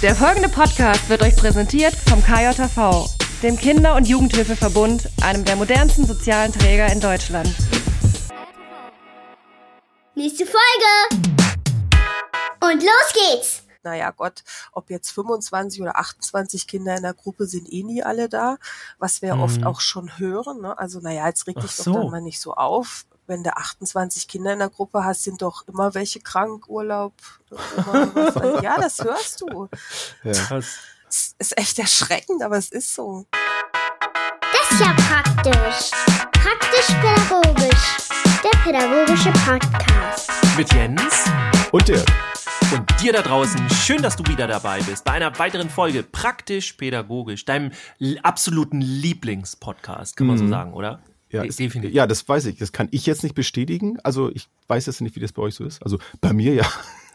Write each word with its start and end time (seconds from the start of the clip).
Der 0.00 0.14
folgende 0.14 0.48
Podcast 0.48 1.08
wird 1.08 1.22
euch 1.22 1.34
präsentiert 1.34 1.92
vom 1.92 2.22
KJV, 2.22 3.08
dem 3.42 3.56
Kinder- 3.56 3.96
und 3.96 4.06
Jugendhilfeverbund, 4.06 5.08
einem 5.22 5.44
der 5.44 5.56
modernsten 5.56 6.06
sozialen 6.06 6.52
Träger 6.52 6.86
in 6.92 7.00
Deutschland. 7.00 7.52
Nächste 10.14 10.46
Folge! 10.46 11.26
Und 12.60 12.80
los 12.84 13.12
geht's! 13.12 13.64
naja 13.82 14.10
Gott, 14.10 14.44
ob 14.72 14.90
jetzt 14.90 15.10
25 15.10 15.82
oder 15.82 15.98
28 15.98 16.68
Kinder 16.68 16.96
in 16.96 17.02
der 17.02 17.14
Gruppe 17.14 17.46
sind 17.46 17.72
eh 17.72 17.82
nie 17.82 18.02
alle 18.02 18.28
da, 18.28 18.58
was 18.98 19.22
wir 19.22 19.34
mhm. 19.34 19.42
oft 19.42 19.66
auch 19.66 19.80
schon 19.80 20.18
hören. 20.18 20.60
Ne? 20.60 20.78
Also 20.78 21.00
naja, 21.00 21.26
jetzt 21.26 21.46
reg 21.48 21.58
dich 21.58 21.72
so. 21.72 21.92
doch 21.92 22.02
dann 22.02 22.10
mal 22.10 22.20
nicht 22.20 22.40
so 22.40 22.54
auf. 22.54 23.04
Wenn 23.28 23.44
du 23.44 23.54
28 23.54 24.26
Kinder 24.26 24.54
in 24.54 24.58
der 24.58 24.70
Gruppe 24.70 25.04
hast, 25.04 25.24
sind 25.24 25.42
doch 25.42 25.68
immer 25.68 25.94
welche 25.94 26.18
krank, 26.18 26.66
Urlaub. 26.66 27.12
ja, 28.62 28.80
das 28.80 29.04
hörst 29.04 29.42
du. 29.42 29.68
Ja. 30.24 30.58
Ist 31.06 31.58
echt 31.58 31.78
erschreckend, 31.78 32.42
aber 32.42 32.56
es 32.56 32.70
ist 32.70 32.94
so. 32.94 33.26
Das 34.40 34.70
ist 34.70 34.80
ja 34.80 34.94
praktisch. 34.96 35.90
Praktisch-pädagogisch. 36.32 38.08
Der 38.42 38.58
pädagogische 38.64 39.30
Podcast. 39.44 40.30
Mit 40.56 40.72
Jens 40.72 41.26
und 41.70 41.86
Dirk. 41.86 42.06
Und 42.72 43.02
dir 43.02 43.12
da 43.12 43.20
draußen, 43.20 43.68
schön, 43.68 44.00
dass 44.00 44.16
du 44.16 44.24
wieder 44.26 44.46
dabei 44.46 44.80
bist 44.80 45.04
bei 45.04 45.12
einer 45.12 45.38
weiteren 45.38 45.68
Folge 45.68 46.02
Praktisch 46.02 46.72
Pädagogisch, 46.72 47.44
deinem 47.44 47.72
absoluten 48.22 48.80
Lieblingspodcast, 48.80 50.16
kann 50.16 50.28
man 50.28 50.36
mhm. 50.36 50.40
so 50.40 50.48
sagen, 50.48 50.72
oder? 50.72 51.02
Ja, 51.30 51.42
De 51.42 51.50
definitiv. 51.50 51.94
Ja, 51.94 52.06
das 52.06 52.26
weiß 52.28 52.46
ich. 52.46 52.56
Das 52.56 52.72
kann 52.72 52.88
ich 52.90 53.06
jetzt 53.06 53.22
nicht 53.22 53.34
bestätigen. 53.34 53.98
Also 54.00 54.30
ich 54.34 54.48
weiß 54.68 54.86
jetzt 54.86 55.00
nicht, 55.00 55.14
wie 55.16 55.20
das 55.20 55.32
bei 55.32 55.42
euch 55.42 55.54
so 55.54 55.64
ist. 55.64 55.82
Also 55.82 55.98
bei 56.20 56.32
mir 56.32 56.54
ja. 56.54 56.66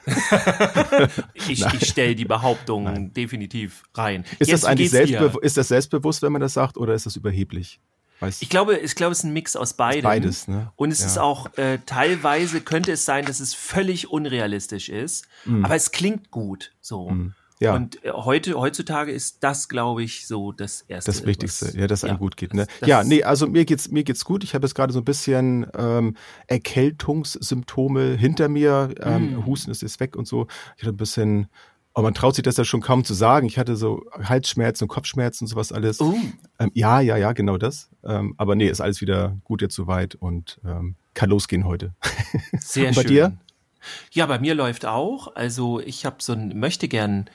ich 1.33 1.66
ich 1.66 1.88
stelle 1.88 2.16
die 2.16 2.25
Behauptung 2.25 2.83
Nein. 2.83 3.14
definitiv 3.14 3.83
rein. 3.95 4.25
Ist 4.39 4.50
jetzt, 4.50 4.64
das 4.64 4.66
eigentlich 4.66 4.89
selbstbe 4.89 5.33
ist 5.42 5.58
das 5.58 5.70
selbstbewusst, 5.70 6.22
wenn 6.22 6.31
man 6.31 6.42
das 6.42 6.53
sagt, 6.53 6.78
oder 6.78 6.94
ist 6.94 7.05
das 7.05 7.16
überheblich? 7.16 7.80
Weiß 8.20 8.42
ich 8.42 8.50
glaube, 8.50 8.78
ich 8.78 8.95
glaube, 8.95 9.14
es 9.14 9.20
ist 9.20 9.23
ein 9.25 9.33
Mix 9.33 9.55
aus 9.55 9.73
beidem. 9.73 10.03
Beides, 10.03 10.48
ne? 10.48 10.72
Und 10.75 10.92
es 10.92 11.00
ja. 11.00 11.08
ist 11.08 11.17
auch 11.17 11.58
äh, 11.58 11.80
teilweise 11.86 12.61
könnte 12.61 12.92
es 12.92 13.05
sein, 13.05 13.25
dass 13.25 13.39
es 13.39 13.53
völlig 13.53 14.09
unrealistisch 14.09 14.89
ist, 14.89 15.25
mm. 15.45 15.66
aber 15.66 15.75
es 15.75 15.92
klingt 15.92 16.31
gut 16.31 16.73
so. 16.80 17.09
Mm. 17.09 17.33
Ja. 17.59 17.75
Und 17.75 18.03
äh, 18.03 18.11
heute, 18.11 18.55
heutzutage 18.55 19.11
ist 19.11 19.43
das, 19.43 19.69
glaube 19.69 20.03
ich, 20.03 20.27
so 20.27 20.51
das 20.51 20.81
erste. 20.81 21.11
Das 21.11 21.25
Wichtigste, 21.25 21.67
was, 21.67 21.75
ja, 21.75 21.87
dass 21.87 22.01
ja, 22.01 22.09
einem 22.09 22.19
gut 22.19 22.37
geht. 22.37 22.53
Ne? 22.53 22.67
Das, 22.79 22.89
ja, 22.89 23.03
nee, 23.03 23.23
also 23.23 23.47
mir 23.47 23.65
geht's, 23.65 23.89
mir 23.89 24.03
geht's 24.03 24.25
gut. 24.25 24.43
Ich 24.43 24.53
habe 24.53 24.65
jetzt 24.65 24.75
gerade 24.75 24.91
so 24.91 24.99
ein 24.99 25.05
bisschen 25.05 25.67
ähm, 25.77 26.15
Erkältungssymptome 26.47 28.15
hinter 28.15 28.49
mir. 28.49 28.93
Ähm, 28.99 29.37
mm. 29.37 29.45
Husten 29.45 29.71
ist 29.71 29.81
jetzt 29.81 29.99
weg 29.99 30.15
und 30.15 30.27
so. 30.27 30.47
Ich 30.75 30.83
hatte 30.83 30.93
ein 30.93 30.97
bisschen 30.97 31.47
aber 31.93 32.07
man 32.07 32.13
traut 32.15 32.35
sich 32.35 32.43
das 32.43 32.57
ja 32.57 32.65
schon 32.65 32.81
kaum 32.81 33.03
zu 33.03 33.13
sagen. 33.13 33.45
Ich 33.45 33.59
hatte 33.59 33.75
so 33.75 34.03
Halsschmerzen 34.11 34.85
und 34.85 34.87
Kopfschmerzen 34.87 35.43
und 35.43 35.47
sowas 35.47 35.71
alles. 35.71 36.01
Oh. 36.01 36.15
Ähm, 36.57 36.71
ja, 36.73 36.99
ja, 37.01 37.17
ja, 37.17 37.33
genau 37.33 37.57
das. 37.57 37.89
Ähm, 38.03 38.33
aber 38.37 38.55
nee, 38.55 38.67
ist 38.67 38.81
alles 38.81 38.99
wieder 39.01 39.37
gut 39.43 39.61
jetzt 39.61 39.75
soweit 39.75 40.15
und 40.15 40.59
ähm, 40.65 40.95
kann 41.13 41.29
losgehen 41.29 41.65
heute. 41.65 41.93
Sehr 42.59 42.87
und 42.89 42.95
bei 42.95 43.01
schön. 43.03 43.11
dir? 43.11 43.37
Ja, 44.11 44.25
bei 44.25 44.39
mir 44.39 44.55
läuft 44.55 44.85
auch. 44.85 45.35
Also 45.35 45.79
ich 45.79 46.05
habe 46.05 46.15
so 46.19 46.33
ein 46.33 46.57
möchte 46.57 46.87
gern 46.87 47.29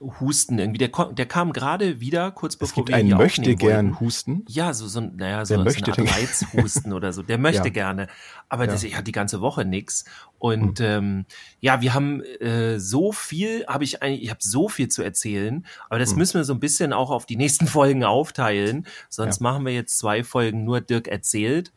Husten 0.00 0.58
irgendwie. 0.58 0.78
Der, 0.78 0.88
der 1.12 1.26
kam 1.26 1.52
gerade 1.52 2.00
wieder, 2.00 2.30
kurz 2.30 2.56
bevor 2.56 2.68
es 2.68 2.74
gibt 2.74 2.88
wir 2.88 2.96
einen 2.96 3.16
möchte 3.16 3.54
gern. 3.56 3.98
Husten. 3.98 4.44
Ja, 4.48 4.74
so, 4.74 4.86
so, 4.86 5.00
naja, 5.00 5.44
so, 5.44 5.62
der 5.62 5.72
so 5.72 5.84
eine 5.84 5.88
Art 5.88 6.16
Reizhusten 6.16 6.92
oder 6.92 7.12
so. 7.12 7.22
Der 7.22 7.38
möchte 7.38 7.68
ja. 7.68 7.72
gerne. 7.72 8.08
Aber 8.48 8.66
ja. 8.66 8.72
das, 8.72 8.84
ich 8.84 8.94
hatte 8.94 9.04
die 9.04 9.12
ganze 9.12 9.40
Woche 9.40 9.64
nix. 9.64 10.04
Und 10.38 10.80
mhm. 10.80 10.86
ähm, 10.86 11.24
ja, 11.60 11.80
wir 11.80 11.94
haben 11.94 12.22
äh, 12.22 12.78
so 12.78 13.12
viel, 13.12 13.66
habe 13.66 13.84
ich 13.84 14.02
eigentlich, 14.02 14.24
ich 14.24 14.30
habe 14.30 14.40
so 14.42 14.68
viel 14.68 14.88
zu 14.88 15.02
erzählen, 15.02 15.64
aber 15.88 15.98
das 15.98 16.12
mhm. 16.12 16.18
müssen 16.18 16.34
wir 16.38 16.44
so 16.44 16.52
ein 16.52 16.60
bisschen 16.60 16.92
auch 16.92 17.10
auf 17.10 17.26
die 17.26 17.36
nächsten 17.36 17.66
Folgen 17.66 18.04
aufteilen. 18.04 18.86
Sonst 19.08 19.40
ja. 19.40 19.44
machen 19.44 19.64
wir 19.64 19.72
jetzt 19.72 19.98
zwei 19.98 20.24
Folgen 20.24 20.64
nur 20.64 20.80
Dirk 20.80 21.08
erzählt. 21.08 21.72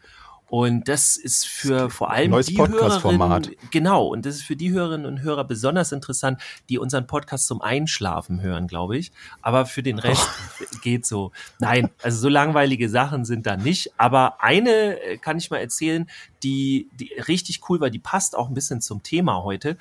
Und 0.49 0.87
das 0.87 1.15
ist 1.15 1.47
für 1.47 1.89
vor 1.89 2.11
allem 2.11 2.31
Neues 2.31 2.47
die 2.47 2.57
Hörerinnen, 2.57 3.55
genau, 3.69 4.07
und 4.07 4.25
das 4.25 4.35
ist 4.35 4.43
für 4.43 4.55
die 4.55 4.71
Hörerinnen 4.71 5.05
und 5.05 5.21
Hörer 5.21 5.43
besonders 5.43 5.91
interessant, 5.91 6.41
die 6.69 6.79
unseren 6.79 7.05
Podcast 7.05 7.45
zum 7.45 7.61
Einschlafen 7.61 8.41
hören, 8.41 8.67
glaube 8.67 8.97
ich. 8.97 9.11
Aber 9.41 9.65
für 9.65 9.83
den 9.83 9.99
Rest 9.99 10.27
oh. 10.27 10.65
geht 10.81 11.05
so. 11.05 11.31
Nein, 11.59 11.89
also 12.01 12.19
so 12.19 12.29
langweilige 12.29 12.89
Sachen 12.89 13.25
sind 13.25 13.45
da 13.45 13.57
nicht. 13.57 13.91
Aber 13.97 14.41
eine 14.43 14.99
äh, 15.01 15.17
kann 15.17 15.37
ich 15.37 15.51
mal 15.51 15.57
erzählen, 15.57 16.09
die, 16.43 16.89
die 16.93 17.13
richtig 17.27 17.69
cool 17.69 17.79
war, 17.79 17.89
die 17.89 17.99
passt 17.99 18.35
auch 18.35 18.47
ein 18.47 18.53
bisschen 18.55 18.81
zum 18.81 19.03
Thema 19.03 19.43
heute. 19.43 19.77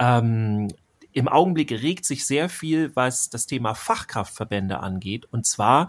Ähm, 0.00 0.68
Im 1.12 1.28
Augenblick 1.28 1.70
regt 1.70 2.04
sich 2.04 2.26
sehr 2.26 2.48
viel, 2.48 2.94
was 2.96 3.30
das 3.30 3.46
Thema 3.46 3.74
Fachkraftverbände 3.74 4.80
angeht. 4.80 5.26
Und 5.30 5.46
zwar 5.46 5.88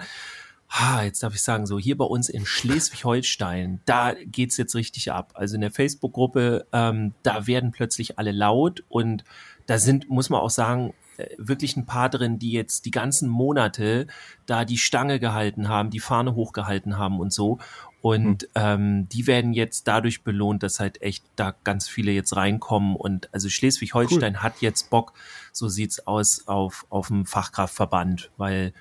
ha, 0.70 1.04
jetzt 1.04 1.24
darf 1.24 1.34
ich 1.34 1.42
sagen, 1.42 1.66
so 1.66 1.80
hier 1.80 1.98
bei 1.98 2.06
uns 2.06 2.30
in 2.30 2.46
Schleswig-Holstein, 2.46 3.82
da 3.86 4.14
geht's 4.14 4.58
jetzt 4.58 4.76
richtig 4.76 5.12
ab. 5.12 5.32
Also 5.34 5.56
in 5.56 5.62
der 5.62 5.72
Facebook-Gruppe, 5.72 6.68
ähm, 6.72 7.14
da 7.24 7.48
werden 7.48 7.72
plötzlich 7.72 8.20
alle 8.20 8.32
laut 8.32 8.84
und 8.88 9.24
da 9.66 9.80
sind, 9.80 10.10
muss 10.10 10.30
man 10.30 10.42
auch 10.42 10.52
sagen, 10.52 10.94
äh, 11.18 11.28
wirklich 11.38 11.76
ein 11.76 11.88
paar 11.88 12.10
drin, 12.10 12.38
die 12.38 12.52
jetzt 12.52 12.86
die 12.86 12.92
ganzen 12.92 13.30
Monate 13.30 14.06
da 14.46 14.64
die 14.64 14.78
Stange 14.78 15.20
gehalten 15.20 15.70
haben, 15.70 15.90
die 15.90 16.00
Fahne 16.00 16.36
hochgehalten 16.36 16.98
haben 17.00 17.20
und 17.20 17.34
so. 17.34 17.58
Und 18.02 18.44
mhm. 18.44 18.48
ähm, 18.56 19.10
die 19.10 19.28
werden 19.28 19.54
jetzt 19.54 19.88
dadurch 19.88 20.24
belohnt, 20.24 20.64
dass 20.64 20.80
halt 20.80 21.02
echt 21.02 21.26
da 21.36 21.56
ganz 21.64 21.90
viele 21.90 22.12
jetzt 22.12 22.36
reinkommen. 22.36 22.96
Und 22.96 23.34
also 23.34 23.50
Schleswig-Holstein 23.50 24.36
cool. 24.36 24.44
hat 24.44 24.62
jetzt 24.62 24.90
Bock, 24.92 25.14
so 25.52 25.68
sieht's 25.68 26.06
aus, 26.08 26.48
auf, 26.48 26.86
auf 26.90 27.08
dem 27.08 27.26
Fachkraftverband, 27.26 28.32
weil 28.38 28.74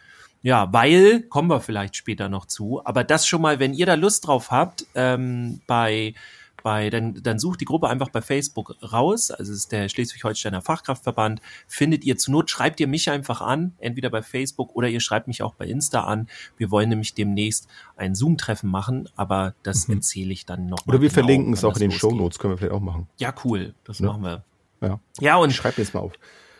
ja, 0.43 0.72
weil, 0.72 1.22
kommen 1.22 1.50
wir 1.50 1.60
vielleicht 1.60 1.97
später 1.97 2.28
noch 2.28 2.47
zu, 2.47 2.81
aber 2.84 3.04
das 3.04 3.26
schon 3.26 3.43
mal, 3.43 3.59
wenn 3.59 3.75
ihr 3.75 3.87
da 3.87 3.94
Lust 3.94 4.26
drauf 4.26 4.50
habt, 4.50 4.87
ähm, 4.94 5.60
bei, 5.66 6.15
bei, 6.62 6.91
dann, 6.91 7.21
dann 7.22 7.38
sucht 7.38 7.60
die 7.60 7.65
Gruppe 7.65 7.88
einfach 7.88 8.10
bei 8.10 8.22
Facebook 8.22 8.76
raus, 8.82 9.31
also 9.31 9.53
es 9.53 9.59
ist 9.59 9.72
der 9.72 9.88
Schleswig-Holsteiner 9.88 10.62
Fachkraftverband, 10.62 11.41
findet 11.66 12.04
ihr 12.04 12.16
zur 12.19 12.32
Not, 12.32 12.50
schreibt 12.50 12.78
ihr 12.78 12.87
mich 12.87 13.10
einfach 13.10 13.41
an, 13.41 13.72
entweder 13.78 14.10
bei 14.10 14.22
Facebook 14.22 14.75
oder 14.76 14.88
ihr 14.88 15.00
schreibt 15.00 15.26
mich 15.26 15.43
auch 15.43 15.54
bei 15.54 15.66
Insta 15.66 16.04
an. 16.04 16.28
Wir 16.56 16.70
wollen 16.70 16.88
nämlich 16.88 17.15
demnächst 17.15 17.69
ein 17.97 18.15
Zoom-Treffen 18.15 18.70
machen, 18.70 19.09
aber 19.16 19.55
das 19.62 19.88
mhm. 19.88 19.97
erzähle 19.97 20.32
ich 20.32 20.47
dann 20.47 20.66
noch. 20.66 20.87
Oder 20.87 21.00
wir 21.00 21.09
genau, 21.09 21.15
verlinken 21.15 21.53
es 21.53 21.65
auch 21.65 21.75
in 21.75 21.81
den 21.81 21.91
Show 21.91 22.12
Notes, 22.12 22.38
können 22.38 22.53
wir 22.53 22.59
vielleicht 22.59 22.75
auch 22.75 22.81
machen. 22.81 23.09
Ja, 23.19 23.34
cool, 23.44 23.75
das 23.84 23.99
ja. 23.99 24.06
machen 24.06 24.22
wir. 24.22 24.44
Ja. 24.81 25.00
Ja, 25.20 25.37
und 25.37 25.53
schreibt 25.53 25.78
jetzt 25.78 25.94
mal 25.94 26.00
auf 26.00 26.12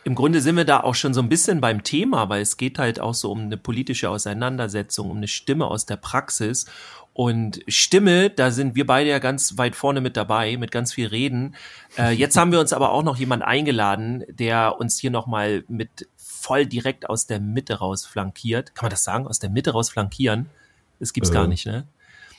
im 0.03 0.15
Grunde 0.15 0.41
sind 0.41 0.55
wir 0.55 0.65
da 0.65 0.79
auch 0.79 0.95
schon 0.95 1.13
so 1.13 1.21
ein 1.21 1.29
bisschen 1.29 1.61
beim 1.61 1.83
Thema, 1.83 2.29
weil 2.29 2.41
es 2.41 2.57
geht 2.57 2.79
halt 2.79 2.99
auch 2.99 3.13
so 3.13 3.31
um 3.31 3.41
eine 3.41 3.57
politische 3.57 4.09
Auseinandersetzung, 4.09 5.09
um 5.11 5.17
eine 5.17 5.27
Stimme 5.27 5.65
aus 5.65 5.85
der 5.85 5.97
Praxis. 5.97 6.65
Und 7.13 7.59
Stimme, 7.67 8.29
da 8.29 8.49
sind 8.49 8.75
wir 8.75 8.85
beide 8.85 9.09
ja 9.09 9.19
ganz 9.19 9.57
weit 9.57 9.75
vorne 9.75 9.99
mit 9.99 10.15
dabei, 10.15 10.55
mit 10.55 10.71
ganz 10.71 10.93
viel 10.93 11.07
Reden. 11.07 11.55
Äh, 11.97 12.11
jetzt 12.13 12.37
haben 12.37 12.51
wir 12.51 12.61
uns 12.61 12.71
aber 12.71 12.91
auch 12.91 13.03
noch 13.03 13.17
jemand 13.17 13.43
eingeladen, 13.43 14.23
der 14.29 14.79
uns 14.79 14.97
hier 14.97 15.11
nochmal 15.11 15.65
mit 15.67 16.07
voll 16.15 16.65
direkt 16.65 17.09
aus 17.09 17.27
der 17.27 17.41
Mitte 17.41 17.79
raus 17.79 18.05
flankiert. 18.05 18.73
Kann 18.73 18.85
man 18.85 18.91
das 18.91 19.03
sagen? 19.03 19.27
Aus 19.27 19.39
der 19.39 19.49
Mitte 19.49 19.71
raus 19.71 19.89
flankieren? 19.89 20.49
Das 20.99 21.11
gibt's 21.11 21.29
äh. 21.31 21.33
gar 21.33 21.47
nicht, 21.47 21.65
ne? 21.65 21.85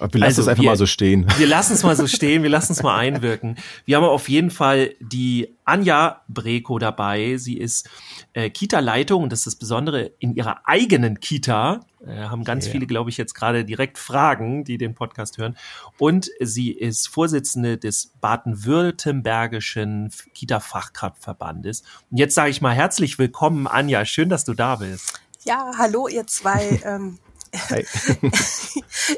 Wir 0.01 0.21
lassen 0.21 0.23
also 0.23 0.43
es 0.43 0.49
einfach 0.49 0.63
wir, 0.63 0.71
mal 0.71 0.77
so 0.77 0.87
stehen. 0.87 1.27
Wir 1.37 1.47
lassen 1.47 1.75
es 1.75 1.83
mal 1.83 1.95
so 1.95 2.07
stehen, 2.07 2.43
wir 2.43 2.49
lassen 2.49 2.73
es 2.73 2.83
mal 2.83 2.97
einwirken. 2.97 3.57
Wir 3.85 3.97
haben 3.97 4.05
auf 4.05 4.31
jeden 4.31 4.51
Fall 4.51 4.95
die 5.01 5.55
Anja 5.65 6.23
Breko 6.29 6.79
dabei. 6.79 7.37
Sie 7.37 7.59
ist 7.59 7.89
äh, 8.33 8.49
Kita-Leitung 8.49 9.25
und 9.25 9.31
das 9.31 9.41
ist 9.41 9.47
das 9.47 9.57
Besondere 9.57 10.13
in 10.19 10.35
ihrer 10.35 10.63
eigenen 10.65 11.21
Kita. 11.21 11.81
Äh, 12.07 12.25
haben 12.25 12.45
ganz 12.45 12.65
yeah. 12.65 12.73
viele, 12.73 12.87
glaube 12.87 13.11
ich, 13.11 13.19
jetzt 13.19 13.35
gerade 13.35 13.65
direkt 13.67 13.99
Fragen, 13.99 14.65
die 14.65 14.79
den 14.79 14.95
Podcast 14.95 15.37
hören. 15.37 15.57
Und 15.99 16.31
sie 16.41 16.71
ist 16.73 17.09
Vorsitzende 17.09 17.77
des 17.77 18.15
baden-württembergischen 18.21 20.11
Kita-Fachkraftverbandes. 20.33 21.83
Und 22.11 22.17
jetzt 22.17 22.35
sage 22.35 22.49
ich 22.51 22.63
mal 22.63 22.75
herzlich 22.75 23.19
willkommen, 23.19 23.67
Anja. 23.67 24.07
Schön, 24.07 24.31
dass 24.31 24.45
du 24.45 24.55
da 24.55 24.77
bist. 24.77 25.21
Ja, 25.45 25.73
hallo 25.77 26.09
ihr 26.09 26.27
zwei. 26.27 26.81
ähm, 26.85 27.19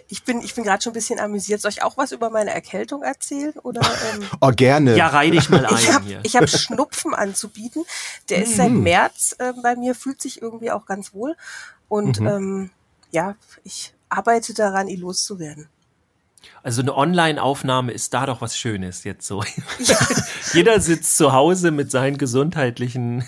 ich 0.08 0.24
bin, 0.24 0.40
ich 0.40 0.54
bin 0.54 0.64
gerade 0.64 0.82
schon 0.82 0.92
ein 0.92 0.94
bisschen 0.94 1.20
amüsiert. 1.20 1.60
Soll 1.60 1.70
ich 1.70 1.82
auch 1.82 1.96
was 1.96 2.12
über 2.12 2.30
meine 2.30 2.52
Erkältung 2.52 3.02
erzählen? 3.02 3.52
Oder, 3.62 3.80
ähm? 3.80 4.26
Oh, 4.40 4.50
gerne. 4.54 4.96
Ja, 4.96 5.08
reih 5.08 5.30
dich 5.30 5.50
mal 5.50 5.66
ein. 5.66 6.20
Ich 6.22 6.36
habe 6.36 6.46
hab 6.46 6.48
Schnupfen 6.48 7.14
anzubieten. 7.14 7.84
Der 8.28 8.42
ist 8.42 8.56
seit 8.56 8.70
mhm. 8.70 8.82
März 8.82 9.36
äh, 9.38 9.52
bei 9.62 9.76
mir, 9.76 9.94
fühlt 9.94 10.22
sich 10.22 10.40
irgendwie 10.40 10.70
auch 10.70 10.86
ganz 10.86 11.12
wohl. 11.12 11.36
Und 11.88 12.20
mhm. 12.20 12.26
ähm, 12.26 12.70
ja, 13.10 13.36
ich 13.64 13.92
arbeite 14.08 14.54
daran, 14.54 14.88
ihn 14.88 15.00
loszuwerden. 15.00 15.68
Also 16.62 16.82
eine 16.82 16.96
Online-Aufnahme 16.96 17.92
ist 17.92 18.14
da 18.14 18.26
doch 18.26 18.40
was 18.40 18.56
Schönes 18.56 19.04
jetzt 19.04 19.26
so. 19.26 19.42
Ja. 19.78 19.98
Jeder 20.52 20.80
sitzt 20.80 21.16
zu 21.16 21.32
Hause 21.32 21.70
mit 21.70 21.90
seinen 21.90 22.18
gesundheitlichen 22.18 23.24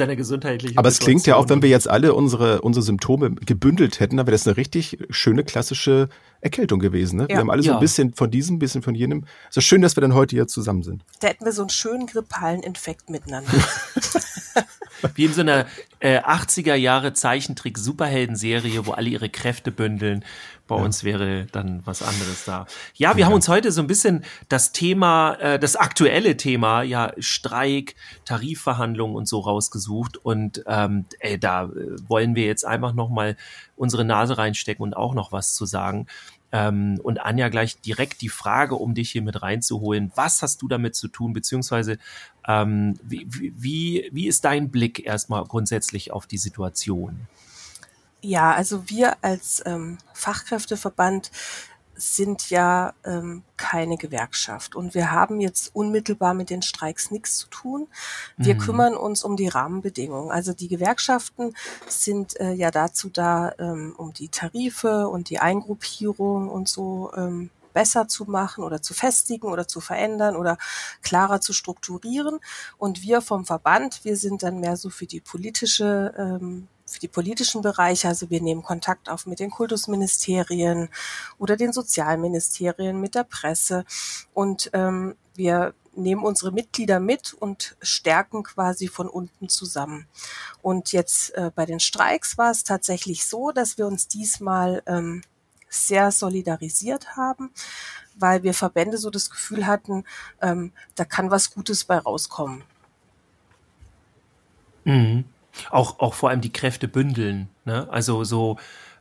seiner 0.00 0.16
gesundheitlichen 0.16 0.76
Aber 0.76 0.88
es 0.88 0.98
klingt 0.98 1.26
ja 1.26 1.36
auch, 1.36 1.48
wenn 1.48 1.62
wir 1.62 1.68
jetzt 1.68 1.88
alle 1.88 2.14
unsere, 2.14 2.60
unsere 2.62 2.82
Symptome 2.82 3.34
gebündelt 3.34 4.00
hätten, 4.00 4.16
dann 4.16 4.26
wäre 4.26 4.34
das 4.34 4.46
eine 4.46 4.56
richtig 4.56 4.98
schöne 5.10 5.44
klassische 5.44 6.08
Erkältung 6.40 6.80
gewesen. 6.80 7.18
Ne? 7.18 7.22
Ja. 7.24 7.28
Wir 7.28 7.38
haben 7.38 7.50
alle 7.50 7.62
so 7.62 7.72
ein 7.72 7.80
bisschen 7.80 8.14
von 8.14 8.30
diesem, 8.30 8.56
ein 8.56 8.58
bisschen 8.58 8.82
von 8.82 8.94
jenem. 8.94 9.24
Es 9.50 9.58
ist 9.58 9.64
schön, 9.64 9.82
dass 9.82 9.96
wir 9.96 10.00
dann 10.00 10.14
heute 10.14 10.36
hier 10.36 10.46
zusammen 10.46 10.82
sind. 10.82 11.04
Da 11.20 11.28
hätten 11.28 11.44
wir 11.44 11.52
so 11.52 11.62
einen 11.62 11.70
schönen 11.70 12.06
grippalen 12.06 12.62
Infekt 12.62 13.10
miteinander. 13.10 13.52
wie 15.14 15.24
in 15.26 15.32
so 15.32 15.42
einer 15.42 15.66
äh, 16.00 16.18
80er 16.20 16.74
Jahre 16.74 17.12
Zeichentrick-Superhelden-Serie, 17.12 18.86
wo 18.86 18.92
alle 18.92 19.10
ihre 19.10 19.28
Kräfte 19.28 19.70
bündeln. 19.70 20.24
Bei 20.70 20.76
ja. 20.76 20.84
uns 20.84 21.02
wäre 21.02 21.46
dann 21.50 21.82
was 21.84 22.00
anderes 22.00 22.44
da. 22.44 22.64
Ja, 22.94 23.16
wir 23.16 23.22
ja. 23.22 23.26
haben 23.26 23.32
uns 23.32 23.48
heute 23.48 23.72
so 23.72 23.80
ein 23.80 23.88
bisschen 23.88 24.24
das 24.48 24.70
Thema, 24.70 25.34
äh, 25.40 25.58
das 25.58 25.74
aktuelle 25.74 26.36
Thema, 26.36 26.82
ja, 26.82 27.12
Streik, 27.18 27.96
Tarifverhandlungen 28.24 29.16
und 29.16 29.26
so 29.26 29.40
rausgesucht. 29.40 30.16
Und 30.16 30.62
ähm, 30.68 31.06
ey, 31.18 31.40
da 31.40 31.64
äh, 31.64 31.96
wollen 32.08 32.36
wir 32.36 32.44
jetzt 32.44 32.64
einfach 32.64 32.92
nochmal 32.94 33.36
unsere 33.74 34.04
Nase 34.04 34.38
reinstecken 34.38 34.84
und 34.84 34.94
auch 34.96 35.12
noch 35.12 35.32
was 35.32 35.56
zu 35.56 35.66
sagen. 35.66 36.06
Ähm, 36.52 37.00
und 37.02 37.20
Anja 37.20 37.48
gleich 37.48 37.80
direkt 37.80 38.20
die 38.22 38.28
Frage, 38.28 38.76
um 38.76 38.94
dich 38.94 39.10
hier 39.10 39.22
mit 39.22 39.42
reinzuholen. 39.42 40.12
Was 40.14 40.40
hast 40.40 40.62
du 40.62 40.68
damit 40.68 40.94
zu 40.94 41.08
tun, 41.08 41.32
beziehungsweise 41.32 41.98
ähm, 42.46 42.96
wie, 43.02 43.26
wie, 43.28 44.08
wie 44.12 44.28
ist 44.28 44.44
dein 44.44 44.70
Blick 44.70 45.04
erstmal 45.04 45.42
grundsätzlich 45.42 46.12
auf 46.12 46.28
die 46.28 46.38
Situation? 46.38 47.26
Ja, 48.22 48.52
also 48.52 48.88
wir 48.88 49.16
als 49.22 49.62
ähm, 49.64 49.98
Fachkräfteverband 50.12 51.30
sind 52.00 52.50
ja 52.50 52.94
ähm, 53.04 53.42
keine 53.56 53.96
Gewerkschaft 53.96 54.74
und 54.74 54.94
wir 54.94 55.12
haben 55.12 55.40
jetzt 55.40 55.74
unmittelbar 55.74 56.34
mit 56.34 56.50
den 56.50 56.62
Streiks 56.62 57.10
nichts 57.10 57.36
zu 57.36 57.48
tun. 57.48 57.88
Wir 58.36 58.54
mhm. 58.54 58.58
kümmern 58.58 58.96
uns 58.96 59.22
um 59.22 59.36
die 59.36 59.48
Rahmenbedingungen. 59.48 60.30
Also 60.30 60.52
die 60.52 60.68
Gewerkschaften 60.68 61.54
sind 61.86 62.40
äh, 62.40 62.52
ja 62.52 62.70
dazu 62.70 63.10
da, 63.10 63.52
ähm, 63.58 63.94
um 63.96 64.12
die 64.12 64.28
Tarife 64.28 65.08
und 65.08 65.28
die 65.30 65.40
Eingruppierung 65.40 66.48
und 66.48 66.68
so 66.68 67.12
ähm, 67.14 67.50
besser 67.72 68.08
zu 68.08 68.24
machen 68.24 68.64
oder 68.64 68.82
zu 68.82 68.94
festigen 68.94 69.48
oder 69.48 69.66
zu 69.68 69.80
verändern 69.80 70.36
oder 70.36 70.58
klarer 71.02 71.40
zu 71.40 71.52
strukturieren. 71.52 72.38
Und 72.78 73.02
wir 73.02 73.20
vom 73.22 73.44
Verband, 73.44 74.04
wir 74.04 74.16
sind 74.16 74.42
dann 74.42 74.60
mehr 74.60 74.76
so 74.76 74.90
für 74.90 75.06
die 75.06 75.20
politische 75.20 76.14
ähm, 76.16 76.68
für 76.90 76.98
die 76.98 77.08
politischen 77.08 77.62
Bereiche. 77.62 78.08
Also 78.08 78.30
wir 78.30 78.42
nehmen 78.42 78.62
Kontakt 78.62 79.08
auf 79.08 79.24
mit 79.26 79.38
den 79.38 79.50
Kultusministerien 79.50 80.88
oder 81.38 81.56
den 81.56 81.72
Sozialministerien, 81.72 83.00
mit 83.00 83.14
der 83.14 83.24
Presse 83.24 83.84
und 84.34 84.70
ähm, 84.72 85.14
wir 85.34 85.74
nehmen 85.94 86.22
unsere 86.22 86.52
Mitglieder 86.52 87.00
mit 87.00 87.34
und 87.34 87.76
stärken 87.80 88.42
quasi 88.42 88.88
von 88.88 89.08
unten 89.08 89.48
zusammen. 89.48 90.06
Und 90.62 90.92
jetzt 90.92 91.34
äh, 91.34 91.50
bei 91.54 91.66
den 91.66 91.80
Streiks 91.80 92.38
war 92.38 92.50
es 92.50 92.64
tatsächlich 92.64 93.26
so, 93.26 93.50
dass 93.50 93.78
wir 93.78 93.86
uns 93.86 94.06
diesmal 94.08 94.82
ähm, 94.86 95.22
sehr 95.70 96.10
solidarisiert 96.10 97.16
haben, 97.16 97.50
weil 98.16 98.42
wir 98.42 98.52
Verbände 98.52 98.98
so 98.98 99.08
das 99.08 99.30
Gefühl 99.30 99.66
hatten, 99.66 100.04
ähm, 100.42 100.72
da 100.96 101.04
kann 101.04 101.30
was 101.30 101.54
Gutes 101.54 101.84
bei 101.84 101.96
rauskommen. 101.96 102.64
Mhm. 104.84 105.24
Auch, 105.70 105.98
auch 105.98 106.14
vor 106.14 106.30
allem 106.30 106.40
die 106.40 106.52
Kräfte 106.52 106.88
bündeln. 106.88 107.48
Ne? 107.64 107.88
Also 107.90 108.24
so 108.24 108.58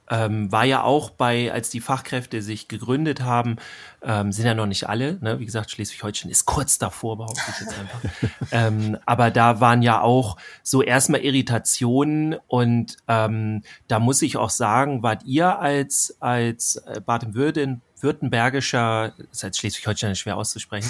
ähm, 0.10 0.52
war 0.52 0.66
ja 0.66 0.84
auch 0.84 1.10
bei, 1.10 1.52
als 1.52 1.70
die 1.70 1.80
Fachkräfte 1.80 2.42
sich 2.42 2.68
gegründet 2.68 3.22
haben, 3.22 3.58
ähm, 4.02 4.32
sind 4.32 4.46
ja 4.46 4.54
noch 4.54 4.66
nicht 4.66 4.90
alle. 4.90 5.18
Ne? 5.22 5.40
Wie 5.40 5.46
gesagt, 5.46 5.72
Schleswig-Holstein 5.72 6.32
ist 6.32 6.46
kurz 6.46 6.78
davor, 6.78 7.18
behaupte 7.18 7.42
ich 7.50 7.62
jetzt 7.62 7.76
einfach. 7.78 8.02
ähm, 8.52 8.98
aber 9.06 9.32
da 9.32 9.60
waren 9.60 9.82
ja 9.82 10.02
auch 10.02 10.38
so 10.64 10.82
erstmal 10.82 11.22
Irritationen 11.22 12.36
und 12.48 12.98
ähm, 13.08 13.64
da 13.88 14.00
muss 14.00 14.22
ich 14.22 14.38
auch 14.38 14.50
sagen, 14.50 15.04
wart 15.04 15.24
ihr 15.26 15.60
als, 15.60 16.18
als 16.20 16.78
äh, 16.78 17.02
Baden-Württemberg 17.02 17.89
württembergischer, 18.02 19.14
ist 19.32 19.44
als 19.44 19.58
Schleswig-Holstein 19.58 20.16
schwer 20.16 20.38
auszusprechen, 20.38 20.90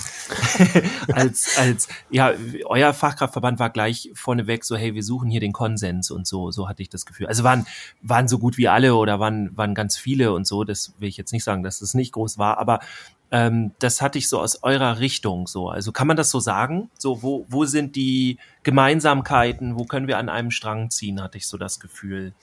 als, 1.14 1.58
als, 1.58 1.88
ja, 2.10 2.34
euer 2.66 2.94
Fachkraftverband 2.94 3.60
war 3.60 3.70
gleich 3.70 4.12
vorneweg 4.14 4.64
so, 4.64 4.76
hey, 4.76 4.96
wir 4.96 5.04
suchen 5.04 5.30
hier 5.30 5.40
den 5.40 5.54
Konsens 5.54 6.12
und 6.12 6.28
so, 6.28 6.52
so 6.52 6.68
hatte 6.68 6.82
ich 6.82 6.90
das 6.90 7.06
Gefühl. 7.06 7.28
Also 7.28 7.44
waren, 7.44 7.66
waren 8.02 8.28
so 8.28 8.40
gut 8.40 8.58
wie 8.58 8.68
alle 8.68 8.96
oder 8.96 9.20
waren, 9.20 9.56
waren 9.58 9.76
ganz 9.76 9.98
viele 9.98 10.34
und 10.34 10.48
so, 10.48 10.64
das 10.64 10.94
will 11.00 11.10
ich 11.10 11.18
jetzt 11.18 11.34
nicht 11.34 11.44
sagen, 11.44 11.64
dass 11.64 11.80
das 11.80 11.94
nicht 11.94 12.14
groß 12.14 12.38
war, 12.38 12.58
aber 12.58 12.80
ähm, 13.32 13.72
das 13.80 14.02
hatte 14.02 14.18
ich 14.18 14.28
so 14.28 14.40
aus 14.40 14.64
eurer 14.64 15.00
Richtung 15.00 15.46
so. 15.46 15.70
Also 15.70 15.92
kann 15.92 16.08
man 16.08 16.18
das 16.18 16.32
so 16.32 16.40
sagen? 16.40 16.90
So, 16.98 17.22
wo, 17.22 17.46
wo 17.48 17.66
sind 17.66 17.96
die 17.96 18.40
Gemeinsamkeiten? 18.64 19.78
Wo 19.78 19.86
können 19.86 20.08
wir 20.08 20.18
an 20.18 20.30
einem 20.30 20.52
Strang 20.52 20.90
ziehen, 20.90 21.22
hatte 21.22 21.38
ich 21.38 21.48
so 21.48 21.58
das 21.58 21.80
Gefühl. 21.80 22.34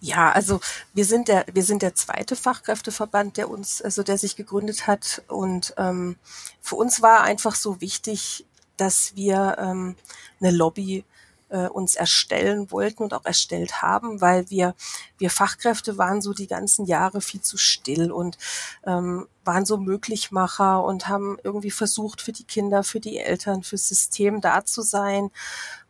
Ja, 0.00 0.30
also 0.32 0.60
wir 0.92 1.06
sind 1.06 1.28
der, 1.28 1.46
wir 1.52 1.62
sind 1.62 1.82
der 1.82 1.94
zweite 1.94 2.36
Fachkräfteverband, 2.36 3.38
der 3.38 3.48
uns, 3.48 3.80
also 3.80 4.02
der 4.02 4.18
sich 4.18 4.36
gegründet 4.36 4.86
hat. 4.86 5.22
Und 5.28 5.74
ähm, 5.78 6.16
für 6.60 6.76
uns 6.76 7.00
war 7.00 7.22
einfach 7.22 7.54
so 7.54 7.80
wichtig, 7.80 8.44
dass 8.76 9.16
wir 9.16 9.56
ähm, 9.58 9.96
eine 10.40 10.50
Lobby 10.50 11.04
äh, 11.48 11.68
uns 11.68 11.96
erstellen 11.96 12.70
wollten 12.70 13.02
und 13.02 13.14
auch 13.14 13.24
erstellt 13.24 13.82
haben, 13.82 14.20
weil 14.20 14.48
wir, 14.50 14.74
wir 15.18 15.30
Fachkräfte 15.30 15.98
waren 15.98 16.20
so 16.22 16.32
die 16.32 16.46
ganzen 16.46 16.86
Jahre 16.86 17.20
viel 17.20 17.40
zu 17.40 17.56
still 17.56 18.10
und 18.10 18.38
ähm, 18.86 19.26
waren 19.44 19.64
so 19.64 19.76
Möglichmacher 19.76 20.82
und 20.84 21.08
haben 21.08 21.38
irgendwie 21.42 21.70
versucht, 21.70 22.22
für 22.22 22.32
die 22.32 22.44
Kinder, 22.44 22.82
für 22.82 23.00
die 23.00 23.18
Eltern, 23.18 23.62
fürs 23.62 23.88
System 23.88 24.40
da 24.40 24.64
zu 24.64 24.82
sein. 24.82 25.30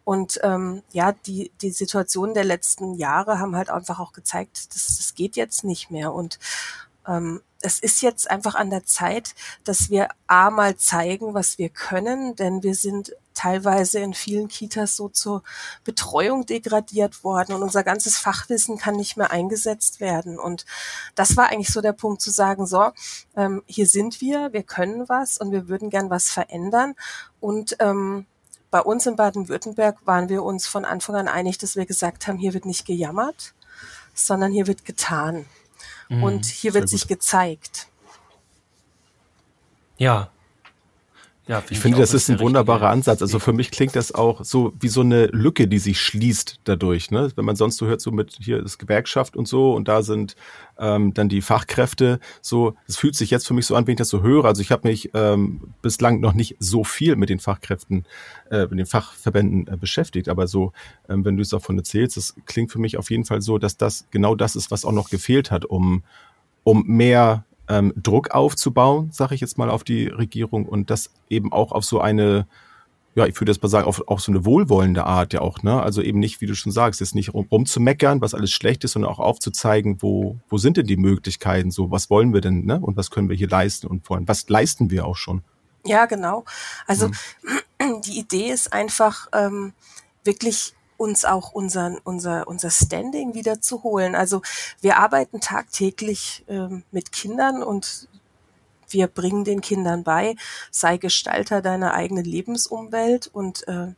Und 0.05 0.39
ähm, 0.43 0.83
ja, 0.93 1.13
die, 1.13 1.51
die 1.63 1.71
Situation 1.71 2.35
der 2.35 2.45
letzten 2.45 2.95
Jahre 2.95 3.39
haben 3.39 3.57
halt 3.57 3.71
einfach 3.71 4.01
auch 4.01 4.13
gezeigt, 4.13 4.75
dass 4.75 4.99
das 4.99 5.15
geht 5.15 5.35
jetzt 5.37 5.65
nicht 5.65 5.91
mehr. 5.91 6.13
Und 6.13 6.39
ähm, 7.07 7.41
es 7.65 7.79
ist 7.79 8.03
jetzt 8.03 8.31
einfach 8.31 8.55
an 8.55 8.69
der 8.69 8.85
Zeit, 8.85 9.35
dass 9.65 9.89
wir 9.89 10.09
A 10.27 10.51
mal 10.51 10.77
zeigen, 10.77 11.33
was 11.33 11.57
wir 11.57 11.71
können, 11.71 12.37
denn 12.37 12.63
wir 12.63 12.75
sind 12.75 13.17
teilweise 13.33 14.01
in 14.01 14.15
vielen 14.15 14.49
Kitas 14.49 14.97
so 14.97 15.09
zur 15.09 15.43
Betreuung 15.83 16.47
degradiert 16.47 17.25
worden 17.25 17.55
und 17.55 17.63
unser 17.63 17.83
ganzes 17.83 18.19
Fachwissen 18.19 18.79
kann 18.79 18.97
nicht 18.97 19.17
mehr 19.17 19.31
eingesetzt 19.31 20.01
werden. 20.01 20.39
Und 20.39 20.67
das 21.15 21.37
war 21.37 21.49
eigentlich 21.49 21.73
so 21.73 21.81
der 21.81 21.93
Punkt 21.93 22.21
zu 22.21 22.31
sagen, 22.31 22.67
so, 22.67 22.91
ähm, 23.35 23.63
hier 23.67 23.87
sind 23.87 24.21
wir, 24.21 24.53
wir 24.53 24.63
können 24.63 25.09
was 25.09 25.39
und 25.39 25.51
wir 25.51 25.69
würden 25.69 25.91
gern 25.91 26.11
was 26.11 26.31
verändern. 26.31 26.95
Und 27.41 27.77
ähm, 27.81 28.27
bei 28.71 28.81
uns 28.81 29.07
in 29.07 29.17
Baden-Württemberg 29.17 29.99
waren 30.05 30.29
wir 30.29 30.43
uns 30.43 30.67
von 30.67 30.85
Anfang 30.85 31.17
an 31.17 31.29
einig, 31.29 31.59
dass 31.59 31.77
wir 31.77 31.87
gesagt 31.87 32.27
haben, 32.27 32.39
hier 32.39 32.55
wird 32.55 32.67
nicht 32.67 32.87
gejammert, 32.87 33.55
sondern 34.15 34.53
hier 34.53 34.67
wird 34.67 34.85
getan. 34.85 35.47
Mhm, 36.09 36.23
und 36.23 36.47
hier 36.47 36.75
wird 36.75 36.89
sich 36.89 37.07
gezeigt. 37.09 37.89
Ja. 39.97 40.31
Ja, 41.47 41.61
find 41.61 41.73
ich 41.73 41.79
finde, 41.79 41.99
das 41.99 42.15
ist 42.15 42.31
ein 42.31 42.41
wunderbarer 42.41 42.89
Ansatz. 42.89 43.21
Also 43.21 43.39
für 43.39 43.53
mich 43.53 43.71
klingt 43.71 43.95
das 43.97 44.13
auch 44.13 44.45
so 44.45 44.73
wie 44.81 44.89
so 44.89 45.03
eine 45.03 45.27
Lücke, 45.27 45.69
die 45.69 45.79
sich 45.79 46.01
schließt 46.01 46.61
dadurch. 46.65 47.11
Ne? 47.11 47.31
Wenn 47.37 47.45
man 47.45 47.57
sonst 47.57 47.77
so 47.77 47.87
hört, 47.87 48.01
so 48.01 48.11
mit 48.13 48.39
hier 48.41 48.63
ist 48.63 48.79
Gewerkschaft 48.79 49.37
und 49.37 49.47
so 49.47 49.75
und 49.75 49.87
da 49.87 50.03
sind 50.03 50.37
ähm, 50.79 51.13
dann 51.13 51.29
die 51.29 51.43
Fachkräfte. 51.43 52.19
So, 52.41 52.77
es 52.89 52.97
fühlt 52.97 53.15
sich 53.15 53.31
jetzt 53.31 53.47
für 53.47 53.53
mich 53.53 53.67
so 53.67 53.75
an, 53.75 53.87
wenn 53.87 53.93
ich 53.93 53.99
das 53.99 54.09
so 54.09 54.23
höre. 54.23 54.47
Also 54.47 54.63
ich 54.63 54.73
habe 54.73 54.89
mich 54.89 55.11
ähm, 55.13 55.75
bislang 55.83 56.21
noch 56.21 56.33
nicht 56.33 56.57
so 56.61 56.83
viel 56.83 57.15
mit 57.17 57.29
den 57.29 57.41
Fachkräften, 57.41 58.07
äh, 58.51 58.63
mit 58.63 58.79
den 58.79 58.87
Fachverbänden 58.87 59.69
äh, 59.73 59.77
beschäftigt. 59.77 60.31
Aber 60.31 60.47
so, 60.47 60.73
ähm, 61.11 61.27
wenn 61.27 61.37
du 61.37 61.43
es 61.43 61.51
davon 61.51 61.77
erzählst, 61.77 62.17
das 62.17 62.37
klingt 62.47 62.73
für 62.73 62.79
mich 62.79 62.97
auf 62.97 63.11
jeden 63.11 63.27
Fall 63.27 63.43
so, 63.43 63.59
dass 63.59 63.77
das 63.77 64.07
genau 64.11 64.35
das 64.35 64.57
ist, 64.57 64.71
was 64.71 64.87
auch 64.87 64.93
noch 64.93 65.11
gefehlt 65.11 65.51
hat, 65.51 65.67
um 65.67 66.03
um 66.65 66.83
mehr 66.87 67.45
ähm, 67.69 67.93
Druck 67.97 68.31
aufzubauen, 68.31 69.11
sage 69.13 69.35
ich 69.35 69.41
jetzt 69.41 69.59
mal, 69.59 69.71
auf 69.71 69.85
die 69.85 70.07
Regierung 70.07 70.67
und 70.67 70.91
das 70.91 71.11
eben 71.29 71.53
auch 71.53 71.73
auf 71.73 71.85
so 71.85 72.01
eine, 72.01 72.47
ja, 73.15 73.27
ich 73.27 73.41
würde 73.41 73.53
jetzt 73.53 73.63
mal 73.63 73.69
sagen, 73.69 73.87
auf, 73.87 74.07
auf 74.09 74.21
so 74.21 74.33
eine 74.33 74.45
wohlwollende 74.45 75.05
Art 75.05 75.33
ja 75.33 75.41
auch, 75.41 75.63
ne? 75.63 75.83
Also 75.83 76.03
eben 76.03 76.19
nicht, 76.19 76.41
wie 76.41 76.47
du 76.47 76.55
schon 76.55 76.73
sagst, 76.73 77.01
jetzt 77.01 77.15
nicht 77.15 77.33
rum, 77.33 77.47
rumzumeckern, 77.51 78.21
was 78.21 78.35
alles 78.35 78.51
schlecht 78.51 78.85
ist, 78.85 78.93
sondern 78.93 79.11
auch 79.11 79.21
aufzuzeigen, 79.21 80.03
wo, 80.03 80.37
wo 80.49 80.59
sind 80.59 80.77
denn 80.77 80.87
die 80.87 80.97
Möglichkeiten, 80.97 81.71
so, 81.71 81.91
was 81.91 82.11
wollen 82.11 82.35
wir 82.35 82.41
denn, 82.41 82.65
ne? 82.65 82.81
Und 82.81 82.97
was 82.97 83.11
können 83.11 83.29
wir 83.29 83.37
hier 83.37 83.49
leisten 83.49 83.87
und 83.87 84.07
vor 84.07 84.17
allem, 84.17 84.29
was 84.29 84.49
leisten 84.49 84.91
wir 84.91 85.07
auch 85.07 85.17
schon? 85.17 85.43
Ja, 85.87 86.07
genau. 86.07 86.45
Also 86.87 87.09
mhm. 87.09 88.03
die 88.05 88.19
Idee 88.19 88.51
ist 88.51 88.73
einfach 88.73 89.29
ähm, 89.33 89.75
wirklich 90.25 90.75
uns 91.05 91.27
auch 91.27 91.53
unseren, 91.53 91.99
unser, 92.03 92.49
unser 92.49 92.71
Standing 92.71 93.35
wieder 93.35 93.61
zu 93.61 93.83
holen. 93.83 94.15
Also 94.15 94.41
wir 94.81 94.97
arbeiten 94.97 95.41
tagtäglich 95.41 96.45
ähm, 96.49 96.83
mit 96.91 97.13
Kindern 97.13 97.63
und 97.63 98.09
wir 98.89 99.07
bringen 99.09 99.45
den 99.45 99.61
Kindern 99.61 100.05
bei, 100.05 100.37
sei 100.71 100.97
Gestalter 100.97 101.61
deiner 101.61 101.93
eigenen 101.93 102.25
Lebensumwelt 102.25 103.27
und 103.27 103.69
äh, 103.69 103.93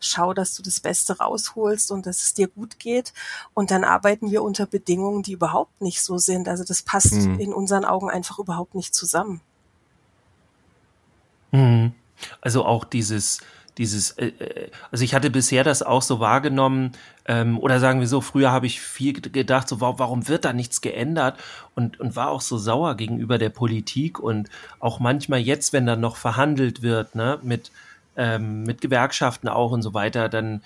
schau, 0.00 0.34
dass 0.34 0.54
du 0.54 0.62
das 0.62 0.80
Beste 0.80 1.18
rausholst 1.18 1.90
und 1.90 2.04
dass 2.04 2.22
es 2.22 2.34
dir 2.34 2.48
gut 2.48 2.78
geht. 2.78 3.14
Und 3.54 3.70
dann 3.70 3.84
arbeiten 3.84 4.30
wir 4.30 4.42
unter 4.42 4.66
Bedingungen, 4.66 5.22
die 5.22 5.32
überhaupt 5.32 5.80
nicht 5.80 6.02
so 6.02 6.18
sind. 6.18 6.48
Also 6.48 6.64
das 6.64 6.82
passt 6.82 7.12
mhm. 7.12 7.38
in 7.38 7.54
unseren 7.54 7.84
Augen 7.84 8.10
einfach 8.10 8.38
überhaupt 8.38 8.74
nicht 8.74 8.94
zusammen. 8.94 9.40
Mhm. 11.52 11.92
Also 12.42 12.64
auch 12.64 12.84
dieses, 12.84 13.40
dieses, 13.80 14.10
äh, 14.12 14.26
äh, 14.26 14.70
also 14.92 15.02
ich 15.02 15.14
hatte 15.14 15.30
bisher 15.30 15.64
das 15.64 15.82
auch 15.82 16.02
so 16.02 16.20
wahrgenommen, 16.20 16.92
ähm, 17.26 17.58
oder 17.58 17.80
sagen 17.80 18.00
wir 18.00 18.06
so, 18.06 18.20
früher 18.20 18.52
habe 18.52 18.66
ich 18.66 18.80
viel 18.80 19.14
gedacht, 19.14 19.68
so 19.68 19.80
warum 19.80 20.28
wird 20.28 20.44
da 20.44 20.52
nichts 20.52 20.82
geändert? 20.82 21.38
Und, 21.74 21.98
und 21.98 22.14
war 22.14 22.28
auch 22.28 22.42
so 22.42 22.58
sauer 22.58 22.94
gegenüber 22.96 23.38
der 23.38 23.48
Politik 23.48 24.20
und 24.20 24.50
auch 24.80 25.00
manchmal 25.00 25.40
jetzt, 25.40 25.72
wenn 25.72 25.86
dann 25.86 26.00
noch 26.00 26.16
verhandelt 26.16 26.82
wird, 26.82 27.14
ne, 27.14 27.38
mit, 27.42 27.72
ähm, 28.16 28.64
mit 28.64 28.82
Gewerkschaften 28.82 29.48
auch 29.48 29.72
und 29.72 29.80
so 29.80 29.94
weiter, 29.94 30.28
dann 30.28 30.60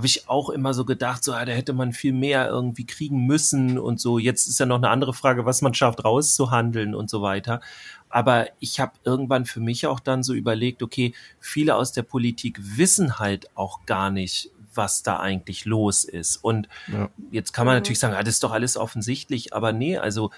habe 0.00 0.06
ich 0.06 0.30
auch 0.30 0.48
immer 0.48 0.72
so 0.72 0.86
gedacht, 0.86 1.22
so, 1.22 1.32
ja, 1.32 1.44
da 1.44 1.52
hätte 1.52 1.74
man 1.74 1.92
viel 1.92 2.14
mehr 2.14 2.48
irgendwie 2.48 2.86
kriegen 2.86 3.26
müssen 3.26 3.78
und 3.78 4.00
so. 4.00 4.18
Jetzt 4.18 4.48
ist 4.48 4.58
ja 4.58 4.64
noch 4.64 4.76
eine 4.76 4.88
andere 4.88 5.12
Frage, 5.12 5.44
was 5.44 5.60
man 5.60 5.74
schafft, 5.74 6.06
rauszuhandeln 6.06 6.94
und 6.94 7.10
so 7.10 7.20
weiter. 7.20 7.60
Aber 8.08 8.46
ich 8.60 8.80
habe 8.80 8.92
irgendwann 9.04 9.44
für 9.44 9.60
mich 9.60 9.86
auch 9.86 10.00
dann 10.00 10.22
so 10.22 10.32
überlegt, 10.32 10.82
okay, 10.82 11.12
viele 11.38 11.76
aus 11.76 11.92
der 11.92 12.02
Politik 12.02 12.58
wissen 12.78 13.18
halt 13.18 13.54
auch 13.54 13.84
gar 13.84 14.10
nicht, 14.10 14.50
was 14.74 15.02
da 15.02 15.20
eigentlich 15.20 15.66
los 15.66 16.04
ist. 16.04 16.38
Und 16.38 16.66
ja. 16.90 17.10
jetzt 17.30 17.52
kann 17.52 17.66
man 17.66 17.74
mhm. 17.74 17.80
natürlich 17.80 17.98
sagen, 17.98 18.14
ah, 18.14 18.22
das 18.22 18.36
ist 18.36 18.42
doch 18.42 18.52
alles 18.52 18.78
offensichtlich, 18.78 19.52
aber 19.52 19.74
nee, 19.74 19.98
also 19.98 20.30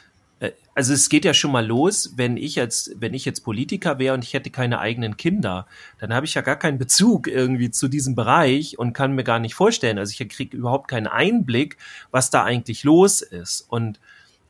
also 0.75 0.93
es 0.93 1.09
geht 1.09 1.25
ja 1.25 1.35
schon 1.35 1.53
mal 1.53 1.67
los, 1.67 2.15
wenn 2.17 2.37
ich 2.37 2.59
als, 2.59 2.93
wenn 2.97 3.15
ich 3.15 3.25
jetzt 3.25 3.41
Politiker 3.41 3.99
wäre 3.99 4.15
und 4.15 4.25
ich 4.25 4.35
hätte 4.35 4.51
keine 4.51 4.79
eigenen 4.79 5.17
Kinder, 5.17 5.67
dann 5.99 6.13
habe 6.13 6.27
ich 6.27 6.35
ja 6.35 6.41
gar 6.43 6.57
keinen 6.57 6.79
Bezug 6.79 7.29
irgendwie 7.29 7.71
zu 7.71 7.89
diesem 7.89 8.15
Bereich 8.15 8.79
und 8.79 8.93
kann 8.93 9.15
mir 9.15 9.25
gar 9.25 9.39
nicht 9.39 9.55
vorstellen. 9.55 9.99
Also 9.99 10.15
ich 10.19 10.29
kriege 10.29 10.57
überhaupt 10.57 10.89
keinen 10.89 11.07
Einblick, 11.07 11.77
was 12.11 12.31
da 12.31 12.43
eigentlich 12.45 12.85
los 12.85 13.21
ist. 13.21 13.67
Und 13.69 14.01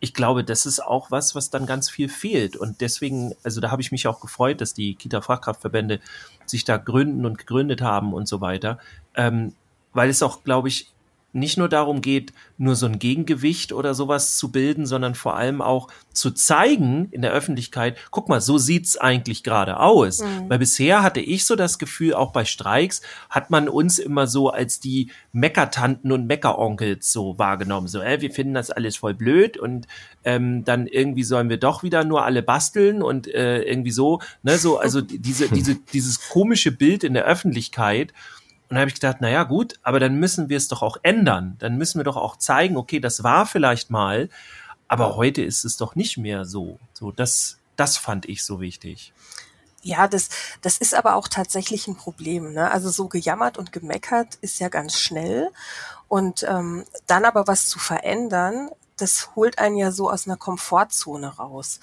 ich 0.00 0.14
glaube, 0.14 0.44
das 0.44 0.66
ist 0.66 0.80
auch 0.80 1.10
was, 1.10 1.34
was 1.34 1.50
dann 1.50 1.66
ganz 1.66 1.90
viel 1.90 2.08
fehlt. 2.08 2.56
Und 2.56 2.80
deswegen, 2.80 3.34
also 3.42 3.60
da 3.60 3.70
habe 3.70 3.82
ich 3.82 3.92
mich 3.92 4.06
auch 4.06 4.20
gefreut, 4.20 4.60
dass 4.60 4.74
die 4.74 4.94
Kita-Fachkraftverbände 4.94 6.00
sich 6.46 6.64
da 6.64 6.76
gründen 6.76 7.26
und 7.26 7.38
gegründet 7.38 7.82
haben 7.82 8.12
und 8.12 8.26
so 8.26 8.40
weiter. 8.40 8.78
Ähm, 9.14 9.54
weil 9.92 10.08
es 10.08 10.22
auch, 10.22 10.42
glaube 10.42 10.68
ich, 10.68 10.91
nicht 11.32 11.56
nur 11.56 11.68
darum 11.68 12.02
geht, 12.02 12.32
nur 12.58 12.76
so 12.76 12.86
ein 12.86 12.98
Gegengewicht 12.98 13.72
oder 13.72 13.94
sowas 13.94 14.36
zu 14.36 14.52
bilden, 14.52 14.86
sondern 14.86 15.14
vor 15.14 15.36
allem 15.36 15.60
auch 15.60 15.88
zu 16.12 16.30
zeigen 16.30 17.08
in 17.10 17.22
der 17.22 17.32
Öffentlichkeit, 17.32 17.96
guck 18.10 18.28
mal, 18.28 18.40
so 18.40 18.58
sieht's 18.58 18.96
eigentlich 18.96 19.42
gerade 19.42 19.80
aus. 19.80 20.20
Mhm. 20.20 20.48
Weil 20.48 20.58
bisher 20.58 21.02
hatte 21.02 21.20
ich 21.20 21.44
so 21.44 21.56
das 21.56 21.78
Gefühl, 21.78 22.14
auch 22.14 22.32
bei 22.32 22.44
Streiks 22.44 23.02
hat 23.30 23.50
man 23.50 23.68
uns 23.68 23.98
immer 23.98 24.26
so 24.26 24.50
als 24.50 24.78
die 24.78 25.10
Meckertanten 25.32 26.12
und 26.12 26.26
Meckeronkels 26.26 27.10
so 27.10 27.38
wahrgenommen. 27.38 27.88
So, 27.88 28.00
äh, 28.00 28.20
wir 28.20 28.30
finden 28.30 28.54
das 28.54 28.70
alles 28.70 28.96
voll 28.96 29.14
blöd 29.14 29.56
und 29.56 29.86
ähm, 30.24 30.64
dann 30.64 30.86
irgendwie 30.86 31.24
sollen 31.24 31.48
wir 31.48 31.56
doch 31.56 31.82
wieder 31.82 32.04
nur 32.04 32.24
alle 32.24 32.42
basteln 32.42 33.02
und 33.02 33.26
äh, 33.26 33.62
irgendwie 33.62 33.90
so, 33.90 34.20
ne, 34.42 34.58
so, 34.58 34.78
also 34.78 35.00
diese, 35.00 35.48
diese, 35.48 35.76
dieses 35.92 36.28
komische 36.28 36.72
Bild 36.72 37.04
in 37.04 37.14
der 37.14 37.24
Öffentlichkeit. 37.24 38.12
Und 38.72 38.76
da 38.76 38.80
habe 38.80 38.88
ich 38.88 38.94
gedacht, 38.94 39.20
naja, 39.20 39.42
gut, 39.42 39.74
aber 39.82 40.00
dann 40.00 40.14
müssen 40.14 40.48
wir 40.48 40.56
es 40.56 40.66
doch 40.66 40.80
auch 40.80 40.96
ändern. 41.02 41.56
Dann 41.58 41.76
müssen 41.76 41.98
wir 41.98 42.04
doch 42.04 42.16
auch 42.16 42.38
zeigen, 42.38 42.78
okay, 42.78 43.00
das 43.00 43.22
war 43.22 43.44
vielleicht 43.44 43.90
mal, 43.90 44.30
aber 44.88 45.14
heute 45.16 45.42
ist 45.42 45.66
es 45.66 45.76
doch 45.76 45.94
nicht 45.94 46.16
mehr 46.16 46.46
so. 46.46 46.78
So, 46.94 47.12
das, 47.12 47.58
das 47.76 47.98
fand 47.98 48.24
ich 48.30 48.42
so 48.42 48.62
wichtig. 48.62 49.12
Ja, 49.82 50.08
das, 50.08 50.30
das 50.62 50.78
ist 50.78 50.94
aber 50.94 51.16
auch 51.16 51.28
tatsächlich 51.28 51.86
ein 51.86 51.96
Problem. 51.96 52.54
Ne? 52.54 52.70
Also 52.70 52.88
so 52.88 53.08
gejammert 53.08 53.58
und 53.58 53.72
gemeckert 53.72 54.36
ist 54.36 54.58
ja 54.58 54.70
ganz 54.70 54.98
schnell. 54.98 55.50
Und 56.08 56.42
ähm, 56.48 56.86
dann 57.06 57.26
aber 57.26 57.46
was 57.46 57.66
zu 57.66 57.78
verändern, 57.78 58.70
das 58.96 59.34
holt 59.34 59.58
einen 59.58 59.76
ja 59.76 59.90
so 59.90 60.10
aus 60.10 60.26
einer 60.26 60.36
Komfortzone 60.36 61.36
raus. 61.36 61.80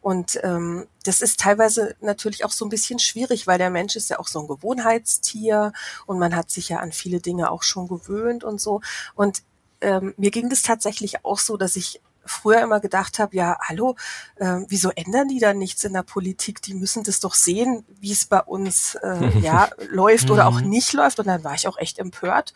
Und 0.00 0.38
ähm, 0.42 0.86
das 1.04 1.20
ist 1.20 1.40
teilweise 1.40 1.96
natürlich 2.00 2.44
auch 2.44 2.52
so 2.52 2.64
ein 2.64 2.70
bisschen 2.70 2.98
schwierig, 2.98 3.46
weil 3.46 3.58
der 3.58 3.70
Mensch 3.70 3.96
ist 3.96 4.10
ja 4.10 4.18
auch 4.18 4.28
so 4.28 4.40
ein 4.40 4.48
Gewohnheitstier 4.48 5.72
und 6.06 6.18
man 6.18 6.36
hat 6.36 6.50
sich 6.50 6.68
ja 6.68 6.78
an 6.78 6.92
viele 6.92 7.20
Dinge 7.20 7.50
auch 7.50 7.62
schon 7.62 7.88
gewöhnt 7.88 8.44
und 8.44 8.60
so. 8.60 8.80
Und 9.14 9.42
ähm, 9.80 10.14
mir 10.16 10.30
ging 10.30 10.48
das 10.48 10.62
tatsächlich 10.62 11.24
auch 11.24 11.38
so, 11.38 11.56
dass 11.56 11.76
ich 11.76 12.00
früher 12.28 12.60
immer 12.60 12.78
gedacht 12.78 13.18
habe, 13.18 13.34
ja, 13.34 13.56
hallo, 13.60 13.96
äh, 14.36 14.60
wieso 14.68 14.90
ändern 14.90 15.28
die 15.28 15.40
da 15.40 15.54
nichts 15.54 15.82
in 15.84 15.94
der 15.94 16.02
Politik? 16.02 16.62
Die 16.62 16.74
müssen 16.74 17.02
das 17.02 17.20
doch 17.20 17.34
sehen, 17.34 17.84
wie 18.00 18.12
es 18.12 18.26
bei 18.26 18.40
uns 18.40 18.96
äh, 18.96 19.38
ja 19.40 19.70
läuft 19.88 20.30
oder 20.30 20.46
auch 20.46 20.60
mhm. 20.60 20.68
nicht 20.68 20.92
läuft. 20.92 21.18
Und 21.18 21.26
dann 21.26 21.42
war 21.42 21.54
ich 21.54 21.66
auch 21.66 21.78
echt 21.78 21.98
empört 21.98 22.52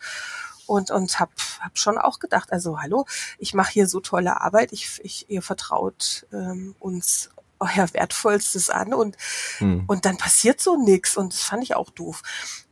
und 0.65 0.91
und 0.91 1.19
hab, 1.19 1.31
hab 1.59 1.77
schon 1.77 1.97
auch 1.97 2.19
gedacht, 2.19 2.51
also 2.51 2.81
hallo, 2.81 3.05
ich 3.37 3.53
mache 3.53 3.71
hier 3.71 3.87
so 3.87 3.99
tolle 3.99 4.41
Arbeit, 4.41 4.71
ich, 4.71 4.99
ich 5.03 5.29
ihr 5.29 5.41
vertraut 5.41 6.25
ähm, 6.31 6.75
uns 6.79 7.29
euer 7.59 7.93
Wertvollstes 7.93 8.69
an 8.69 8.93
und 8.93 9.17
hm. 9.57 9.85
und 9.87 10.05
dann 10.05 10.17
passiert 10.17 10.59
so 10.59 10.75
nix 10.75 11.17
und 11.17 11.33
das 11.33 11.41
fand 11.41 11.63
ich 11.63 11.75
auch 11.75 11.89
doof. 11.89 12.21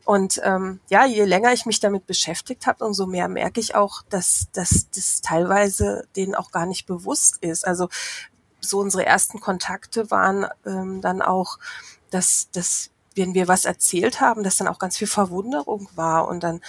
Und 0.03 0.41
ähm, 0.43 0.79
ja, 0.89 1.05
je 1.05 1.23
länger 1.25 1.53
ich 1.53 1.65
mich 1.65 1.79
damit 1.79 2.07
beschäftigt 2.07 2.65
habe, 2.65 2.85
umso 2.85 3.05
mehr 3.05 3.27
merke 3.27 3.59
ich 3.59 3.75
auch, 3.75 4.01
dass, 4.09 4.47
dass 4.51 4.87
das 4.93 5.21
teilweise 5.21 6.07
denen 6.15 6.35
auch 6.35 6.51
gar 6.51 6.65
nicht 6.65 6.85
bewusst 6.87 7.37
ist. 7.41 7.65
Also 7.67 7.87
so 8.59 8.79
unsere 8.79 9.05
ersten 9.05 9.39
Kontakte 9.39 10.09
waren 10.11 10.47
ähm, 10.65 11.01
dann 11.01 11.21
auch, 11.21 11.59
dass, 12.09 12.49
dass 12.51 12.89
wenn 13.15 13.33
wir 13.33 13.47
was 13.47 13.65
erzählt 13.65 14.21
haben, 14.21 14.43
dass 14.43 14.57
dann 14.57 14.67
auch 14.67 14.79
ganz 14.79 14.97
viel 14.97 15.07
Verwunderung 15.07 15.89
war 15.95 16.27
und 16.27 16.43
dann 16.43 16.61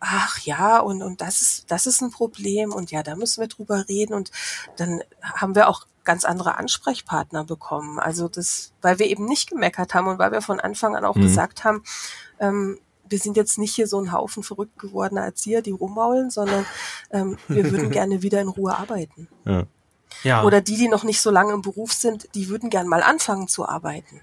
ach 0.00 0.40
ja, 0.40 0.78
und, 0.78 1.02
und 1.02 1.20
das 1.20 1.40
ist, 1.40 1.70
das 1.70 1.86
ist 1.86 2.00
ein 2.00 2.10
Problem 2.10 2.72
und 2.72 2.90
ja, 2.90 3.02
da 3.02 3.16
müssen 3.16 3.40
wir 3.40 3.48
drüber 3.48 3.88
reden 3.88 4.14
und 4.14 4.30
dann 4.76 5.02
haben 5.22 5.54
wir 5.54 5.68
auch 5.68 5.86
ganz 6.04 6.24
andere 6.24 6.56
Ansprechpartner 6.56 7.44
bekommen. 7.44 7.98
Also 7.98 8.28
das, 8.28 8.72
weil 8.80 8.98
wir 8.98 9.06
eben 9.06 9.26
nicht 9.26 9.50
gemeckert 9.50 9.94
haben 9.94 10.08
und 10.08 10.18
weil 10.18 10.32
wir 10.32 10.40
von 10.40 10.60
Anfang 10.60 10.96
an 10.96 11.04
auch 11.04 11.16
mhm. 11.16 11.22
gesagt 11.22 11.64
haben, 11.64 11.82
ähm, 12.40 12.78
wir 13.10 13.18
sind 13.18 13.36
jetzt 13.36 13.58
nicht 13.58 13.74
hier 13.74 13.86
so 13.86 14.00
ein 14.00 14.12
Haufen 14.12 14.42
verrückt 14.42 14.78
gewordener 14.78 15.22
Erzieher, 15.22 15.62
die 15.62 15.70
rummaulen, 15.70 16.30
sondern 16.30 16.66
ähm, 17.10 17.38
wir 17.48 17.70
würden 17.70 17.90
gerne 17.92 18.22
wieder 18.22 18.40
in 18.40 18.48
Ruhe 18.48 18.76
arbeiten. 18.76 19.28
Ja. 19.44 19.64
Ja. 20.22 20.44
Oder 20.44 20.60
die, 20.60 20.76
die 20.76 20.88
noch 20.88 21.04
nicht 21.04 21.20
so 21.20 21.30
lange 21.30 21.52
im 21.52 21.62
Beruf 21.62 21.92
sind, 21.92 22.34
die 22.34 22.48
würden 22.48 22.70
gern 22.70 22.88
mal 22.88 23.02
anfangen 23.02 23.48
zu 23.48 23.68
arbeiten. 23.68 24.20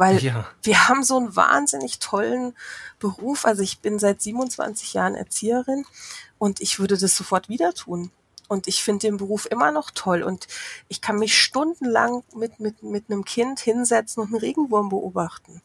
Weil 0.00 0.16
ja. 0.22 0.46
wir 0.62 0.88
haben 0.88 1.04
so 1.04 1.18
einen 1.18 1.36
wahnsinnig 1.36 1.98
tollen 1.98 2.54
Beruf. 3.00 3.44
Also 3.44 3.62
ich 3.62 3.80
bin 3.80 3.98
seit 3.98 4.22
27 4.22 4.94
Jahren 4.94 5.14
Erzieherin 5.14 5.84
und 6.38 6.62
ich 6.62 6.78
würde 6.78 6.96
das 6.96 7.14
sofort 7.14 7.50
wieder 7.50 7.74
tun. 7.74 8.10
Und 8.48 8.66
ich 8.66 8.82
finde 8.82 9.06
den 9.06 9.18
Beruf 9.18 9.44
immer 9.44 9.70
noch 9.72 9.90
toll. 9.90 10.22
Und 10.22 10.48
ich 10.88 11.02
kann 11.02 11.18
mich 11.18 11.38
stundenlang 11.38 12.22
mit, 12.34 12.60
mit, 12.60 12.82
mit 12.82 13.10
einem 13.10 13.26
Kind 13.26 13.60
hinsetzen 13.60 14.22
und 14.22 14.30
einen 14.30 14.40
Regenwurm 14.40 14.88
beobachten. 14.88 15.60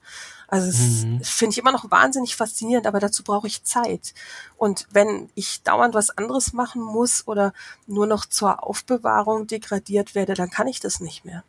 Also 0.49 0.67
das 0.67 1.05
mhm. 1.05 1.23
finde 1.23 1.51
ich 1.53 1.57
immer 1.57 1.71
noch 1.71 1.89
wahnsinnig 1.89 2.35
faszinierend, 2.35 2.87
aber 2.87 2.99
dazu 2.99 3.23
brauche 3.23 3.47
ich 3.47 3.63
Zeit. 3.63 4.13
Und 4.57 4.85
wenn 4.91 5.29
ich 5.35 5.63
dauernd 5.63 5.95
was 5.95 6.09
anderes 6.09 6.51
machen 6.51 6.81
muss 6.81 7.25
oder 7.25 7.53
nur 7.87 8.05
noch 8.05 8.25
zur 8.25 8.63
Aufbewahrung 8.63 9.47
degradiert 9.47 10.13
werde, 10.13 10.33
dann 10.33 10.49
kann 10.49 10.67
ich 10.67 10.81
das 10.81 10.99
nicht 10.99 11.23
mehr. 11.23 11.45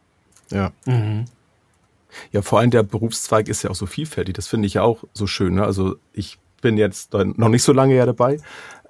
Ja. 0.51 0.71
Mhm. 0.85 1.25
Ja, 2.33 2.43
vor 2.43 2.61
allem 2.61 2.71
der 2.71 2.83
Berufszweig 2.83 3.49
ist 3.49 3.63
ja 3.63 3.71
auch 3.71 3.75
so 3.75 3.87
vielfältig. 3.87 4.35
Das 4.35 4.47
finde 4.47 4.67
ich 4.67 4.75
ja 4.75 4.83
auch 4.83 5.05
so 5.13 5.27
schön. 5.27 5.55
Ne? 5.55 5.65
Also 5.65 5.97
ich 6.13 6.39
bin 6.61 6.77
jetzt 6.77 7.13
noch 7.13 7.49
nicht 7.49 7.63
so 7.63 7.73
lange 7.73 7.95
ja 7.95 8.07
dabei, 8.07 8.39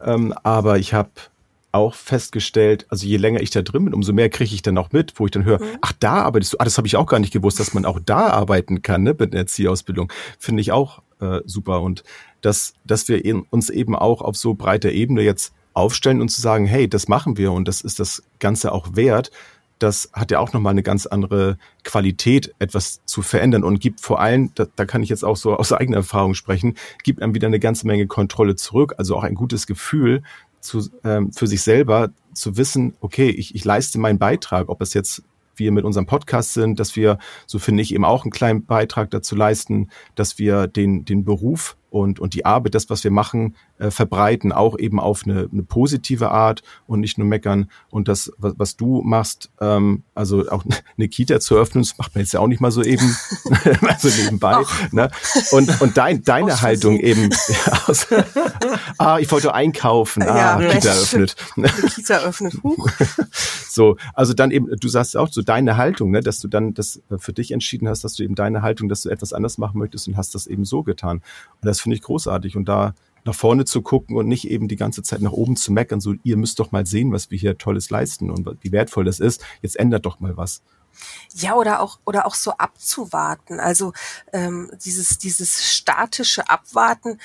ähm, 0.02 0.34
aber 0.42 0.78
ich 0.78 0.94
habe 0.94 1.10
auch 1.72 1.94
festgestellt, 1.94 2.86
also 2.88 3.06
je 3.06 3.18
länger 3.18 3.40
ich 3.40 3.50
da 3.50 3.60
drin 3.60 3.84
bin, 3.84 3.94
umso 3.94 4.12
mehr 4.12 4.30
kriege 4.30 4.54
ich 4.54 4.62
dann 4.62 4.78
auch 4.78 4.92
mit, 4.92 5.12
wo 5.16 5.26
ich 5.26 5.30
dann 5.30 5.44
höre, 5.44 5.60
mhm. 5.60 5.78
ach, 5.82 5.92
da 6.00 6.22
arbeitest 6.22 6.54
du, 6.54 6.58
ah, 6.58 6.64
das 6.64 6.78
habe 6.78 6.86
ich 6.86 6.96
auch 6.96 7.06
gar 7.06 7.20
nicht 7.20 7.32
gewusst, 7.32 7.60
dass 7.60 7.74
man 7.74 7.84
auch 7.84 8.00
da 8.04 8.28
arbeiten 8.28 8.82
kann, 8.82 9.02
ne, 9.02 9.14
mit 9.18 9.32
einer 9.32 9.40
Erzieherausbildung. 9.40 10.10
Finde 10.38 10.62
ich 10.62 10.72
auch 10.72 11.02
äh, 11.20 11.40
super. 11.44 11.82
Und 11.82 12.02
dass, 12.40 12.74
dass 12.84 13.08
wir 13.08 13.22
uns 13.50 13.70
eben 13.70 13.94
auch 13.94 14.22
auf 14.22 14.36
so 14.36 14.54
breiter 14.54 14.90
Ebene 14.90 15.22
jetzt 15.22 15.52
aufstellen 15.74 16.22
und 16.22 16.30
zu 16.30 16.40
sagen, 16.40 16.66
hey, 16.66 16.88
das 16.88 17.08
machen 17.08 17.36
wir 17.36 17.52
und 17.52 17.68
das 17.68 17.82
ist 17.82 18.00
das 18.00 18.22
Ganze 18.38 18.72
auch 18.72 18.96
wert, 18.96 19.30
das 19.78 20.10
hat 20.12 20.30
ja 20.30 20.38
auch 20.38 20.52
nochmal 20.52 20.72
eine 20.72 20.82
ganz 20.82 21.06
andere 21.06 21.58
Qualität, 21.84 22.54
etwas 22.58 23.00
zu 23.04 23.22
verändern 23.22 23.64
und 23.64 23.80
gibt 23.80 24.00
vor 24.00 24.20
allem, 24.20 24.52
da, 24.54 24.66
da 24.74 24.84
kann 24.86 25.02
ich 25.02 25.08
jetzt 25.08 25.24
auch 25.24 25.36
so 25.36 25.56
aus 25.56 25.72
eigener 25.72 25.98
Erfahrung 25.98 26.34
sprechen, 26.34 26.74
gibt 27.02 27.22
einem 27.22 27.34
wieder 27.34 27.46
eine 27.46 27.60
ganze 27.60 27.86
Menge 27.86 28.06
Kontrolle 28.06 28.56
zurück, 28.56 28.94
also 28.98 29.16
auch 29.16 29.24
ein 29.24 29.34
gutes 29.34 29.66
Gefühl 29.66 30.22
zu, 30.60 30.88
ähm, 31.04 31.32
für 31.32 31.46
sich 31.46 31.62
selber 31.62 32.10
zu 32.32 32.56
wissen, 32.56 32.94
okay, 33.00 33.28
ich, 33.28 33.54
ich 33.54 33.64
leiste 33.64 33.98
meinen 33.98 34.18
Beitrag, 34.18 34.68
ob 34.68 34.80
es 34.80 34.94
jetzt 34.94 35.22
wir 35.58 35.72
mit 35.72 35.84
unserem 35.84 36.06
Podcast 36.06 36.52
sind, 36.52 36.78
dass 36.78 36.96
wir, 36.96 37.18
so 37.46 37.58
finde 37.58 37.82
ich, 37.82 37.94
eben 37.94 38.04
auch 38.04 38.24
einen 38.24 38.30
kleinen 38.30 38.66
Beitrag 38.66 39.10
dazu 39.10 39.34
leisten, 39.34 39.88
dass 40.14 40.38
wir 40.38 40.66
den, 40.66 41.04
den 41.04 41.24
Beruf 41.24 41.76
und, 41.96 42.20
und 42.20 42.34
die 42.34 42.44
Arbeit, 42.44 42.74
das, 42.74 42.90
was 42.90 43.02
wir 43.04 43.10
machen, 43.10 43.56
äh, 43.78 43.90
verbreiten, 43.90 44.52
auch 44.52 44.78
eben 44.78 45.00
auf 45.00 45.22
eine, 45.24 45.48
eine 45.50 45.62
positive 45.62 46.30
Art 46.30 46.62
und 46.86 47.00
nicht 47.00 47.16
nur 47.16 47.26
meckern. 47.26 47.70
Und 47.90 48.08
das, 48.08 48.30
was, 48.36 48.54
was 48.58 48.76
du 48.76 49.02
machst, 49.02 49.50
ähm, 49.60 50.02
also 50.14 50.48
auch 50.50 50.64
eine 50.98 51.08
Kita 51.08 51.40
zu 51.40 51.56
öffnen, 51.56 51.84
das 51.84 51.96
macht 51.96 52.14
man 52.14 52.22
jetzt 52.22 52.32
ja 52.32 52.40
auch 52.40 52.48
nicht 52.48 52.60
mal 52.60 52.70
so 52.70 52.82
eben, 52.82 53.16
also 53.80 54.08
nebenbei. 54.08 54.62
Ne? 54.92 55.10
Und, 55.52 55.80
und 55.80 55.96
dein, 55.96 56.22
deine 56.24 56.60
Haltung 56.60 57.00
eben, 57.00 57.30
aus, 57.86 58.06
ah, 58.98 59.18
ich 59.18 59.30
wollte 59.32 59.54
einkaufen, 59.54 60.22
ah, 60.22 60.60
ja, 60.60 60.70
Kita 60.70 60.90
öffnet. 60.90 61.36
Kita 61.94 62.18
öffnet. 62.18 62.54
Huch. 62.62 62.88
so, 63.70 63.96
also 64.12 64.34
dann 64.34 64.50
eben, 64.50 64.68
du 64.78 64.88
sagst 64.88 65.16
auch 65.16 65.28
so 65.30 65.40
deine 65.40 65.76
Haltung, 65.76 66.10
ne, 66.10 66.20
dass 66.20 66.40
du 66.40 66.48
dann 66.48 66.74
das 66.74 67.00
für 67.18 67.32
dich 67.32 67.52
entschieden 67.52 67.88
hast, 67.88 68.04
dass 68.04 68.14
du 68.14 68.22
eben 68.22 68.34
deine 68.34 68.60
Haltung, 68.60 68.88
dass 68.88 69.02
du 69.02 69.08
etwas 69.08 69.32
anders 69.32 69.56
machen 69.56 69.78
möchtest 69.78 70.08
und 70.08 70.16
hast 70.16 70.34
das 70.34 70.46
eben 70.46 70.64
so 70.64 70.82
getan. 70.82 71.22
Und 71.62 71.66
das 71.66 71.80
finde 71.86 71.94
ich 71.94 72.02
großartig. 72.02 72.56
Und 72.56 72.64
da 72.64 72.94
nach 73.24 73.34
vorne 73.34 73.64
zu 73.64 73.80
gucken 73.80 74.16
und 74.16 74.26
nicht 74.26 74.48
eben 74.48 74.66
die 74.66 74.74
ganze 74.74 75.04
Zeit 75.04 75.20
nach 75.20 75.30
oben 75.30 75.54
zu 75.54 75.72
meckern, 75.72 76.00
so 76.00 76.14
ihr 76.24 76.36
müsst 76.36 76.58
doch 76.58 76.72
mal 76.72 76.84
sehen, 76.84 77.12
was 77.12 77.30
wir 77.30 77.38
hier 77.38 77.58
Tolles 77.58 77.90
leisten 77.90 78.28
und 78.28 78.48
wie 78.60 78.72
wertvoll 78.72 79.04
das 79.04 79.20
ist. 79.20 79.44
Jetzt 79.62 79.78
ändert 79.78 80.04
doch 80.04 80.18
mal 80.18 80.36
was. 80.36 80.62
Ja, 81.34 81.54
oder 81.54 81.80
auch, 81.80 82.00
oder 82.04 82.26
auch 82.26 82.34
so 82.34 82.52
abzuwarten. 82.52 83.60
Also 83.60 83.92
ähm, 84.32 84.70
dieses, 84.84 85.18
dieses 85.18 85.64
statische 85.64 86.48
Abwarten, 86.48 87.20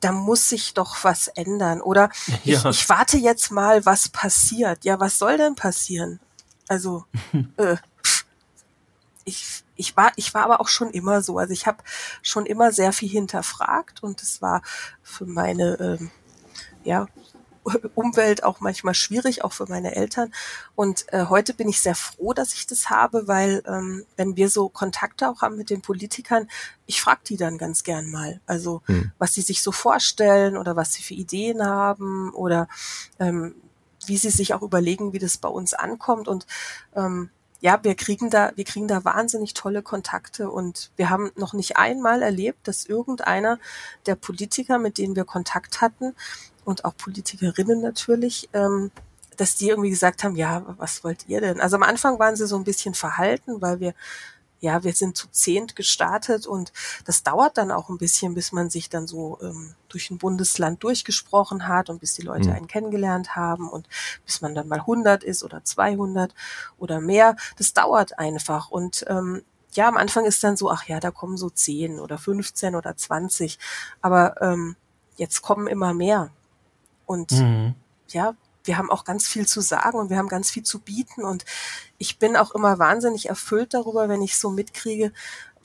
da 0.00 0.12
muss 0.12 0.48
sich 0.48 0.72
doch 0.72 1.04
was 1.04 1.28
ändern. 1.28 1.82
Oder 1.82 2.08
ja. 2.44 2.58
ich, 2.58 2.64
ich 2.64 2.88
warte 2.88 3.18
jetzt 3.18 3.50
mal, 3.50 3.84
was 3.84 4.08
passiert. 4.08 4.86
Ja, 4.86 4.98
was 4.98 5.18
soll 5.18 5.36
denn 5.36 5.56
passieren? 5.56 6.20
Also, 6.68 7.04
äh, 7.58 7.76
ich, 9.24 9.64
ich 9.76 9.96
war, 9.96 10.12
ich 10.16 10.34
war 10.34 10.44
aber 10.44 10.60
auch 10.60 10.68
schon 10.68 10.90
immer 10.90 11.22
so. 11.22 11.38
Also 11.38 11.52
ich 11.52 11.66
habe 11.66 11.78
schon 12.22 12.46
immer 12.46 12.72
sehr 12.72 12.92
viel 12.92 13.08
hinterfragt 13.08 14.02
und 14.02 14.22
es 14.22 14.42
war 14.42 14.62
für 15.02 15.26
meine 15.26 15.76
ähm, 15.80 16.10
ja, 16.84 17.06
Umwelt 17.94 18.44
auch 18.44 18.60
manchmal 18.60 18.94
schwierig, 18.94 19.42
auch 19.42 19.52
für 19.52 19.66
meine 19.68 19.96
Eltern. 19.96 20.32
Und 20.74 21.12
äh, 21.12 21.26
heute 21.26 21.52
bin 21.52 21.68
ich 21.68 21.80
sehr 21.80 21.96
froh, 21.96 22.32
dass 22.32 22.54
ich 22.54 22.66
das 22.66 22.90
habe, 22.90 23.26
weil 23.26 23.62
ähm, 23.66 24.04
wenn 24.16 24.36
wir 24.36 24.48
so 24.48 24.68
Kontakte 24.68 25.28
auch 25.28 25.42
haben 25.42 25.56
mit 25.56 25.70
den 25.70 25.82
Politikern, 25.82 26.48
ich 26.86 27.00
frage 27.00 27.20
die 27.26 27.36
dann 27.36 27.58
ganz 27.58 27.82
gern 27.82 28.10
mal. 28.10 28.40
Also 28.46 28.82
hm. 28.86 29.10
was 29.18 29.34
sie 29.34 29.42
sich 29.42 29.62
so 29.62 29.72
vorstellen 29.72 30.56
oder 30.56 30.76
was 30.76 30.92
sie 30.92 31.02
für 31.02 31.14
Ideen 31.14 31.64
haben 31.64 32.32
oder 32.34 32.68
ähm, 33.18 33.56
wie 34.06 34.16
sie 34.16 34.30
sich 34.30 34.54
auch 34.54 34.62
überlegen, 34.62 35.12
wie 35.12 35.18
das 35.18 35.36
bei 35.36 35.48
uns 35.48 35.74
ankommt. 35.74 36.28
Und 36.28 36.46
ähm, 36.94 37.30
ja, 37.66 37.82
wir 37.82 37.96
kriegen 37.96 38.30
da, 38.30 38.52
wir 38.54 38.62
kriegen 38.62 38.86
da 38.86 39.04
wahnsinnig 39.04 39.52
tolle 39.52 39.82
Kontakte 39.82 40.48
und 40.52 40.92
wir 40.94 41.10
haben 41.10 41.32
noch 41.34 41.52
nicht 41.52 41.76
einmal 41.76 42.22
erlebt, 42.22 42.68
dass 42.68 42.86
irgendeiner 42.86 43.58
der 44.06 44.14
Politiker, 44.14 44.78
mit 44.78 44.98
denen 44.98 45.16
wir 45.16 45.24
Kontakt 45.24 45.80
hatten, 45.80 46.14
und 46.64 46.84
auch 46.84 46.96
Politikerinnen 46.96 47.80
natürlich, 47.80 48.48
ähm, 48.52 48.92
dass 49.36 49.56
die 49.56 49.68
irgendwie 49.68 49.90
gesagt 49.90 50.22
haben, 50.22 50.36
ja, 50.36 50.64
was 50.78 51.02
wollt 51.02 51.28
ihr 51.28 51.40
denn? 51.40 51.60
Also 51.60 51.74
am 51.74 51.82
Anfang 51.82 52.20
waren 52.20 52.36
sie 52.36 52.46
so 52.46 52.54
ein 52.54 52.62
bisschen 52.62 52.94
verhalten, 52.94 53.60
weil 53.60 53.80
wir, 53.80 53.94
ja, 54.60 54.84
wir 54.84 54.92
sind 54.92 55.16
zu 55.16 55.28
zehnt 55.28 55.76
gestartet 55.76 56.46
und 56.46 56.72
das 57.04 57.22
dauert 57.22 57.58
dann 57.58 57.70
auch 57.70 57.88
ein 57.88 57.98
bisschen, 57.98 58.34
bis 58.34 58.52
man 58.52 58.70
sich 58.70 58.88
dann 58.88 59.06
so 59.06 59.38
ähm, 59.42 59.74
durch 59.88 60.10
ein 60.10 60.18
Bundesland 60.18 60.82
durchgesprochen 60.82 61.68
hat 61.68 61.90
und 61.90 62.00
bis 62.00 62.14
die 62.14 62.22
Leute 62.22 62.48
mhm. 62.48 62.54
einen 62.54 62.66
kennengelernt 62.66 63.36
haben 63.36 63.68
und 63.68 63.88
bis 64.24 64.40
man 64.40 64.54
dann 64.54 64.68
mal 64.68 64.80
100 64.80 65.24
ist 65.24 65.44
oder 65.44 65.62
200 65.62 66.34
oder 66.78 67.00
mehr. 67.00 67.36
Das 67.58 67.74
dauert 67.74 68.18
einfach 68.18 68.70
und 68.70 69.04
ähm, 69.08 69.42
ja, 69.72 69.88
am 69.88 69.96
Anfang 69.96 70.24
ist 70.24 70.42
dann 70.42 70.56
so, 70.56 70.70
ach 70.70 70.84
ja, 70.84 71.00
da 71.00 71.10
kommen 71.10 71.36
so 71.36 71.50
10 71.50 72.00
oder 72.00 72.16
15 72.16 72.74
oder 72.74 72.96
20, 72.96 73.58
aber 74.00 74.40
ähm, 74.40 74.74
jetzt 75.16 75.42
kommen 75.42 75.66
immer 75.66 75.92
mehr. 75.92 76.30
Und 77.04 77.32
mhm. 77.32 77.74
ja, 78.08 78.34
wir 78.66 78.78
haben 78.78 78.90
auch 78.90 79.04
ganz 79.04 79.26
viel 79.26 79.46
zu 79.46 79.60
sagen 79.60 79.98
und 79.98 80.10
wir 80.10 80.18
haben 80.18 80.28
ganz 80.28 80.50
viel 80.50 80.62
zu 80.62 80.80
bieten. 80.80 81.24
Und 81.24 81.44
ich 81.98 82.18
bin 82.18 82.36
auch 82.36 82.54
immer 82.54 82.78
wahnsinnig 82.78 83.28
erfüllt 83.28 83.74
darüber, 83.74 84.08
wenn 84.08 84.22
ich 84.22 84.36
so 84.36 84.50
mitkriege, 84.50 85.12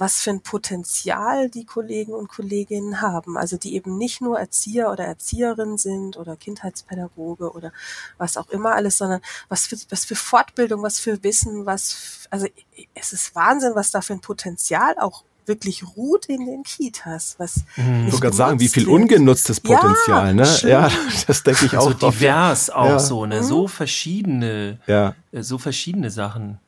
was 0.02 0.22
für 0.22 0.32
ein 0.32 0.42
Potenzial 0.42 1.50
die 1.50 1.66
Kollegen 1.66 2.14
und 2.14 2.28
Kolleginnen 2.28 3.02
haben. 3.02 3.38
Also 3.38 3.58
die 3.58 3.76
eben 3.76 3.98
nicht 3.98 4.20
nur 4.20 4.40
Erzieher 4.40 4.92
oder 4.92 5.06
Erzieherin 5.06 5.78
sind 5.78 6.18
oder 6.18 6.36
Kindheitspädagoge 6.36 7.52
oder 7.52 7.72
was 8.18 8.36
auch 8.36 8.50
immer 8.50 8.74
alles, 8.74 8.98
sondern 8.98 9.22
was 9.48 9.68
für, 9.68 9.78
was 9.90 10.06
für 10.06 10.16
Fortbildung, 10.16 10.82
was 10.82 11.00
für 11.00 11.24
Wissen, 11.24 11.68
was, 11.68 12.28
also 12.32 12.48
es 12.96 13.14
ist 13.14 13.36
Wahnsinn, 13.36 13.76
was 13.76 13.92
da 13.92 14.02
für 14.02 14.14
ein 14.14 14.22
Potenzial 14.22 14.96
auch 14.98 15.24
wirklich 15.46 15.84
ruht 15.96 16.28
in 16.28 16.46
den 16.46 16.64
Kitas. 16.64 17.36
Was 17.38 17.62
mhm. 17.76 18.08
Ich 18.08 18.14
wollte 18.14 18.36
sagen, 18.36 18.60
wie 18.60 18.68
viel 18.68 18.88
ungenutztes 18.88 19.60
Potenzial, 19.60 20.28
ja, 20.28 20.34
ne? 20.34 20.46
Schön. 20.46 20.70
Ja, 20.70 20.92
das 21.28 21.44
denke 21.44 21.66
ich 21.66 21.78
auch. 21.78 21.92
So 22.00 22.10
divers 22.10 22.70
auch 22.70 22.86
ja. 22.86 23.00
so, 23.00 23.26
ne? 23.26 23.44
So 23.44 23.64
mhm. 23.64 23.68
verschiedene, 23.70 24.80
ja. 24.88 25.16
Äh, 25.32 25.44
so 25.44 25.58
verschiedene 25.58 26.12
Sachen. 26.12 26.60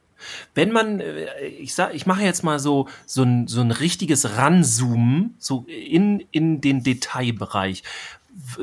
Wenn 0.56 0.72
man, 0.72 1.00
äh, 1.00 1.25
ich 1.46 1.75
sag, 1.75 1.94
ich 1.94 2.06
mache 2.06 2.24
jetzt 2.24 2.44
mal 2.44 2.60
so 2.60 2.88
so 3.06 3.24
ein, 3.24 3.48
so 3.48 3.62
ein 3.62 3.72
richtiges 3.72 4.38
Ranzoomen, 4.38 5.36
so 5.39 5.65
in 5.68 6.24
in 6.32 6.62
den 6.62 6.84
Detailbereich. 6.84 7.84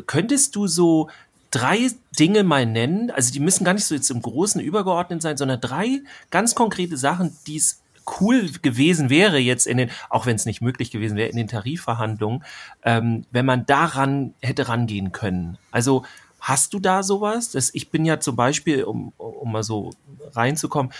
Könntest 0.07 0.57
du 0.57 0.67
so 0.67 1.09
drei 1.51 1.91
Dinge 2.19 2.45
mal 2.45 2.67
nennen, 2.67 3.11
also 3.11 3.33
die 3.33 3.41
müssen 3.41 3.65
gar 3.65 3.75
nicht 3.75 3.85
so 3.85 3.95
jetzt 3.95 4.11
im 4.11 4.23
Großen 4.23 4.61
übergeordnet 4.61 5.23
sein, 5.23 5.37
sondern 5.37 5.61
drei 5.61 6.01
ganz 6.31 6.55
konkrete 6.55 6.97
Sachen, 6.97 7.37
die 7.47 7.57
es 7.57 7.80
cool 8.21 8.51
gewesen 8.63 9.11
wäre 9.11 9.39
jetzt 9.39 9.67
in 9.67 9.79
den, 9.79 9.91
auch 10.09 10.27
wenn 10.27 10.37
es 10.37 10.47
nicht 10.47 10.61
möglich 10.61 10.91
gewesen 10.91 11.17
wäre, 11.17 11.29
in 11.29 11.37
den 11.37 11.49
Tarifverhandlungen, 11.49 12.45
ähm, 12.85 13.25
wenn 13.31 13.47
man 13.47 13.67
daran 13.67 14.35
hätte 14.41 14.69
rangehen 14.69 15.13
können. 15.13 15.59
Also 15.71 16.05
hast 16.41 16.75
du 16.75 16.81
da 16.81 17.03
sowas? 17.03 17.51
Das, 17.51 17.75
ich 17.75 17.91
bin 17.91 18.05
ja 18.05 18.21
zum 18.21 18.37
Beispiel, 18.37 18.85
um, 18.85 19.13
um 19.19 19.53
mal 19.53 19.63
so 19.63 19.91
reinzukommen, 20.33 20.93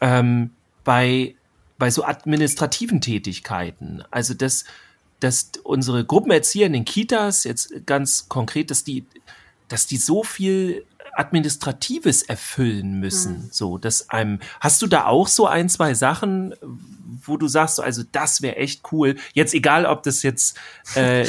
ähm, 0.00 0.50
bei, 0.84 1.34
bei 1.78 1.90
so 1.90 2.04
administrativen 2.04 3.00
Tätigkeiten, 3.00 4.02
also 4.10 4.34
dass, 4.34 4.64
dass 5.20 5.50
unsere 5.64 6.04
Gruppenerzieher 6.04 6.66
in 6.66 6.74
den 6.74 6.84
Kitas 6.84 7.44
jetzt 7.44 7.86
ganz 7.86 8.28
konkret, 8.28 8.70
dass 8.70 8.84
die, 8.84 9.04
dass 9.68 9.86
die 9.86 9.96
so 9.96 10.22
viel 10.22 10.84
Administratives 11.18 12.22
erfüllen 12.22 13.00
müssen. 13.00 13.44
Mhm. 13.44 13.48
So, 13.50 13.78
dass 13.78 14.10
einem, 14.10 14.40
hast 14.60 14.82
du 14.82 14.86
da 14.86 15.06
auch 15.06 15.28
so 15.28 15.46
ein, 15.46 15.68
zwei 15.68 15.94
Sachen, 15.94 16.54
wo 17.24 17.36
du 17.36 17.48
sagst, 17.48 17.80
also 17.80 18.02
das 18.12 18.42
wäre 18.42 18.56
echt 18.56 18.92
cool. 18.92 19.16
Jetzt 19.32 19.54
egal, 19.54 19.86
ob 19.86 20.02
das 20.02 20.22
jetzt 20.22 20.58
äh, 20.94 21.22
äh 21.22 21.26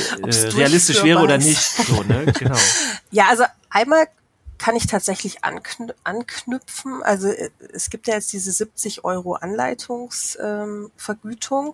realistisch 0.50 1.04
wäre 1.04 1.21
oder 1.21 1.38
nicht. 1.38 1.62
So, 1.62 2.04
ne? 2.04 2.34
genau. 2.38 2.58
Ja, 3.12 3.28
also 3.30 3.45
einmal 3.69 4.08
kann 4.58 4.76
ich 4.76 4.88
tatsächlich 4.88 5.38
anknüpfen. 6.04 7.02
Also 7.04 7.30
äh, 7.30 7.50
es 7.73 7.89
gibt 7.89 8.08
ja 8.08 8.15
jetzt 8.15 8.34
diese 8.34 8.52
70 8.52 9.06
Euro 9.06 9.36
Anleitungsvergütung, 9.36 11.67
ähm, 11.67 11.73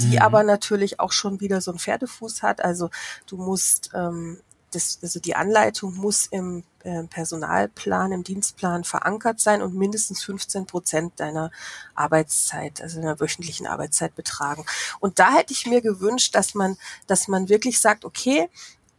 die 0.00 0.16
mhm. 0.16 0.22
aber 0.22 0.42
natürlich 0.42 1.00
auch 1.00 1.12
schon 1.12 1.40
wieder 1.40 1.60
so 1.60 1.70
einen 1.70 1.78
Pferdefuß 1.78 2.42
hat. 2.42 2.60
Also 2.60 2.90
du 3.26 3.36
musst 3.36 3.90
ähm, 3.94 4.40
das, 4.72 4.98
also 5.02 5.20
die 5.20 5.36
Anleitung 5.36 5.94
muss 5.94 6.26
im 6.26 6.64
äh, 6.88 7.04
Personalplan, 7.04 8.12
im 8.12 8.24
Dienstplan 8.24 8.82
verankert 8.82 9.40
sein 9.40 9.60
und 9.60 9.74
mindestens 9.74 10.24
15 10.24 10.64
Prozent 10.64 11.20
deiner 11.20 11.50
Arbeitszeit, 11.94 12.80
also 12.80 13.00
deiner 13.00 13.20
wöchentlichen 13.20 13.66
Arbeitszeit 13.66 14.14
betragen. 14.14 14.64
Und 14.98 15.18
da 15.18 15.34
hätte 15.34 15.52
ich 15.52 15.66
mir 15.66 15.82
gewünscht, 15.82 16.34
dass 16.34 16.54
man, 16.54 16.78
dass 17.06 17.28
man 17.28 17.50
wirklich 17.50 17.78
sagt, 17.80 18.06
okay, 18.06 18.48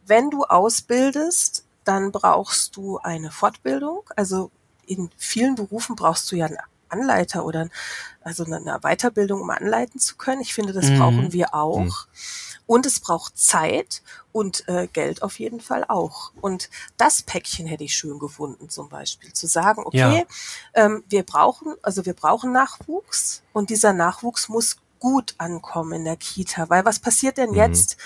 wenn 0.06 0.30
du 0.30 0.44
ausbildest, 0.44 1.64
dann 1.84 2.12
brauchst 2.12 2.76
du 2.76 2.98
eine 2.98 3.32
Fortbildung. 3.32 4.02
Also 4.14 4.52
in 4.86 5.10
vielen 5.16 5.56
Berufen 5.56 5.96
brauchst 5.96 6.30
du 6.30 6.36
ja 6.36 6.46
einen 6.46 6.58
Anleiter 6.88 7.44
oder 7.44 7.68
also 8.20 8.44
eine 8.44 8.78
Weiterbildung, 8.82 9.40
um 9.40 9.50
anleiten 9.50 9.98
zu 9.98 10.16
können. 10.16 10.42
Ich 10.42 10.54
finde, 10.54 10.72
das 10.72 10.90
mhm. 10.90 10.98
brauchen 10.98 11.32
wir 11.32 11.54
auch. 11.54 11.80
Mhm. 11.80 11.92
Und 12.70 12.86
es 12.86 13.00
braucht 13.00 13.36
Zeit 13.36 14.00
und 14.30 14.68
äh, 14.68 14.86
Geld 14.86 15.24
auf 15.24 15.40
jeden 15.40 15.58
Fall 15.58 15.84
auch. 15.88 16.30
Und 16.40 16.70
das 16.96 17.20
Päckchen 17.20 17.66
hätte 17.66 17.82
ich 17.82 17.96
schön 17.96 18.20
gefunden, 18.20 18.68
zum 18.68 18.88
Beispiel, 18.88 19.32
zu 19.32 19.48
sagen, 19.48 19.82
okay, 19.84 19.98
ja. 19.98 20.24
ähm, 20.74 21.02
wir 21.08 21.24
brauchen, 21.24 21.74
also 21.82 22.06
wir 22.06 22.14
brauchen 22.14 22.52
Nachwuchs 22.52 23.42
und 23.52 23.70
dieser 23.70 23.92
Nachwuchs 23.92 24.48
muss 24.48 24.76
gut 25.00 25.34
ankommen 25.38 25.94
in 25.94 26.04
der 26.04 26.16
Kita, 26.16 26.70
weil 26.70 26.84
was 26.84 27.00
passiert 27.00 27.38
denn 27.38 27.50
mhm. 27.50 27.56
jetzt? 27.56 27.96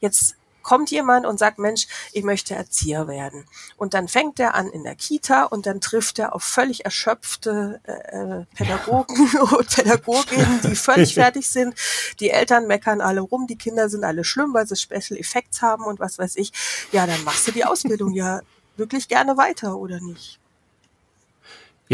Jetzt 0.00 0.36
kommt 0.64 0.90
jemand 0.90 1.26
und 1.26 1.38
sagt, 1.38 1.60
Mensch, 1.60 1.86
ich 2.12 2.24
möchte 2.24 2.56
Erzieher 2.56 3.06
werden. 3.06 3.44
Und 3.76 3.94
dann 3.94 4.08
fängt 4.08 4.40
er 4.40 4.56
an 4.56 4.68
in 4.68 4.82
der 4.82 4.96
Kita 4.96 5.44
und 5.44 5.66
dann 5.66 5.80
trifft 5.80 6.18
er 6.18 6.34
auf 6.34 6.42
völlig 6.42 6.84
erschöpfte 6.84 7.80
äh, 7.84 7.92
äh 7.92 8.44
Pädagogen 8.56 9.28
und 9.56 9.68
Pädagoginnen, 9.68 10.60
die 10.64 10.74
völlig 10.74 11.14
fertig 11.14 11.48
sind. 11.48 11.74
Die 12.18 12.30
Eltern 12.30 12.66
meckern 12.66 13.00
alle 13.00 13.20
rum, 13.20 13.46
die 13.46 13.58
Kinder 13.58 13.88
sind 13.88 14.02
alle 14.02 14.24
schlimm, 14.24 14.52
weil 14.54 14.66
sie 14.66 14.76
Special 14.76 15.18
Effects 15.18 15.62
haben 15.62 15.84
und 15.84 16.00
was 16.00 16.18
weiß 16.18 16.34
ich. 16.36 16.52
Ja, 16.90 17.06
dann 17.06 17.22
machst 17.22 17.46
du 17.46 17.52
die 17.52 17.64
Ausbildung 17.64 18.12
ja 18.12 18.40
wirklich 18.76 19.06
gerne 19.08 19.36
weiter, 19.36 19.76
oder 19.76 20.00
nicht? 20.00 20.40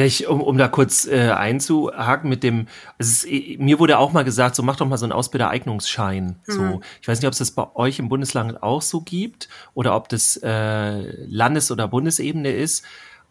Ja, 0.00 0.06
ich, 0.06 0.26
um, 0.26 0.40
um 0.40 0.56
da 0.56 0.66
kurz 0.66 1.06
äh, 1.06 1.28
einzuhaken 1.30 2.30
mit 2.30 2.42
dem, 2.42 2.68
also 2.98 3.26
es, 3.28 3.58
mir 3.58 3.78
wurde 3.78 3.98
auch 3.98 4.12
mal 4.12 4.24
gesagt, 4.24 4.56
so 4.56 4.62
mach 4.62 4.76
doch 4.76 4.88
mal 4.88 4.96
so 4.96 5.04
einen 5.04 5.12
Ausbildereignungsschein. 5.12 6.36
Mhm. 6.46 6.52
So, 6.52 6.80
ich 7.02 7.06
weiß 7.06 7.20
nicht, 7.20 7.26
ob 7.26 7.34
es 7.34 7.38
das 7.38 7.50
bei 7.50 7.66
euch 7.74 7.98
im 7.98 8.08
Bundesland 8.08 8.62
auch 8.62 8.80
so 8.80 9.02
gibt 9.02 9.50
oder 9.74 9.94
ob 9.94 10.08
das 10.08 10.38
äh, 10.42 11.26
Landes- 11.26 11.70
oder 11.70 11.86
Bundesebene 11.86 12.50
ist. 12.50 12.82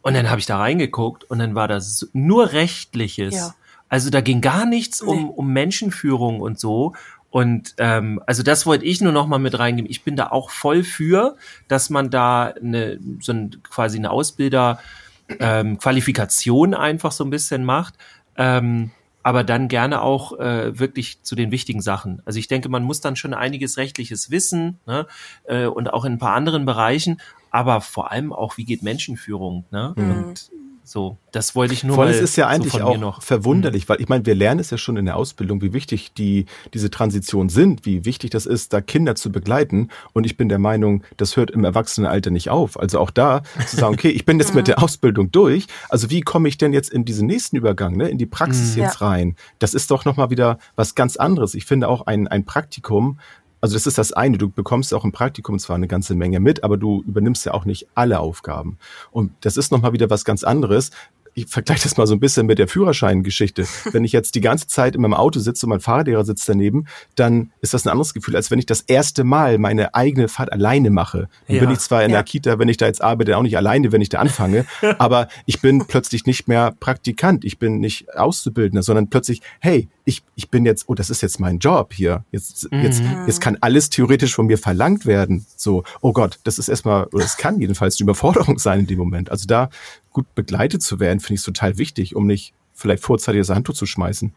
Und 0.03 0.13
dann 0.13 0.29
habe 0.29 0.41
ich 0.41 0.45
da 0.45 0.60
reingeguckt 0.60 1.23
und 1.23 1.39
dann 1.39 1.55
war 1.55 1.67
das 1.67 2.08
nur 2.13 2.51
rechtliches. 2.51 3.34
Ja. 3.34 3.55
Also 3.88 4.12
da 4.12 4.21
ging 4.21 4.39
gar 4.39 4.67
nichts 4.67 5.01
nee. 5.01 5.10
um, 5.10 5.32
um 5.32 5.51
Menschenführung 5.51 6.39
und 6.39 6.60
so. 6.60 6.93
Und 7.32 7.73
ähm, 7.79 8.21
also 8.27 8.43
das 8.43 8.67
wollte 8.67 8.86
ich 8.86 9.01
nur 9.01 9.12
noch 9.12 9.25
mal 9.25 9.39
mit 9.39 9.58
reingeben. 9.58 9.89
Ich 9.89 10.03
bin 10.03 10.15
da 10.15 10.27
auch 10.27 10.51
voll 10.51 10.84
für, 10.84 11.36
dass 11.67 11.89
man 11.89 12.12
da 12.12 12.43
eine, 12.43 12.99
so 13.21 13.32
ein, 13.32 13.58
quasi 13.63 13.97
eine 13.97 14.12
Ausbilder 14.12 14.77
ähm, 15.39 15.77
Qualifikation 15.77 16.73
einfach 16.73 17.11
so 17.11 17.23
ein 17.23 17.29
bisschen 17.29 17.63
macht. 17.65 17.95
Ähm, 18.37 18.91
aber 19.21 19.43
dann 19.43 19.67
gerne 19.67 20.01
auch 20.01 20.39
äh, 20.39 20.79
wirklich 20.79 21.21
zu 21.23 21.35
den 21.35 21.51
wichtigen 21.51 21.81
Sachen. 21.81 22.21
Also 22.25 22.39
ich 22.39 22.47
denke, 22.47 22.69
man 22.69 22.83
muss 22.83 23.01
dann 23.01 23.15
schon 23.15 23.33
einiges 23.33 23.77
rechtliches 23.77 24.31
wissen 24.31 24.79
ne? 24.87 25.07
äh, 25.43 25.65
und 25.65 25.93
auch 25.93 26.05
in 26.05 26.13
ein 26.13 26.19
paar 26.19 26.33
anderen 26.33 26.65
Bereichen, 26.65 27.19
aber 27.51 27.81
vor 27.81 28.11
allem 28.11 28.31
auch, 28.31 28.57
wie 28.57 28.65
geht 28.65 28.81
Menschenführung. 28.81 29.65
Ne? 29.71 29.93
Mhm. 29.95 30.11
Und 30.11 30.51
So, 30.89 31.19
das 31.32 31.54
wollte 31.54 31.75
ich 31.75 31.84
nur 31.84 31.97
Vor 31.97 32.06
allem. 32.06 32.15
Es 32.15 32.19
ist 32.19 32.36
ja 32.36 32.47
eigentlich 32.47 32.73
so 32.73 32.82
auch 32.82 32.97
noch. 32.97 33.21
verwunderlich, 33.21 33.88
weil 33.89 34.02
ich 34.02 34.10
meine, 34.10 34.25
wir 34.25 34.34
lernen 34.34 34.60
es 34.60 34.71
ja 34.71 34.78
schon 34.80 34.97
in 34.97 35.06
der 35.06 35.17
Ausbildung, 35.17 35.62
wie 35.62 35.71
wichtig 35.71 36.13
die 36.15 36.47
diese 36.73 36.89
Transition 36.89 37.47
sind, 37.49 37.86
wie 37.86 38.06
wichtig 38.06 38.32
das 38.32 38.47
ist, 38.47 38.73
da 38.73 38.82
Kinder 38.82 39.13
zu 39.13 39.32
begleiten. 39.32 39.89
Und 40.13 40.25
ich 40.25 40.36
bin 40.36 40.49
der 40.49 40.58
Meinung, 40.58 41.04
das 41.17 41.38
hört 41.38 41.52
im 41.52 41.63
Erwachsenenalter 41.63 42.32
nicht 42.32 42.49
auf. 42.49 42.80
Also 42.80 42.99
auch 42.99 43.12
da 43.12 43.43
zu 43.67 43.78
sagen, 43.78 43.93
okay, 43.93 44.10
ich 44.10 44.25
bin 44.25 44.39
jetzt 44.39 44.56
mit 44.56 44.67
der 44.67 44.82
Ausbildung 44.82 45.32
durch. 45.32 45.67
Also 45.89 46.10
wie 46.10 46.21
komme 46.21 46.47
ich 46.49 46.58
denn 46.58 46.73
jetzt 46.73 46.89
in 46.89 47.06
diesen 47.06 47.28
nächsten 47.28 47.58
Übergang, 47.58 47.95
ne, 47.95 48.10
in 48.10 48.17
die 48.17 48.25
Praxis 48.25 48.75
mhm. 48.75 48.82
jetzt 48.82 48.99
rein? 48.99 49.36
Das 49.60 49.75
ist 49.75 49.91
doch 49.91 50.06
nochmal 50.06 50.32
wieder 50.32 50.58
was 50.75 50.95
ganz 50.95 51.17
anderes. 51.17 51.54
Ich 51.54 51.65
finde 51.65 51.88
auch 51.88 52.08
ein, 52.08 52.28
ein 52.28 52.45
Praktikum 52.45 53.19
also 53.62 53.76
das 53.76 53.88
ist 53.88 53.98
das 53.98 54.13
eine, 54.13 54.38
du 54.38 54.50
bekommst 54.50 54.93
auch 54.93 55.04
im 55.04 55.12
Praktikum 55.12 55.60
zwar 55.60 55.76
eine 55.76 55.88
ganze 55.88 56.15
Menge 56.15 56.39
mit, 56.39 56.63
aber 56.63 56.78
du 56.78 57.04
übernimmst 57.06 57.45
ja 57.45 57.54
auch 57.54 57.65
nicht 57.65 57.88
alle 57.95 58.19
Aufgaben. 58.19 58.78
Und 59.12 59.32
das 59.41 59.58
ist 59.58 59.72
nochmal 59.72 59.93
wieder 59.93 60.10
was 60.10 60.26
ganz 60.26 60.43
anderes, 60.43 60.91
ich 61.33 61.47
vergleiche 61.47 61.83
das 61.83 61.97
mal 61.97 62.07
so 62.07 62.13
ein 62.13 62.19
bisschen 62.19 62.45
mit 62.45 62.59
der 62.59 62.67
Führerscheingeschichte. 62.67 63.65
Wenn 63.91 64.03
ich 64.03 64.11
jetzt 64.11 64.35
die 64.35 64.41
ganze 64.41 64.67
Zeit 64.67 64.95
in 64.95 65.01
meinem 65.01 65.13
Auto 65.13 65.39
sitze 65.39 65.65
und 65.65 65.71
mein 65.71 65.79
Fahrlehrer 65.79 66.23
sitzt 66.25 66.47
daneben, 66.47 66.87
dann 67.15 67.51
ist 67.61 67.73
das 67.73 67.85
ein 67.85 67.89
anderes 67.89 68.13
Gefühl, 68.13 68.35
als 68.35 68.51
wenn 68.51 68.59
ich 68.59 68.65
das 68.65 68.81
erste 68.81 69.23
Mal 69.23 69.57
meine 69.57 69.95
eigene 69.95 70.27
Fahrt 70.27 70.51
alleine 70.51 70.89
mache. 70.89 71.29
Dann 71.47 71.55
ja. 71.57 71.61
bin 71.61 71.71
ich 71.71 71.79
zwar 71.79 72.03
in 72.03 72.11
ja. 72.11 72.17
der 72.17 72.23
Kita, 72.23 72.59
wenn 72.59 72.67
ich 72.67 72.77
da 72.77 72.87
jetzt 72.87 73.01
arbeite, 73.01 73.37
auch 73.37 73.43
nicht 73.43 73.57
alleine, 73.57 73.91
wenn 73.91 74.01
ich 74.01 74.09
da 74.09 74.19
anfange, 74.19 74.65
aber 74.97 75.27
ich 75.45 75.61
bin 75.61 75.85
plötzlich 75.85 76.25
nicht 76.25 76.47
mehr 76.47 76.73
Praktikant, 76.79 77.45
ich 77.45 77.59
bin 77.59 77.79
nicht 77.79 78.15
Auszubildender, 78.15 78.83
sondern 78.83 79.09
plötzlich, 79.09 79.41
hey, 79.59 79.87
ich, 80.09 80.23
ich 80.35 80.49
bin 80.49 80.65
jetzt, 80.65 80.85
oh, 80.87 80.95
das 80.95 81.09
ist 81.09 81.21
jetzt 81.21 81.39
mein 81.39 81.59
Job 81.59 81.93
hier. 81.93 82.25
Jetzt, 82.31 82.71
mhm. 82.71 82.81
jetzt, 82.81 83.01
jetzt 83.27 83.39
kann 83.39 83.57
alles 83.61 83.89
theoretisch 83.89 84.33
von 84.33 84.47
mir 84.47 84.57
verlangt 84.57 85.05
werden. 85.05 85.45
So, 85.55 85.83
oh 86.01 86.13
Gott, 86.13 86.39
das 86.43 86.57
ist 86.57 86.67
erstmal, 86.67 87.05
oder 87.05 87.23
es 87.23 87.37
kann 87.37 87.59
jedenfalls 87.59 87.95
die 87.95 88.03
Überforderung 88.03 88.57
sein 88.59 88.81
in 88.81 88.87
dem 88.87 88.97
Moment. 88.97 89.29
Also 89.29 89.45
da 89.45 89.69
gut 90.12 90.34
begleitet 90.36 90.82
zu 90.82 91.00
werden, 91.00 91.19
finde 91.19 91.39
ich 91.39 91.43
total 91.43 91.78
wichtig, 91.78 92.15
um 92.15 92.26
nicht 92.26 92.54
vielleicht 92.74 93.04
vorzeitig 93.04 93.41
das 93.41 93.56
Handtuch 93.56 93.76
zu 93.76 93.86
schmeißen. 93.86 94.34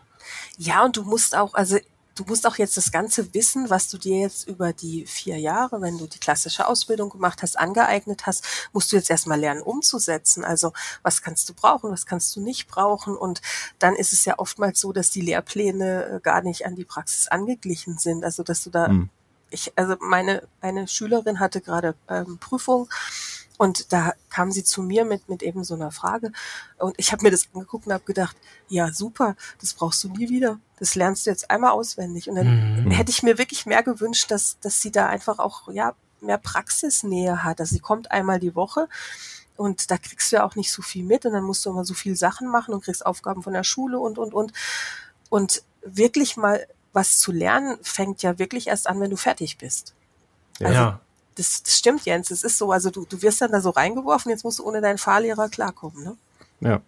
Ja, 0.59 0.85
und 0.85 0.97
du 0.97 1.03
musst 1.03 1.37
auch, 1.37 1.55
also 1.55 1.79
du 2.15 2.25
musst 2.25 2.47
auch 2.47 2.57
jetzt 2.57 2.77
das 2.77 2.93
ganze 2.93 3.33
Wissen, 3.35 3.71
was 3.71 3.89
du 3.89 3.99
dir 3.99 4.19
jetzt 4.21 4.47
über 4.47 4.73
die 4.73 5.07
vier 5.07 5.39
Jahre, 5.39 5.81
wenn 5.81 5.99
du 5.99 6.07
die 6.07 6.19
klassische 6.19 6.67
Ausbildung 6.67 7.11
gemacht 7.11 7.43
hast, 7.43 7.59
angeeignet 7.59 8.27
hast, 8.27 8.69
musst 8.73 8.93
du 8.93 8.97
jetzt 8.97 9.11
erstmal 9.11 9.41
lernen 9.41 9.63
umzusetzen. 9.63 10.45
Also 10.45 10.73
was 11.03 11.23
kannst 11.23 11.49
du 11.49 11.55
brauchen, 11.55 11.91
was 11.91 12.07
kannst 12.07 12.35
du 12.37 12.41
nicht 12.41 12.69
brauchen. 12.69 13.17
Und 13.17 13.41
dann 13.79 13.95
ist 13.97 14.13
es 14.13 14.25
ja 14.25 14.39
oftmals 14.39 14.81
so, 14.81 14.93
dass 14.93 15.11
die 15.11 15.23
Lehrpläne 15.23 16.05
äh, 16.05 16.21
gar 16.21 16.43
nicht 16.43 16.67
an 16.67 16.77
die 16.77 16.85
Praxis 16.85 17.29
angeglichen 17.29 17.99
sind. 17.99 18.25
Also 18.25 18.43
dass 18.43 18.65
du 18.65 18.71
da, 18.71 18.89
mhm. 18.89 19.09
ich, 19.51 19.73
also 19.77 19.97
meine, 20.01 20.47
eine 20.61 20.89
Schülerin 20.89 21.41
hatte 21.41 21.61
gerade 21.61 21.95
ähm, 22.09 22.39
Prüfung 22.39 22.89
und 23.59 23.93
da 23.93 24.15
kam 24.31 24.51
sie 24.51 24.65
zu 24.65 24.83
mir 24.83 25.05
mit, 25.05 25.29
mit 25.29 25.43
eben 25.43 25.65
so 25.65 25.75
einer 25.75 25.93
Frage. 25.93 26.33
Und 26.79 26.95
ich 26.99 27.13
habe 27.13 27.23
mir 27.23 27.31
das 27.31 27.49
angeguckt 27.55 27.87
und 27.87 27.93
habe 27.93 28.05
gedacht, 28.05 28.37
ja, 28.69 28.93
super, 28.93 29.37
das 29.61 29.75
brauchst 29.75 30.03
du 30.05 30.09
nie 30.09 30.29
wieder. 30.29 30.59
Das 30.79 30.95
lernst 30.95 31.27
du 31.27 31.31
jetzt 31.31 31.51
einmal 31.51 31.71
auswendig. 31.71 32.29
Und 32.29 32.37
dann 32.37 32.85
mhm. 32.85 32.91
hätte 32.91 33.11
ich 33.11 33.23
mir 33.23 33.39
wirklich 33.39 33.67
mehr 33.67 33.83
gewünscht, 33.83 34.31
dass, 34.31 34.59
dass 34.61 34.81
sie 34.81 34.91
da 34.91 35.07
einfach 35.07 35.39
auch, 35.39 35.69
ja, 35.73 35.95
mehr 36.21 36.39
Praxisnähe 36.39 37.45
hat. 37.45 37.61
Also 37.61 37.75
sie 37.75 37.81
kommt 37.81 38.11
einmal 38.11 38.39
die 38.39 38.55
Woche 38.55 38.89
und 39.57 39.91
da 39.91 39.99
kriegst 39.99 40.31
du 40.31 40.37
ja 40.37 40.45
auch 40.45 40.55
nicht 40.55 40.71
so 40.71 40.81
viel 40.81 41.05
mit 41.05 41.27
und 41.27 41.33
dann 41.33 41.45
musst 41.45 41.67
du 41.67 41.71
immer 41.71 41.85
so 41.85 41.95
viel 41.95 42.17
Sachen 42.17 42.49
machen 42.49 42.73
und 42.73 42.85
kriegst 42.85 43.05
Aufgaben 43.05 43.43
von 43.43 43.53
der 43.53 43.65
Schule 43.65 43.99
und, 43.99 44.19
und, 44.19 44.33
und. 44.35 44.53
Und 45.31 45.63
wirklich 45.85 46.37
mal 46.37 46.67
was 46.93 47.19
zu 47.19 47.33
lernen, 47.33 47.79
fängt 47.83 48.23
ja 48.23 48.39
wirklich 48.39 48.69
erst 48.69 48.87
an, 48.87 49.01
wenn 49.01 49.11
du 49.11 49.17
fertig 49.17 49.59
bist. 49.59 49.95
Also, 50.61 50.75
ja 50.75 51.01
das, 51.35 51.63
das 51.63 51.79
stimmt, 51.79 52.05
Jens. 52.05 52.31
Es 52.31 52.43
ist 52.43 52.59
so, 52.59 52.73
also 52.73 52.91
du, 52.91 53.07
du 53.09 53.23
wirst 53.23 53.41
dann 53.41 53.53
da 53.53 53.61
so 53.61 53.71
reingeworfen, 53.71 54.31
jetzt 54.31 54.45
musst 54.45 54.59
du 54.59 54.65
ohne 54.65 54.81
deinen 54.81 54.99
Fahrlehrer 54.99 55.49
klarkommen, 55.49 56.05
ne? 56.05 56.17
Ja. 56.61 56.81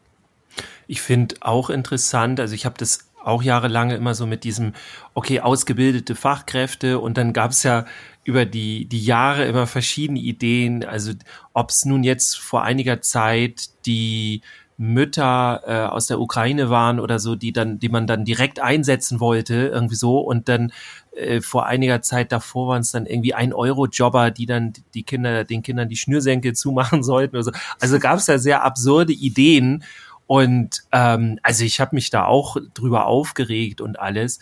Ich 0.87 1.03
finde 1.03 1.37
auch 1.41 1.71
interessant, 1.71 2.39
also 2.39 2.55
ich 2.55 2.65
habe 2.65 2.77
das 2.79 3.01
auch 3.25 3.43
jahrelang 3.43 3.91
immer 3.91 4.15
so 4.15 4.27
mit 4.27 4.45
diesem, 4.45 4.75
okay, 5.15 5.41
ausgebildete 5.41 6.15
Fachkräfte 6.15 6.99
und 6.99 7.17
dann 7.17 7.33
gab 7.33 7.53
es 7.53 7.63
ja 7.63 7.87
über 8.23 8.45
die, 8.45 8.87
die 8.87 9.03
Jahre 9.03 9.47
immer 9.47 9.67
verschiedene 9.67 10.21
Ideen, 10.21 10.85
also 10.85 11.13
ob 11.53 11.71
es 11.71 11.85
nun 11.85 12.05
jetzt 12.05 12.39
vor 12.39 12.63
einiger 12.63 13.01
Zeit 13.01 13.71
die 13.87 14.43
Mütter 14.77 15.63
äh, 15.67 15.87
aus 15.87 16.07
der 16.07 16.21
Ukraine 16.21 16.69
waren 16.69 16.99
oder 16.99 17.19
so, 17.19 17.37
die 17.37 17.53
dann, 17.53 17.79
die 17.79 17.89
man 17.89 18.07
dann 18.07 18.25
direkt 18.25 18.61
einsetzen 18.61 19.21
wollte, 19.21 19.69
irgendwie 19.69 19.95
so, 19.95 20.19
und 20.19 20.49
dann 20.49 20.73
äh, 21.15 21.41
vor 21.41 21.67
einiger 21.67 22.03
Zeit 22.03 22.33
davor 22.33 22.69
waren 22.69 22.81
es 22.81 22.91
dann 22.91 23.07
irgendwie 23.07 23.35
ein 23.35 23.53
Euro-Jobber, 23.53 24.31
die 24.31 24.47
dann 24.47 24.73
die 24.95 25.05
Kinder, 25.05 25.45
den 25.45 25.63
Kindern 25.63 25.89
die 25.89 25.97
Schnürsenkel 25.97 26.53
zumachen 26.55 27.03
sollten 27.03 27.37
oder 27.37 27.45
so. 27.45 27.53
Also 27.81 27.99
gab 27.99 28.19
es 28.19 28.27
da 28.27 28.39
sehr 28.39 28.65
absurde 28.65 29.13
Ideen. 29.13 29.85
Und 30.27 30.83
ähm, 30.91 31.39
also 31.43 31.65
ich 31.65 31.81
habe 31.81 31.95
mich 31.95 32.11
da 32.11 32.25
auch 32.25 32.57
drüber 32.73 33.07
aufgeregt 33.07 33.81
und 33.81 33.99
alles. 33.99 34.41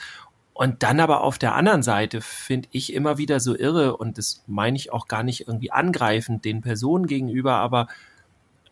Und 0.55 0.83
dann 0.83 1.01
aber 1.01 1.23
auf 1.23 1.39
der 1.39 1.55
anderen 1.55 1.83
Seite 1.83 2.21
finde 2.21 2.69
ich 2.73 2.93
immer 2.93 3.19
wieder 3.19 3.41
so 3.41 3.57
irre, 3.57 3.97
und 3.97 4.17
das 4.19 4.45
meine 4.47 4.77
ich 4.77 4.93
auch 4.93 5.09
gar 5.09 5.23
nicht 5.23 5.49
irgendwie 5.49 5.73
angreifend 5.73 6.45
den 6.45 6.61
Personen 6.61 7.07
gegenüber, 7.07 7.55
aber 7.55 7.89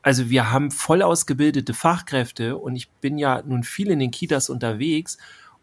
also 0.03 0.31
wir 0.31 0.51
haben 0.51 0.71
voll 0.71 1.03
ausgebildete 1.03 1.75
Fachkräfte 1.75 2.57
und 2.57 2.77
ich 2.77 2.91
bin 2.91 3.19
ja 3.19 3.43
nun 3.45 3.65
viel 3.65 3.91
in 3.91 3.99
den 3.99 4.11
Kitas 4.11 4.49
unterwegs 4.49 5.19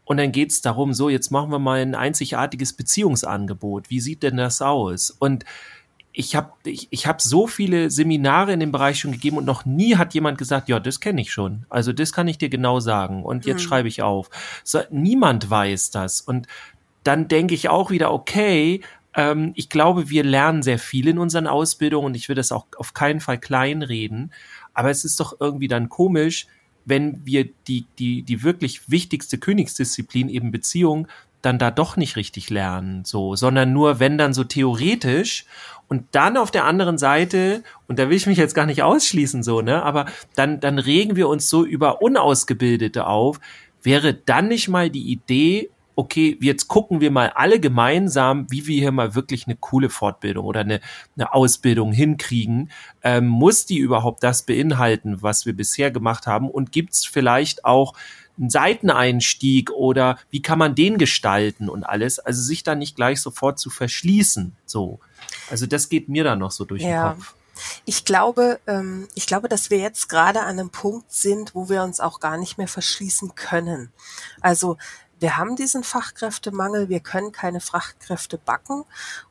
und 0.07 0.17
dann 0.17 0.31
geht's 0.31 0.61
darum, 0.61 0.93
so, 0.93 1.09
jetzt 1.09 1.31
machen 1.31 1.51
wir 1.51 1.59
mal 1.59 1.79
ein 1.79 1.95
einzigartiges 1.95 2.73
Beziehungsangebot. 2.73 3.89
Wie 3.89 3.99
sieht 3.99 4.23
denn 4.23 4.37
das 4.37 4.61
aus? 4.61 5.11
Und 5.11 5.43
ich 6.13 6.35
habe 6.35 6.53
ich, 6.63 6.87
ich 6.91 7.05
hab 7.07 7.21
so 7.21 7.45
viele 7.45 7.91
Seminare 7.91 8.53
in 8.53 8.59
dem 8.59 8.71
Bereich 8.71 8.99
schon 8.99 9.11
gegeben 9.11 9.37
und 9.37 9.45
noch 9.45 9.65
nie 9.65 9.97
hat 9.97 10.13
jemand 10.13 10.37
gesagt, 10.37 10.69
ja, 10.69 10.79
das 10.79 10.99
kenne 10.99 11.21
ich 11.21 11.31
schon. 11.31 11.65
Also 11.69 11.91
das 11.91 12.13
kann 12.13 12.27
ich 12.27 12.37
dir 12.37 12.49
genau 12.49 12.79
sagen. 12.79 13.23
Und 13.23 13.45
jetzt 13.45 13.63
mhm. 13.63 13.67
schreibe 13.67 13.87
ich 13.87 14.01
auf. 14.01 14.29
So, 14.63 14.79
niemand 14.89 15.49
weiß 15.49 15.91
das. 15.91 16.21
Und 16.21 16.47
dann 17.03 17.27
denke 17.27 17.53
ich 17.53 17.69
auch 17.69 17.91
wieder, 17.91 18.11
okay, 18.11 18.81
ähm, 19.17 19.51
ich 19.55 19.67
glaube, 19.67 20.09
wir 20.09 20.23
lernen 20.23 20.63
sehr 20.63 20.79
viel 20.79 21.09
in 21.09 21.17
unseren 21.17 21.47
Ausbildungen 21.47 22.05
und 22.05 22.15
ich 22.15 22.29
will 22.29 22.35
das 22.35 22.53
auch 22.53 22.67
auf 22.77 22.93
keinen 22.93 23.19
Fall 23.19 23.39
kleinreden. 23.39 24.31
Aber 24.73 24.91
es 24.91 25.03
ist 25.03 25.19
doch 25.19 25.35
irgendwie 25.41 25.67
dann 25.67 25.89
komisch, 25.89 26.47
wenn 26.85 27.25
wir 27.25 27.49
die, 27.67 27.85
die, 27.99 28.21
die 28.21 28.43
wirklich 28.43 28.89
wichtigste 28.89 29.37
Königsdisziplin, 29.37 30.29
eben 30.29 30.51
Beziehung, 30.51 31.07
dann 31.41 31.59
da 31.59 31.71
doch 31.71 31.97
nicht 31.97 32.15
richtig 32.15 32.49
lernen, 32.49 33.05
so, 33.05 33.35
sondern 33.35 33.71
nur 33.71 33.99
wenn 33.99 34.17
dann 34.17 34.33
so 34.33 34.43
theoretisch 34.43 35.45
und 35.87 36.03
dann 36.11 36.35
auf 36.35 36.51
der 36.51 36.65
anderen 36.65 36.97
Seite, 36.97 37.63
und 37.87 37.99
da 37.99 38.09
will 38.09 38.17
ich 38.17 38.27
mich 38.27 38.37
jetzt 38.37 38.55
gar 38.55 38.65
nicht 38.65 38.83
ausschließen, 38.83 39.43
so, 39.43 39.61
ne, 39.61 39.83
aber 39.83 40.07
dann, 40.35 40.59
dann 40.59 40.79
regen 40.79 41.15
wir 41.15 41.27
uns 41.27 41.49
so 41.49 41.65
über 41.65 42.01
Unausgebildete 42.01 43.05
auf, 43.05 43.39
wäre 43.83 44.13
dann 44.13 44.47
nicht 44.47 44.67
mal 44.67 44.89
die 44.89 45.11
Idee, 45.11 45.69
okay, 45.97 46.37
jetzt 46.41 46.67
gucken 46.67 47.01
wir 47.01 47.09
mal 47.09 47.31
alle 47.31 47.59
gemeinsam, 47.59 48.45
wie 48.51 48.67
wir 48.67 48.79
hier 48.79 48.91
mal 48.91 49.15
wirklich 49.15 49.47
eine 49.47 49.55
coole 49.55 49.89
Fortbildung 49.89 50.45
oder 50.45 50.59
eine, 50.59 50.79
eine 51.15 51.33
Ausbildung 51.33 51.91
hinkriegen. 51.91 52.71
Ähm, 53.01 53.25
muss 53.25 53.65
die 53.65 53.79
überhaupt 53.79 54.23
das 54.23 54.43
beinhalten, 54.43 55.23
was 55.23 55.47
wir 55.47 55.53
bisher 55.53 55.89
gemacht 55.89 56.27
haben? 56.27 56.51
Und 56.51 56.71
gibt's 56.71 57.03
vielleicht 57.03 57.65
auch 57.65 57.95
einen 58.37 58.51
Seiteneinstieg 58.51 59.71
oder 59.71 60.19
wie 60.29 60.43
kann 60.43 60.59
man 60.59 60.75
den 60.75 60.99
gestalten 60.99 61.67
und 61.67 61.83
alles? 61.83 62.19
Also 62.19 62.43
sich 62.43 62.61
da 62.61 62.75
nicht 62.75 62.95
gleich 62.95 63.19
sofort 63.19 63.57
zu 63.57 63.71
verschließen. 63.71 64.55
So. 64.67 64.99
Also 65.49 65.65
das 65.65 65.89
geht 65.89 66.09
mir 66.09 66.23
dann 66.23 66.37
noch 66.37 66.51
so 66.51 66.63
durch 66.63 66.83
ja. 66.83 67.13
den 67.13 67.17
Kopf. 67.17 67.33
Ich 67.85 68.05
glaube, 68.05 68.59
ähm, 68.67 69.07
ich 69.15 69.25
glaube, 69.25 69.49
dass 69.49 69.71
wir 69.71 69.79
jetzt 69.79 70.09
gerade 70.09 70.41
an 70.41 70.59
einem 70.59 70.69
Punkt 70.69 71.11
sind, 71.11 71.55
wo 71.55 71.69
wir 71.69 71.81
uns 71.81 71.99
auch 71.99 72.19
gar 72.19 72.37
nicht 72.37 72.59
mehr 72.59 72.67
verschließen 72.67 73.33
können. 73.33 73.91
Also 74.41 74.77
wir 75.19 75.37
haben 75.37 75.55
diesen 75.55 75.83
Fachkräftemangel, 75.83 76.89
wir 76.89 76.99
können 76.99 77.31
keine 77.31 77.59
Fachkräfte 77.59 78.37
backen 78.37 78.85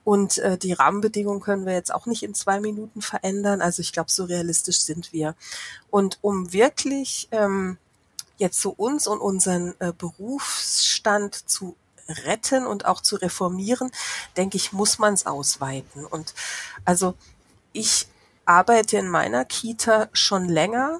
und 0.04 0.38
äh, 0.38 0.58
die 0.58 0.72
Rahmenbedingungen 0.72 1.40
können 1.40 1.66
wir 1.66 1.74
jetzt 1.74 1.94
auch 1.94 2.06
nicht 2.06 2.22
in 2.22 2.34
zwei 2.34 2.60
Minuten 2.60 3.02
verändern. 3.02 3.60
Also 3.60 3.80
ich 3.82 3.92
glaube, 3.92 4.10
so 4.10 4.24
realistisch 4.24 4.80
sind 4.80 5.12
wir. 5.12 5.34
Und 5.90 6.18
um 6.22 6.52
wirklich 6.52 7.28
ähm, 7.30 7.78
jetzt 8.36 8.60
so 8.60 8.70
uns 8.70 9.06
und 9.06 9.20
unseren 9.20 9.74
äh, 9.78 9.92
Berufsstand 9.96 11.34
zu 11.48 11.76
retten 12.08 12.66
und 12.66 12.84
auch 12.86 13.00
zu 13.00 13.16
reformieren, 13.16 13.90
denke 14.36 14.56
ich, 14.56 14.72
muss 14.72 14.98
man 14.98 15.14
es 15.14 15.26
ausweiten. 15.26 16.04
Und 16.04 16.34
also 16.84 17.14
ich 17.72 18.08
arbeite 18.44 18.98
in 18.98 19.08
meiner 19.08 19.44
Kita 19.44 20.08
schon 20.12 20.48
länger 20.48 20.98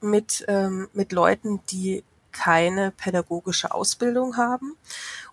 mit, 0.00 0.44
ähm, 0.48 0.88
mit 0.92 1.12
Leuten, 1.12 1.60
die 1.70 2.02
keine 2.38 2.92
pädagogische 2.92 3.74
Ausbildung 3.74 4.36
haben 4.36 4.76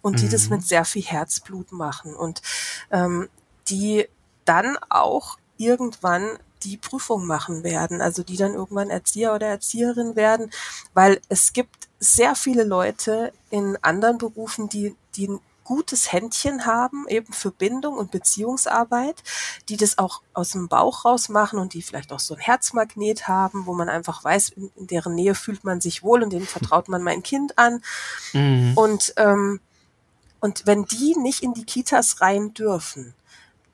und 0.01 0.21
die 0.21 0.25
mhm. 0.25 0.31
das 0.31 0.49
mit 0.49 0.65
sehr 0.65 0.85
viel 0.85 1.03
Herzblut 1.03 1.71
machen 1.71 2.15
und 2.15 2.41
ähm, 2.89 3.29
die 3.69 4.07
dann 4.43 4.77
auch 4.89 5.37
irgendwann 5.57 6.39
die 6.63 6.77
Prüfung 6.77 7.27
machen 7.27 7.63
werden, 7.63 8.01
also 8.01 8.23
die 8.23 8.37
dann 8.37 8.55
irgendwann 8.55 8.89
Erzieher 8.89 9.35
oder 9.35 9.47
Erzieherin 9.47 10.15
werden, 10.15 10.49
weil 10.95 11.21
es 11.29 11.53
gibt 11.53 11.87
sehr 11.99 12.35
viele 12.35 12.63
Leute 12.63 13.31
in 13.51 13.77
anderen 13.83 14.17
Berufen, 14.17 14.67
die, 14.67 14.95
die 15.15 15.29
gutes 15.65 16.13
Händchen 16.13 16.65
haben, 16.65 17.05
eben 17.09 17.33
für 17.33 17.51
Bindung 17.51 17.97
und 17.97 18.11
Beziehungsarbeit, 18.11 19.21
die 19.67 19.75
das 19.75 19.97
auch 19.97 20.21
aus 20.33 20.51
dem 20.51 20.69
Bauch 20.69 21.03
raus 21.03 21.27
machen 21.27 21.59
und 21.59 21.73
die 21.73 21.81
vielleicht 21.81 22.13
auch 22.13 22.21
so 22.21 22.35
ein 22.35 22.39
Herzmagnet 22.39 23.27
haben, 23.27 23.65
wo 23.65 23.73
man 23.73 23.89
einfach 23.89 24.23
weiß, 24.23 24.49
in, 24.49 24.71
in 24.77 24.87
deren 24.87 25.15
Nähe 25.15 25.35
fühlt 25.35 25.65
man 25.65 25.81
sich 25.81 26.03
wohl 26.03 26.23
und 26.23 26.31
denen 26.31 26.47
vertraut 26.47 26.87
man 26.87 27.03
mein 27.03 27.23
Kind 27.23 27.57
an. 27.57 27.81
Mhm. 28.31 28.73
Und, 28.75 29.13
ähm, 29.17 29.59
und 30.39 30.65
wenn 30.65 30.85
die 30.85 31.15
nicht 31.17 31.43
in 31.43 31.53
die 31.53 31.65
Kitas 31.65 32.21
rein 32.21 32.53
dürfen, 32.53 33.15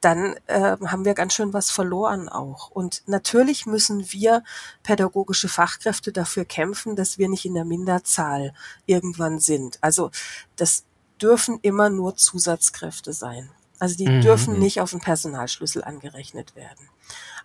dann 0.01 0.35
äh, 0.47 0.77
haben 0.85 1.05
wir 1.05 1.13
ganz 1.13 1.33
schön 1.33 1.53
was 1.53 1.69
verloren 1.69 2.27
auch. 2.27 2.71
Und 2.71 3.03
natürlich 3.05 3.67
müssen 3.67 4.11
wir 4.11 4.43
pädagogische 4.81 5.47
Fachkräfte 5.47 6.11
dafür 6.11 6.43
kämpfen, 6.43 6.95
dass 6.95 7.19
wir 7.19 7.29
nicht 7.29 7.45
in 7.45 7.53
der 7.53 7.65
Minderzahl 7.65 8.53
irgendwann 8.87 9.39
sind. 9.39 9.77
Also 9.81 10.09
das 10.55 10.85
dürfen 11.21 11.59
immer 11.61 11.89
nur 11.89 12.15
Zusatzkräfte 12.15 13.13
sein. 13.13 13.49
Also 13.79 13.95
die 13.95 14.07
mhm. 14.07 14.21
dürfen 14.21 14.59
nicht 14.59 14.81
auf 14.81 14.91
den 14.91 14.99
Personalschlüssel 14.99 15.83
angerechnet 15.83 16.55
werden. 16.55 16.89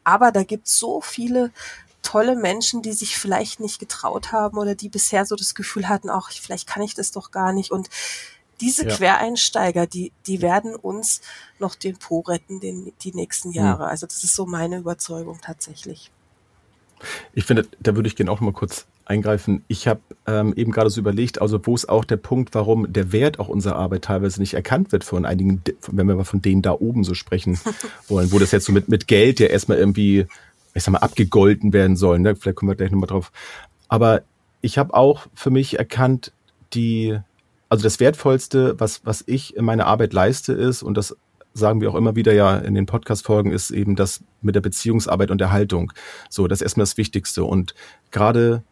Aber 0.05 0.33
da 0.33 0.45
gibt 0.45 0.69
es 0.69 0.79
so 0.79 1.01
viele 1.01 1.51
tolle 2.03 2.37
Menschen, 2.37 2.83
die 2.83 2.93
sich 2.93 3.19
vielleicht 3.19 3.59
nicht 3.59 3.79
getraut 3.79 4.33
haben 4.33 4.59
oder 4.59 4.75
die 4.75 4.89
bisher 4.89 5.27
so 5.27 5.35
das 5.35 5.55
Gefühl 5.55 5.89
hatten, 5.89 6.09
auch 6.09 6.31
vielleicht 6.31 6.69
kann 6.69 6.83
ich 6.83 6.95
das 6.95 7.11
doch 7.11 7.33
gar 7.33 7.53
nicht. 7.53 7.73
Und 7.73 7.89
diese 8.61 8.87
ja. 8.87 8.95
Quereinsteiger, 8.95 9.87
die, 9.87 10.13
die 10.27 10.41
werden 10.41 10.77
uns 10.77 11.21
noch 11.59 11.75
den 11.75 11.97
Po 11.97 12.21
retten, 12.21 12.61
den, 12.61 12.93
die 13.03 13.13
nächsten 13.13 13.49
hm. 13.49 13.55
Jahre. 13.55 13.85
Mhm. 13.85 13.91
Also 13.91 14.07
das 14.07 14.23
ist 14.23 14.35
so 14.35 14.47
meine 14.47 14.79
Überzeugung 14.79 15.41
tatsächlich. 15.43 16.11
Ich 17.35 17.45
finde, 17.45 17.67
da 17.81 17.95
würde 17.95 18.09
ich 18.09 18.17
gerne 18.17 18.31
auch 18.31 18.41
mal 18.41 18.53
kurz 18.53 18.87
eingreifen. 19.07 19.65
Ich 19.69 19.89
habe 19.89 20.01
ähm, 20.27 20.53
eben 20.57 20.73
gerade 20.73 20.91
so 20.91 21.01
überlegt, 21.01 21.41
also 21.41 21.65
wo 21.65 21.75
ist 21.75 21.89
auch 21.89 22.05
der 22.05 22.17
Punkt, 22.17 22.55
warum 22.55 22.93
der 22.93 23.13
Wert 23.13 23.39
auch 23.39 23.49
unserer 23.49 23.77
Arbeit 23.77 24.03
teilweise 24.03 24.41
nicht 24.41 24.55
erkannt 24.55 24.93
wird 24.93 25.05
von 25.05 25.25
einigen, 25.25 25.63
wenn 25.91 26.09
wir 26.09 26.17
mal 26.17 26.25
von 26.25 26.43
denen 26.43 26.63
da 26.63 26.73
oben 26.73 27.05
so 27.05 27.15
sprechen 27.15 27.59
wollen, 28.09 28.33
wo 28.33 28.39
das 28.39 28.51
jetzt 28.51 28.67
so 28.67 28.73
mit, 28.73 28.89
mit 28.89 29.07
Geld 29.07 29.41
ja 29.41 29.47
erstmal 29.47 29.79
irgendwie, 29.79 30.27
ich 30.75 30.83
sag 30.83 30.93
mal, 30.93 30.99
abgegolten 30.99 31.73
werden 31.73 31.97
soll. 31.97 32.19
Ne? 32.19 32.35
Vielleicht 32.37 32.57
kommen 32.57 32.71
wir 32.71 32.77
gleich 32.77 32.91
nochmal 32.91 33.07
drauf. 33.07 33.31
Aber 33.89 34.23
ich 34.61 34.79
habe 34.79 34.95
auch 34.95 35.27
für 35.35 35.51
mich 35.51 35.79
erkannt, 35.79 36.33
die, 36.75 37.17
also 37.69 37.85
das 37.85 38.01
Wertvollste, 38.01 38.75
was, 38.79 39.03
was 39.05 39.23
ich 39.27 39.57
in 39.57 39.65
meiner 39.65 39.87
Arbeit 39.87 40.13
leiste, 40.13 40.53
ist, 40.53 40.83
und 40.83 40.97
das 40.97 41.17
sagen 41.55 41.81
wir 41.81 41.91
auch 41.91 41.95
immer 41.95 42.17
wieder 42.17 42.33
ja 42.35 42.57
in 42.59 42.75
den 42.75 42.87
Podcast-Folgen, 42.87 43.51
ist 43.51 43.71
eben 43.71 43.97
das 43.97 44.23
mit 44.43 44.55
der 44.55 44.61
Beziehungsarbeit 44.61 45.31
und 45.31 45.41
der 45.41 45.53
Haltung. 45.53 45.93
So, 46.29 46.49
das 46.49 46.59
ist 46.61 46.65
erstmal 46.65 46.85
das 46.85 46.97
Wichtigste. 46.97 47.45
Und 47.45 47.75
gerade, 48.11 48.63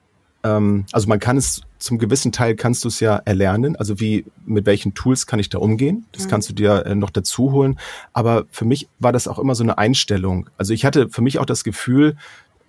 ähm, 0.45 0.85
also 0.93 1.09
man 1.09 1.19
kann 1.19 1.37
es 1.37 1.63
zum 1.79 1.99
gewissen 1.99 2.33
Teil 2.33 2.55
kannst 2.55 2.85
du 2.85 2.89
es 2.89 3.01
ja 3.01 3.17
erlernen. 3.17 3.77
Also 3.77 3.99
wie, 3.99 4.25
mit 4.47 4.67
welchen 4.67 4.95
Tools 4.95 5.27
kann 5.27 5.39
ich 5.39 5.49
da 5.49 5.59
umgehen? 5.59 6.07
Das 6.13 6.27
mhm. 6.27 6.31
kannst 6.31 6.49
du 6.49 6.55
dir 6.55 6.87
äh, 6.87 6.95
noch 6.95 7.11
dazu 7.11 7.53
holen. 7.53 7.79
Aber 8.13 8.45
für 8.51 8.65
mich 8.65 8.89
war 8.99 9.13
das 9.13 9.27
auch 9.27 9.39
immer 9.39 9.55
so 9.55 9.65
eine 9.65 9.77
Einstellung. 9.77 10.49
Also 10.57 10.73
ich 10.73 10.85
hatte 10.85 11.09
für 11.09 11.23
mich 11.23 11.39
auch 11.39 11.47
das 11.47 11.65
Gefühl, 11.65 12.17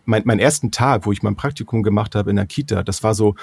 mein, 0.05 0.23
mein 0.25 0.39
ersten 0.39 0.71
Tag, 0.71 1.05
wo 1.05 1.11
ich 1.11 1.23
mein 1.23 1.35
Praktikum 1.35 1.83
gemacht 1.83 2.15
habe 2.15 2.29
in 2.29 2.35
der 2.35 2.45
Kita, 2.45 2.83
das 2.83 3.03
war 3.03 3.15
so, 3.15 3.35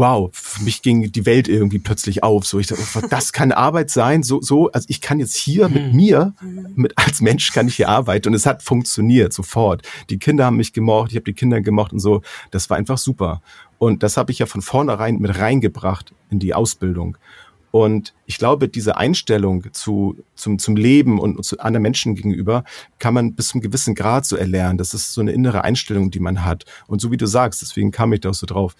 wow, 0.00 0.30
für 0.32 0.64
mich 0.64 0.80
ging 0.80 1.12
die 1.12 1.26
Welt 1.26 1.46
irgendwie 1.46 1.78
plötzlich 1.78 2.22
auf. 2.22 2.46
So, 2.46 2.58
ich 2.58 2.66
dachte, 2.68 2.82
oh, 2.96 3.06
das 3.10 3.32
kann 3.32 3.52
Arbeit 3.52 3.90
sein. 3.90 4.22
So, 4.22 4.40
so, 4.40 4.72
also 4.72 4.86
ich 4.88 5.02
kann 5.02 5.20
jetzt 5.20 5.36
hier 5.36 5.68
mit 5.68 5.92
mhm. 5.92 5.96
mir, 5.96 6.34
mit 6.74 6.94
als 6.96 7.20
Mensch 7.20 7.52
kann 7.52 7.68
ich 7.68 7.76
hier 7.76 7.90
arbeiten 7.90 8.28
und 8.28 8.34
es 8.34 8.46
hat 8.46 8.62
funktioniert 8.62 9.34
sofort. 9.34 9.86
Die 10.08 10.18
Kinder 10.18 10.46
haben 10.46 10.56
mich 10.56 10.72
gemocht, 10.72 11.10
ich 11.10 11.16
habe 11.16 11.24
die 11.24 11.34
Kinder 11.34 11.60
gemocht 11.60 11.92
und 11.92 12.00
so. 12.00 12.22
Das 12.50 12.70
war 12.70 12.78
einfach 12.78 12.96
super. 12.96 13.42
Und 13.78 14.02
das 14.02 14.16
habe 14.16 14.32
ich 14.32 14.38
ja 14.38 14.46
von 14.46 14.62
vornherein 14.62 15.18
mit 15.18 15.38
reingebracht 15.38 16.14
in 16.30 16.38
die 16.38 16.54
Ausbildung. 16.54 17.18
Und 17.70 18.14
ich 18.26 18.38
glaube, 18.38 18.68
diese 18.68 18.96
Einstellung 18.96 19.72
zu, 19.72 20.16
zum, 20.34 20.58
zum 20.58 20.76
Leben 20.76 21.20
und 21.20 21.44
zu 21.44 21.58
anderen 21.60 21.82
Menschen 21.82 22.14
gegenüber 22.14 22.64
kann 22.98 23.14
man 23.14 23.34
bis 23.34 23.48
zum 23.48 23.60
gewissen 23.60 23.94
Grad 23.94 24.26
so 24.26 24.36
erlernen. 24.36 24.78
Das 24.78 24.94
ist 24.94 25.12
so 25.12 25.20
eine 25.20 25.32
innere 25.32 25.62
Einstellung, 25.62 26.10
die 26.10 26.20
man 26.20 26.44
hat. 26.44 26.64
Und 26.88 27.00
so 27.00 27.10
wie 27.10 27.16
du 27.16 27.26
sagst, 27.26 27.62
deswegen 27.62 27.90
kam 27.90 28.12
ich 28.12 28.20
da 28.20 28.30
auch 28.30 28.34
so 28.34 28.46
drauf. 28.46 28.74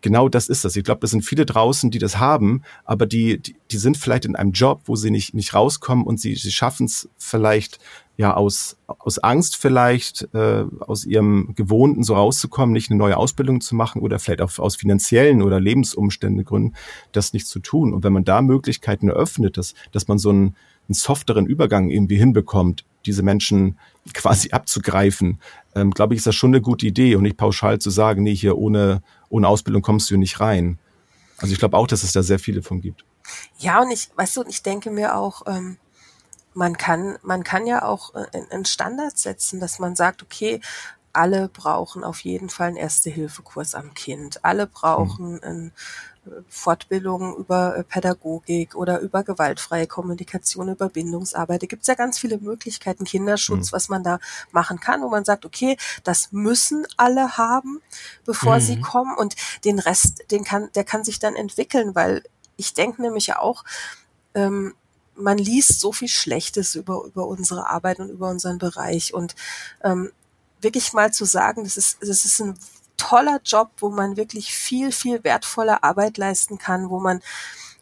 Genau 0.00 0.28
das 0.28 0.48
ist 0.48 0.64
das. 0.64 0.76
Ich 0.76 0.84
glaube, 0.84 1.02
das 1.02 1.10
sind 1.10 1.22
viele 1.22 1.44
draußen, 1.44 1.90
die 1.90 1.98
das 1.98 2.18
haben, 2.18 2.62
aber 2.84 3.06
die, 3.06 3.38
die, 3.38 3.56
die 3.70 3.76
sind 3.76 3.98
vielleicht 3.98 4.24
in 4.24 4.36
einem 4.36 4.52
Job, 4.52 4.82
wo 4.86 4.96
sie 4.96 5.10
nicht, 5.10 5.34
nicht 5.34 5.52
rauskommen 5.52 6.06
und 6.06 6.18
sie, 6.18 6.34
sie 6.34 6.52
schaffen 6.52 6.86
es 6.86 7.08
vielleicht 7.18 7.78
ja 8.20 8.34
aus, 8.34 8.76
aus 8.86 9.18
Angst 9.18 9.56
vielleicht, 9.56 10.28
äh, 10.34 10.64
aus 10.80 11.06
ihrem 11.06 11.54
Gewohnten 11.54 12.04
so 12.04 12.14
rauszukommen, 12.14 12.74
nicht 12.74 12.90
eine 12.90 12.98
neue 12.98 13.16
Ausbildung 13.16 13.62
zu 13.62 13.74
machen 13.74 14.02
oder 14.02 14.18
vielleicht 14.18 14.42
auch 14.42 14.58
aus 14.58 14.76
finanziellen 14.76 15.40
oder 15.40 15.58
Lebensumstände 15.58 16.44
Gründen, 16.44 16.74
das 17.12 17.32
nicht 17.32 17.46
zu 17.46 17.60
tun. 17.60 17.94
Und 17.94 18.04
wenn 18.04 18.12
man 18.12 18.24
da 18.24 18.42
Möglichkeiten 18.42 19.08
eröffnet, 19.08 19.56
dass, 19.56 19.72
dass 19.90 20.06
man 20.06 20.18
so 20.18 20.28
einen, 20.28 20.54
einen 20.86 20.94
softeren 20.94 21.46
Übergang 21.46 21.88
irgendwie 21.88 22.18
hinbekommt, 22.18 22.84
diese 23.06 23.22
Menschen 23.22 23.78
quasi 24.12 24.50
abzugreifen, 24.50 25.40
ähm, 25.74 25.90
glaube 25.90 26.12
ich, 26.12 26.18
ist 26.18 26.26
das 26.26 26.34
schon 26.34 26.50
eine 26.50 26.60
gute 26.60 26.86
Idee 26.86 27.14
und 27.14 27.22
nicht 27.22 27.38
pauschal 27.38 27.78
zu 27.78 27.88
sagen, 27.88 28.22
nee, 28.22 28.34
hier 28.34 28.58
ohne, 28.58 29.02
ohne 29.30 29.48
Ausbildung 29.48 29.80
kommst 29.80 30.10
du 30.10 30.18
nicht 30.18 30.40
rein. 30.40 30.78
Also 31.38 31.54
ich 31.54 31.58
glaube 31.58 31.78
auch, 31.78 31.86
dass 31.86 32.02
es 32.02 32.12
da 32.12 32.22
sehr 32.22 32.38
viele 32.38 32.60
von 32.60 32.82
gibt. 32.82 33.06
Ja, 33.58 33.80
und 33.80 33.90
ich, 33.90 34.10
weißt 34.14 34.36
du, 34.36 34.44
ich 34.46 34.62
denke 34.62 34.90
mir 34.90 35.16
auch, 35.16 35.46
ähm, 35.46 35.78
man 36.54 36.76
kann, 36.76 37.18
man 37.22 37.44
kann 37.44 37.66
ja 37.66 37.84
auch 37.84 38.14
äh, 38.14 38.26
einen 38.50 38.64
Standard 38.64 39.18
setzen, 39.18 39.60
dass 39.60 39.78
man 39.78 39.96
sagt, 39.96 40.22
okay, 40.22 40.60
alle 41.12 41.48
brauchen 41.48 42.04
auf 42.04 42.20
jeden 42.20 42.50
Fall 42.50 42.68
einen 42.68 42.76
Erste-Hilfe-Kurs 42.76 43.74
am 43.74 43.94
Kind. 43.94 44.44
Alle 44.44 44.66
brauchen 44.66 45.34
mhm. 45.34 45.40
eine 45.42 45.72
Fortbildung 46.48 47.36
über 47.36 47.76
äh, 47.76 47.84
Pädagogik 47.84 48.74
oder 48.74 49.00
über 49.00 49.24
gewaltfreie 49.24 49.86
Kommunikation, 49.86 50.68
über 50.68 50.88
Bindungsarbeit. 50.88 51.62
Da 51.62 51.66
gibt's 51.66 51.86
ja 51.86 51.94
ganz 51.94 52.18
viele 52.18 52.38
Möglichkeiten, 52.38 53.04
Kinderschutz, 53.04 53.70
mhm. 53.70 53.76
was 53.76 53.88
man 53.88 54.04
da 54.04 54.18
machen 54.52 54.78
kann, 54.80 55.02
wo 55.02 55.08
man 55.08 55.24
sagt, 55.24 55.44
okay, 55.44 55.76
das 56.04 56.30
müssen 56.32 56.86
alle 56.96 57.36
haben, 57.36 57.80
bevor 58.24 58.56
mhm. 58.56 58.60
sie 58.60 58.80
kommen 58.80 59.16
und 59.16 59.34
den 59.64 59.78
Rest, 59.78 60.30
den 60.30 60.44
kann, 60.44 60.70
der 60.74 60.84
kann 60.84 61.04
sich 61.04 61.18
dann 61.18 61.34
entwickeln, 61.34 61.94
weil 61.94 62.22
ich 62.56 62.74
denke 62.74 63.02
nämlich 63.02 63.34
auch, 63.36 63.64
ähm, 64.34 64.74
man 65.14 65.38
liest 65.38 65.80
so 65.80 65.92
viel 65.92 66.08
Schlechtes 66.08 66.74
über, 66.74 67.04
über 67.04 67.26
unsere 67.26 67.68
Arbeit 67.68 68.00
und 68.00 68.10
über 68.10 68.28
unseren 68.28 68.58
Bereich 68.58 69.12
und 69.14 69.34
ähm, 69.82 70.12
wirklich 70.60 70.92
mal 70.92 71.12
zu 71.12 71.24
sagen, 71.24 71.64
das 71.64 71.76
ist, 71.76 71.98
das 72.00 72.24
ist 72.24 72.40
ein 72.40 72.58
toller 72.96 73.40
Job, 73.44 73.70
wo 73.78 73.88
man 73.88 74.16
wirklich 74.16 74.54
viel, 74.54 74.92
viel 74.92 75.24
wertvolle 75.24 75.82
Arbeit 75.82 76.18
leisten 76.18 76.58
kann, 76.58 76.90
wo 76.90 77.00
man, 77.00 77.22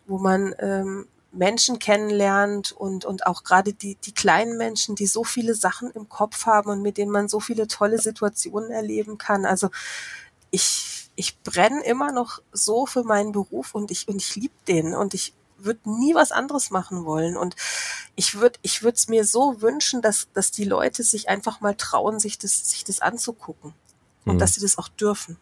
wo 0.06 0.18
man 0.18 0.54
ähm, 0.60 1.08
Menschen 1.32 1.78
kennenlernt 1.78 2.72
und, 2.72 3.04
und 3.04 3.26
auch 3.26 3.44
gerade 3.44 3.72
die, 3.72 3.96
die 3.96 4.12
kleinen 4.12 4.56
Menschen, 4.56 4.94
die 4.94 5.06
so 5.06 5.24
viele 5.24 5.54
Sachen 5.54 5.90
im 5.90 6.08
Kopf 6.08 6.46
haben 6.46 6.70
und 6.70 6.82
mit 6.82 6.96
denen 6.98 7.10
man 7.10 7.28
so 7.28 7.40
viele 7.40 7.66
tolle 7.66 7.98
Situationen 7.98 8.70
erleben 8.70 9.18
kann. 9.18 9.44
Also 9.44 9.70
ich, 10.50 11.10
ich 11.16 11.38
brenne 11.42 11.84
immer 11.84 12.12
noch 12.12 12.40
so 12.52 12.86
für 12.86 13.02
meinen 13.02 13.32
Beruf 13.32 13.74
und 13.74 13.90
ich, 13.90 14.08
und 14.08 14.22
ich 14.22 14.36
liebe 14.36 14.54
den 14.66 14.94
und 14.94 15.14
ich 15.14 15.34
würde 15.58 15.80
nie 15.84 16.14
was 16.14 16.32
anderes 16.32 16.70
machen 16.70 17.04
wollen. 17.04 17.36
Und 17.36 17.56
ich 18.16 18.38
würde 18.38 18.58
ich 18.62 18.82
würde 18.82 18.96
es 18.96 19.08
mir 19.08 19.24
so 19.24 19.60
wünschen, 19.60 20.02
dass, 20.02 20.28
dass 20.32 20.50
die 20.50 20.64
Leute 20.64 21.02
sich 21.02 21.28
einfach 21.28 21.60
mal 21.60 21.74
trauen, 21.74 22.18
sich 22.18 22.38
das, 22.38 22.70
sich 22.70 22.84
das 22.84 23.00
anzugucken. 23.00 23.74
Und 24.24 24.36
mhm. 24.36 24.38
dass 24.38 24.54
sie 24.54 24.60
das 24.60 24.78
auch 24.78 24.88
dürfen. 24.88 25.36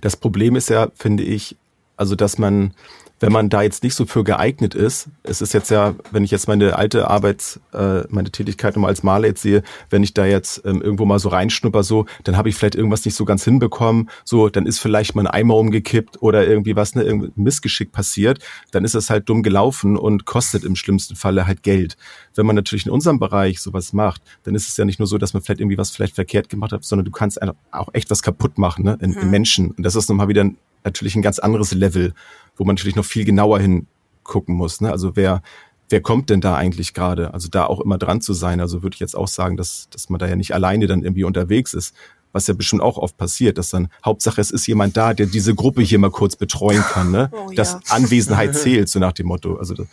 Das 0.00 0.16
Problem 0.16 0.56
ist 0.56 0.68
ja, 0.68 0.88
finde 0.94 1.24
ich, 1.24 1.56
also 1.96 2.14
dass 2.14 2.38
man 2.38 2.74
wenn 3.22 3.32
man 3.32 3.48
da 3.48 3.62
jetzt 3.62 3.84
nicht 3.84 3.94
so 3.94 4.04
für 4.04 4.24
geeignet 4.24 4.74
ist, 4.74 5.08
es 5.22 5.40
ist 5.40 5.54
jetzt 5.54 5.70
ja, 5.70 5.94
wenn 6.10 6.24
ich 6.24 6.32
jetzt 6.32 6.48
meine 6.48 6.76
alte 6.76 7.08
Arbeits, 7.08 7.60
äh, 7.72 8.02
meine 8.08 8.32
Tätigkeit 8.32 8.74
nochmal 8.74 8.90
als 8.90 9.04
Maler 9.04 9.28
jetzt 9.28 9.42
sehe, 9.42 9.62
wenn 9.90 10.02
ich 10.02 10.12
da 10.12 10.26
jetzt 10.26 10.62
ähm, 10.64 10.82
irgendwo 10.82 11.04
mal 11.04 11.20
so 11.20 11.28
reinschnupper 11.28 11.84
so, 11.84 12.06
dann 12.24 12.36
habe 12.36 12.48
ich 12.48 12.56
vielleicht 12.56 12.74
irgendwas 12.74 13.04
nicht 13.04 13.14
so 13.14 13.24
ganz 13.24 13.44
hinbekommen, 13.44 14.10
so, 14.24 14.48
dann 14.48 14.66
ist 14.66 14.80
vielleicht 14.80 15.14
mein 15.14 15.28
Eimer 15.28 15.54
umgekippt 15.54 16.20
oder 16.20 16.46
irgendwie 16.46 16.74
was, 16.74 16.96
ne, 16.96 17.04
irgendwie 17.04 17.30
Missgeschick 17.36 17.92
passiert, 17.92 18.40
dann 18.72 18.84
ist 18.84 18.96
das 18.96 19.08
halt 19.08 19.28
dumm 19.28 19.44
gelaufen 19.44 19.96
und 19.96 20.24
kostet 20.24 20.64
im 20.64 20.74
schlimmsten 20.74 21.14
Falle 21.14 21.46
halt 21.46 21.62
Geld. 21.62 21.96
Wenn 22.34 22.46
man 22.46 22.56
natürlich 22.56 22.86
in 22.86 22.92
unserem 22.92 23.20
Bereich 23.20 23.60
sowas 23.60 23.92
macht, 23.92 24.20
dann 24.42 24.56
ist 24.56 24.68
es 24.68 24.76
ja 24.76 24.84
nicht 24.84 24.98
nur 24.98 25.06
so, 25.06 25.16
dass 25.16 25.32
man 25.32 25.44
vielleicht 25.44 25.60
irgendwie 25.60 25.78
was 25.78 25.90
vielleicht 25.90 26.16
verkehrt 26.16 26.48
gemacht 26.48 26.72
hat, 26.72 26.82
sondern 26.84 27.04
du 27.04 27.12
kannst 27.12 27.38
auch 27.70 27.88
echt 27.92 28.10
was 28.10 28.20
kaputt 28.20 28.58
machen, 28.58 28.84
ne, 28.84 28.98
in, 29.00 29.12
in 29.12 29.26
mhm. 29.26 29.30
Menschen. 29.30 29.70
Und 29.70 29.84
das 29.84 29.94
ist 29.94 30.08
nochmal 30.08 30.26
wieder 30.26 30.50
natürlich 30.84 31.14
ein 31.16 31.22
ganz 31.22 31.38
anderes 31.38 31.72
Level, 31.72 32.14
wo 32.56 32.64
man 32.64 32.74
natürlich 32.74 32.96
noch 32.96 33.04
viel 33.04 33.24
genauer 33.24 33.60
hingucken 33.60 34.54
muss. 34.54 34.80
Ne? 34.80 34.90
Also 34.90 35.16
wer, 35.16 35.42
wer 35.88 36.00
kommt 36.00 36.30
denn 36.30 36.40
da 36.40 36.56
eigentlich 36.56 36.94
gerade? 36.94 37.32
Also 37.34 37.48
da 37.48 37.66
auch 37.66 37.80
immer 37.80 37.98
dran 37.98 38.20
zu 38.20 38.32
sein. 38.32 38.60
Also 38.60 38.82
würde 38.82 38.94
ich 38.94 39.00
jetzt 39.00 39.16
auch 39.16 39.28
sagen, 39.28 39.56
dass, 39.56 39.88
dass 39.90 40.08
man 40.08 40.18
da 40.18 40.26
ja 40.26 40.36
nicht 40.36 40.54
alleine 40.54 40.86
dann 40.86 41.02
irgendwie 41.02 41.24
unterwegs 41.24 41.74
ist, 41.74 41.94
was 42.32 42.46
ja 42.46 42.54
bestimmt 42.54 42.82
auch 42.82 42.96
oft 42.96 43.16
passiert, 43.16 43.58
dass 43.58 43.70
dann 43.70 43.88
Hauptsache 44.04 44.40
es 44.40 44.50
ist 44.50 44.66
jemand 44.66 44.96
da, 44.96 45.14
der 45.14 45.26
diese 45.26 45.54
Gruppe 45.54 45.82
hier 45.82 45.98
mal 45.98 46.10
kurz 46.10 46.34
betreuen 46.34 46.82
kann, 46.82 47.10
ne? 47.10 47.30
Oh, 47.32 47.50
ja. 47.50 47.56
Dass 47.56 47.90
Anwesenheit 47.90 48.56
zählt, 48.56 48.88
so 48.88 48.98
nach 48.98 49.12
dem 49.12 49.26
Motto. 49.26 49.56
Also 49.56 49.74
das, 49.74 49.86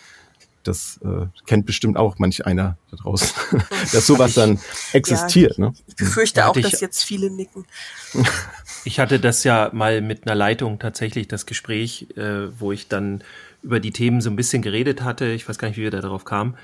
das 0.63 0.99
äh, 1.03 1.27
kennt 1.45 1.65
bestimmt 1.65 1.97
auch 1.97 2.17
manch 2.17 2.45
einer 2.45 2.77
da 2.91 2.97
draußen, 2.97 3.29
dass 3.91 4.07
sowas 4.07 4.35
dann 4.35 4.59
existiert. 4.93 5.57
Ja, 5.57 5.65
ne? 5.65 5.73
Ich 5.87 5.95
befürchte 5.95 6.47
auch, 6.47 6.55
dass 6.55 6.79
jetzt 6.79 7.03
viele 7.03 7.29
nicken. 7.29 7.65
Ich 8.85 8.99
hatte 8.99 9.19
das 9.19 9.43
ja 9.43 9.69
mal 9.73 10.01
mit 10.01 10.25
einer 10.25 10.35
Leitung 10.35 10.79
tatsächlich 10.79 11.27
das 11.27 11.45
Gespräch, 11.45 12.07
äh, 12.15 12.59
wo 12.59 12.71
ich 12.71 12.87
dann 12.87 13.23
über 13.61 13.79
die 13.79 13.91
Themen 13.91 14.21
so 14.21 14.29
ein 14.29 14.35
bisschen 14.35 14.61
geredet 14.61 15.01
hatte. 15.01 15.25
Ich 15.25 15.47
weiß 15.47 15.57
gar 15.57 15.67
nicht, 15.67 15.77
wie 15.77 15.83
wir 15.83 15.91
da 15.91 16.01
drauf 16.01 16.25
kamen. 16.25 16.55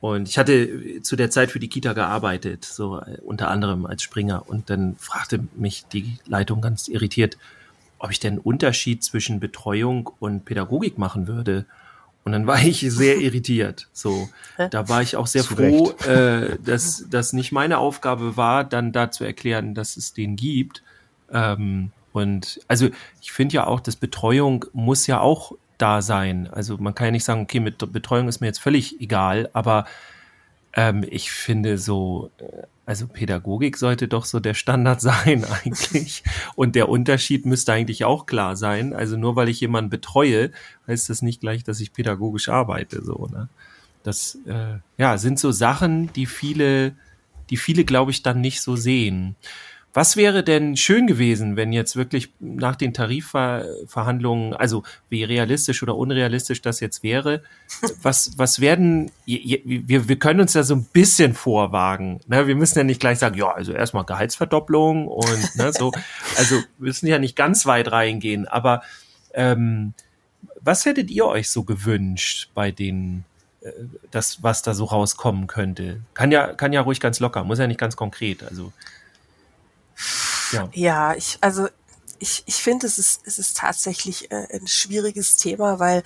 Und 0.00 0.28
ich 0.28 0.38
hatte 0.38 1.02
zu 1.02 1.14
der 1.14 1.30
Zeit 1.30 1.50
für 1.50 1.60
die 1.60 1.68
Kita 1.68 1.92
gearbeitet, 1.92 2.64
so 2.64 3.00
äh, 3.00 3.18
unter 3.22 3.48
anderem 3.48 3.84
als 3.86 4.02
Springer. 4.02 4.48
Und 4.48 4.70
dann 4.70 4.96
fragte 4.96 5.40
mich 5.56 5.84
die 5.86 6.18
Leitung 6.26 6.60
ganz 6.60 6.88
irritiert, 6.88 7.36
ob 7.98 8.10
ich 8.10 8.18
denn 8.18 8.34
einen 8.34 8.42
Unterschied 8.42 9.04
zwischen 9.04 9.40
Betreuung 9.40 10.10
und 10.18 10.46
Pädagogik 10.46 10.96
machen 10.96 11.28
würde. 11.28 11.66
Und 12.24 12.32
dann 12.32 12.46
war 12.46 12.62
ich 12.62 12.80
sehr 12.80 13.16
irritiert. 13.20 13.88
So, 13.92 14.28
da 14.70 14.88
war 14.88 15.02
ich 15.02 15.16
auch 15.16 15.26
sehr 15.26 15.42
Zu 15.42 15.56
froh, 15.56 15.90
äh, 16.06 16.56
dass 16.64 17.06
das 17.10 17.34
nicht 17.34 17.52
meine 17.52 17.78
Aufgabe 17.78 18.38
war, 18.38 18.64
dann 18.64 18.92
da 18.92 19.10
zu 19.10 19.24
erklären, 19.24 19.74
dass 19.74 19.98
es 19.98 20.14
den 20.14 20.36
gibt. 20.36 20.82
Ähm, 21.32 21.92
und 22.12 22.60
also 22.68 22.88
ich 23.20 23.32
finde 23.32 23.56
ja 23.56 23.66
auch, 23.66 23.80
dass 23.80 23.96
Betreuung 23.96 24.64
muss 24.72 25.06
ja 25.06 25.20
auch 25.20 25.52
da 25.78 26.02
sein. 26.02 26.48
Also 26.50 26.76
man 26.78 26.94
kann 26.94 27.06
ja 27.06 27.10
nicht 27.12 27.24
sagen, 27.24 27.42
okay, 27.42 27.60
mit 27.60 27.92
Betreuung 27.92 28.28
ist 28.28 28.40
mir 28.40 28.48
jetzt 28.48 28.60
völlig 28.60 29.00
egal, 29.00 29.48
aber 29.52 29.86
ähm, 30.74 31.04
ich 31.08 31.30
finde 31.30 31.78
so, 31.78 32.30
äh, 32.38 32.66
also 32.86 33.06
Pädagogik 33.06 33.76
sollte 33.76 34.08
doch 34.08 34.24
so 34.24 34.40
der 34.40 34.54
Standard 34.54 35.00
sein 35.00 35.44
eigentlich. 35.44 36.22
Und 36.56 36.74
der 36.74 36.88
Unterschied 36.88 37.46
müsste 37.46 37.72
eigentlich 37.72 38.04
auch 38.04 38.26
klar 38.26 38.56
sein. 38.56 38.92
Also 38.92 39.16
nur 39.16 39.36
weil 39.36 39.48
ich 39.48 39.60
jemanden 39.60 39.90
betreue, 39.90 40.50
heißt 40.86 41.10
das 41.10 41.22
nicht 41.22 41.40
gleich, 41.40 41.64
dass 41.64 41.80
ich 41.80 41.92
pädagogisch 41.92 42.48
arbeite. 42.48 43.04
So, 43.04 43.28
ne? 43.30 43.48
Das 44.02 44.38
äh, 44.46 44.78
ja, 44.98 45.18
sind 45.18 45.38
so 45.38 45.52
Sachen, 45.52 46.12
die 46.14 46.26
viele, 46.26 46.94
die 47.50 47.56
viele, 47.56 47.84
glaube 47.84 48.10
ich, 48.10 48.22
dann 48.22 48.40
nicht 48.40 48.60
so 48.60 48.76
sehen. 48.76 49.36
Was 49.92 50.16
wäre 50.16 50.44
denn 50.44 50.76
schön 50.76 51.08
gewesen, 51.08 51.56
wenn 51.56 51.72
jetzt 51.72 51.96
wirklich 51.96 52.30
nach 52.38 52.76
den 52.76 52.94
Tarifverhandlungen, 52.94 54.54
also 54.54 54.84
wie 55.08 55.24
realistisch 55.24 55.82
oder 55.82 55.96
unrealistisch 55.96 56.62
das 56.62 56.78
jetzt 56.78 57.02
wäre, 57.02 57.42
was, 58.00 58.38
was 58.38 58.60
werden, 58.60 59.10
wir, 59.26 60.08
wir 60.08 60.18
können 60.18 60.40
uns 60.40 60.54
ja 60.54 60.62
so 60.62 60.76
ein 60.76 60.84
bisschen 60.84 61.34
vorwagen. 61.34 62.20
Ne? 62.28 62.46
Wir 62.46 62.54
müssen 62.54 62.78
ja 62.78 62.84
nicht 62.84 63.00
gleich 63.00 63.18
sagen, 63.18 63.36
ja, 63.36 63.50
also 63.50 63.72
erstmal 63.72 64.04
Gehaltsverdopplung 64.04 65.08
und 65.08 65.56
ne, 65.56 65.72
so. 65.72 65.90
Also 66.36 66.56
wir 66.56 66.86
müssen 66.86 67.08
ja 67.08 67.18
nicht 67.18 67.34
ganz 67.34 67.66
weit 67.66 67.90
reingehen, 67.90 68.46
aber 68.46 68.82
ähm, 69.34 69.94
was 70.60 70.84
hättet 70.84 71.10
ihr 71.10 71.26
euch 71.26 71.50
so 71.50 71.64
gewünscht 71.64 72.50
bei 72.54 72.70
den 72.70 73.24
äh, 73.62 73.70
das, 74.10 74.42
was 74.42 74.62
da 74.62 74.74
so 74.74 74.84
rauskommen 74.84 75.48
könnte? 75.48 76.00
Kann 76.14 76.30
ja, 76.30 76.52
kann 76.52 76.72
ja 76.72 76.80
ruhig 76.80 77.00
ganz 77.00 77.18
locker, 77.18 77.42
muss 77.42 77.58
ja 77.58 77.66
nicht 77.66 77.80
ganz 77.80 77.96
konkret. 77.96 78.44
Also 78.44 78.72
ja, 80.52 80.68
ja 80.72 81.14
ich, 81.14 81.38
also 81.40 81.68
ich, 82.18 82.42
ich 82.46 82.56
finde, 82.56 82.86
es 82.86 82.98
ist, 82.98 83.22
es 83.24 83.38
ist 83.38 83.56
tatsächlich 83.56 84.30
äh, 84.30 84.46
ein 84.52 84.66
schwieriges 84.66 85.36
Thema, 85.36 85.78
weil 85.78 86.02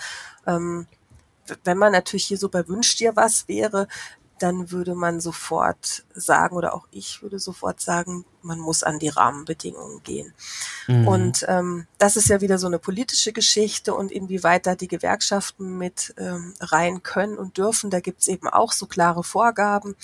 ähm, 0.47 0.87
wenn 1.65 1.77
man 1.79 1.93
natürlich 1.93 2.27
hier 2.27 2.39
so 2.39 2.49
bei 2.49 2.67
Wünsch 2.69 2.97
dir 2.97 3.17
was 3.17 3.49
wäre, 3.49 3.89
dann 4.39 4.71
würde 4.71 4.95
man 4.95 5.21
sofort 5.21 6.05
sagen, 6.15 6.57
oder 6.57 6.75
auch 6.75 6.87
ich 6.91 7.23
würde 7.23 7.39
sofort 7.39 7.81
sagen, 7.81 8.25
man 8.43 8.59
muss 8.59 8.83
an 8.83 8.99
die 8.99 9.09
Rahmenbedingungen 9.09 10.03
gehen. 10.03 10.35
Mhm. 10.87 11.09
Und 11.09 11.45
ähm, 11.49 11.87
das 11.99 12.17
ist 12.17 12.29
ja 12.29 12.41
wieder 12.41 12.59
so 12.59 12.67
eine 12.67 12.79
politische 12.79 13.33
Geschichte 13.33 13.95
und 13.95 14.11
inwieweit 14.11 14.67
da 14.67 14.75
die 14.75 14.89
Gewerkschaften 14.89 15.79
mit 15.79 16.15
ähm, 16.19 16.55
rein 16.61 17.03
können 17.03 17.39
und 17.39 17.59
dürfen, 17.59 17.91
da 17.91 18.01
gibt's 18.01 18.27
eben 18.27 18.49
auch 18.49 18.73
so 18.73 18.87
klare 18.87 19.23
Vorgaben. 19.23 19.95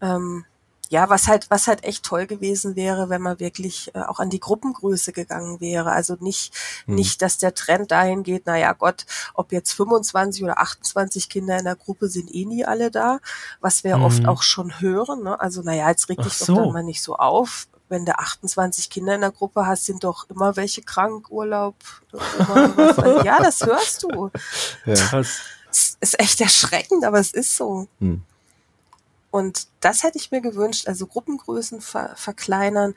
Ähm, 0.00 0.44
ja, 0.88 1.08
was 1.08 1.26
halt, 1.26 1.50
was 1.50 1.66
halt 1.66 1.84
echt 1.84 2.04
toll 2.04 2.26
gewesen 2.26 2.76
wäre, 2.76 3.08
wenn 3.08 3.22
man 3.22 3.40
wirklich 3.40 3.90
äh, 3.94 4.00
auch 4.00 4.20
an 4.20 4.30
die 4.30 4.40
Gruppengröße 4.40 5.12
gegangen 5.12 5.60
wäre. 5.60 5.90
Also 5.92 6.16
nicht, 6.20 6.54
hm. 6.86 6.94
nicht, 6.94 7.22
dass 7.22 7.38
der 7.38 7.54
Trend 7.54 7.90
dahin 7.90 8.22
geht, 8.22 8.42
na 8.46 8.56
ja 8.56 8.72
Gott, 8.72 9.06
ob 9.34 9.52
jetzt 9.52 9.72
25 9.72 10.44
oder 10.44 10.58
28 10.60 11.28
Kinder 11.28 11.58
in 11.58 11.64
der 11.64 11.76
Gruppe 11.76 12.08
sind 12.08 12.32
eh 12.32 12.44
nie 12.44 12.64
alle 12.64 12.90
da, 12.90 13.18
was 13.60 13.84
wir 13.84 13.96
hm. 13.96 14.02
oft 14.02 14.26
auch 14.26 14.42
schon 14.42 14.80
hören. 14.80 15.24
Ne? 15.24 15.40
Also 15.40 15.62
na 15.64 15.74
ja, 15.74 15.88
jetzt 15.88 16.08
reg 16.08 16.22
dich 16.22 16.34
so. 16.34 16.54
doch 16.54 16.62
dann 16.62 16.72
mal 16.72 16.84
nicht 16.84 17.02
so 17.02 17.16
auf. 17.16 17.68
Wenn 17.88 18.04
du 18.04 18.18
28 18.18 18.90
Kinder 18.90 19.14
in 19.14 19.20
der 19.20 19.30
Gruppe 19.30 19.64
hast, 19.66 19.86
sind 19.86 20.02
doch 20.02 20.28
immer 20.28 20.56
welche 20.56 20.82
krank, 20.82 21.30
Urlaub. 21.30 21.76
Ja, 23.24 23.38
das 23.38 23.64
hörst 23.64 24.02
du. 24.02 24.30
Ja. 24.84 24.94
Das 25.68 25.96
ist 26.00 26.18
echt 26.18 26.40
erschreckend, 26.40 27.04
aber 27.04 27.18
es 27.20 27.32
ist 27.32 27.56
so. 27.56 27.86
Hm. 28.00 28.22
Und 29.30 29.68
das 29.80 30.02
hätte 30.02 30.18
ich 30.18 30.30
mir 30.30 30.40
gewünscht, 30.40 30.88
also 30.88 31.06
Gruppengrößen 31.06 31.80
ver 31.80 32.14
verkleinern 32.16 32.94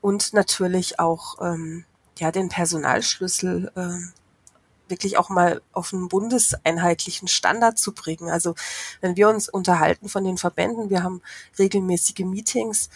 und 0.00 0.32
natürlich 0.32 0.98
auch 0.98 1.36
ähm, 1.40 1.84
ja 2.18 2.32
den 2.32 2.48
Personalschlüssel 2.48 3.70
äh, 3.76 4.88
wirklich 4.88 5.18
auch 5.18 5.28
mal 5.28 5.62
auf 5.72 5.92
einen 5.92 6.08
bundeseinheitlichen 6.08 7.28
Standard 7.28 7.78
zu 7.78 7.92
bringen. 7.92 8.30
Also 8.30 8.54
wenn 9.00 9.16
wir 9.16 9.28
uns 9.28 9.48
unterhalten 9.48 10.08
von 10.08 10.24
den 10.24 10.38
Verbänden, 10.38 10.90
wir 10.90 11.02
haben 11.02 11.22
regelmäßige 11.58 12.20
Meetings, 12.20 12.88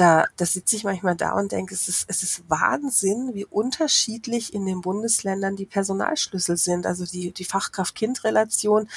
da, 0.00 0.24
da 0.36 0.46
sitze 0.46 0.76
ich 0.76 0.84
manchmal 0.84 1.14
da 1.14 1.32
und 1.32 1.52
denke, 1.52 1.74
es 1.74 1.86
ist, 1.86 2.06
es 2.08 2.22
ist 2.22 2.48
Wahnsinn, 2.48 3.34
wie 3.34 3.44
unterschiedlich 3.44 4.54
in 4.54 4.64
den 4.64 4.80
Bundesländern 4.80 5.56
die 5.56 5.66
Personalschlüssel 5.66 6.56
sind. 6.56 6.86
Also 6.86 7.04
die, 7.04 7.32
die 7.32 7.44
Fachkraft-Kind-Relation, 7.44 8.88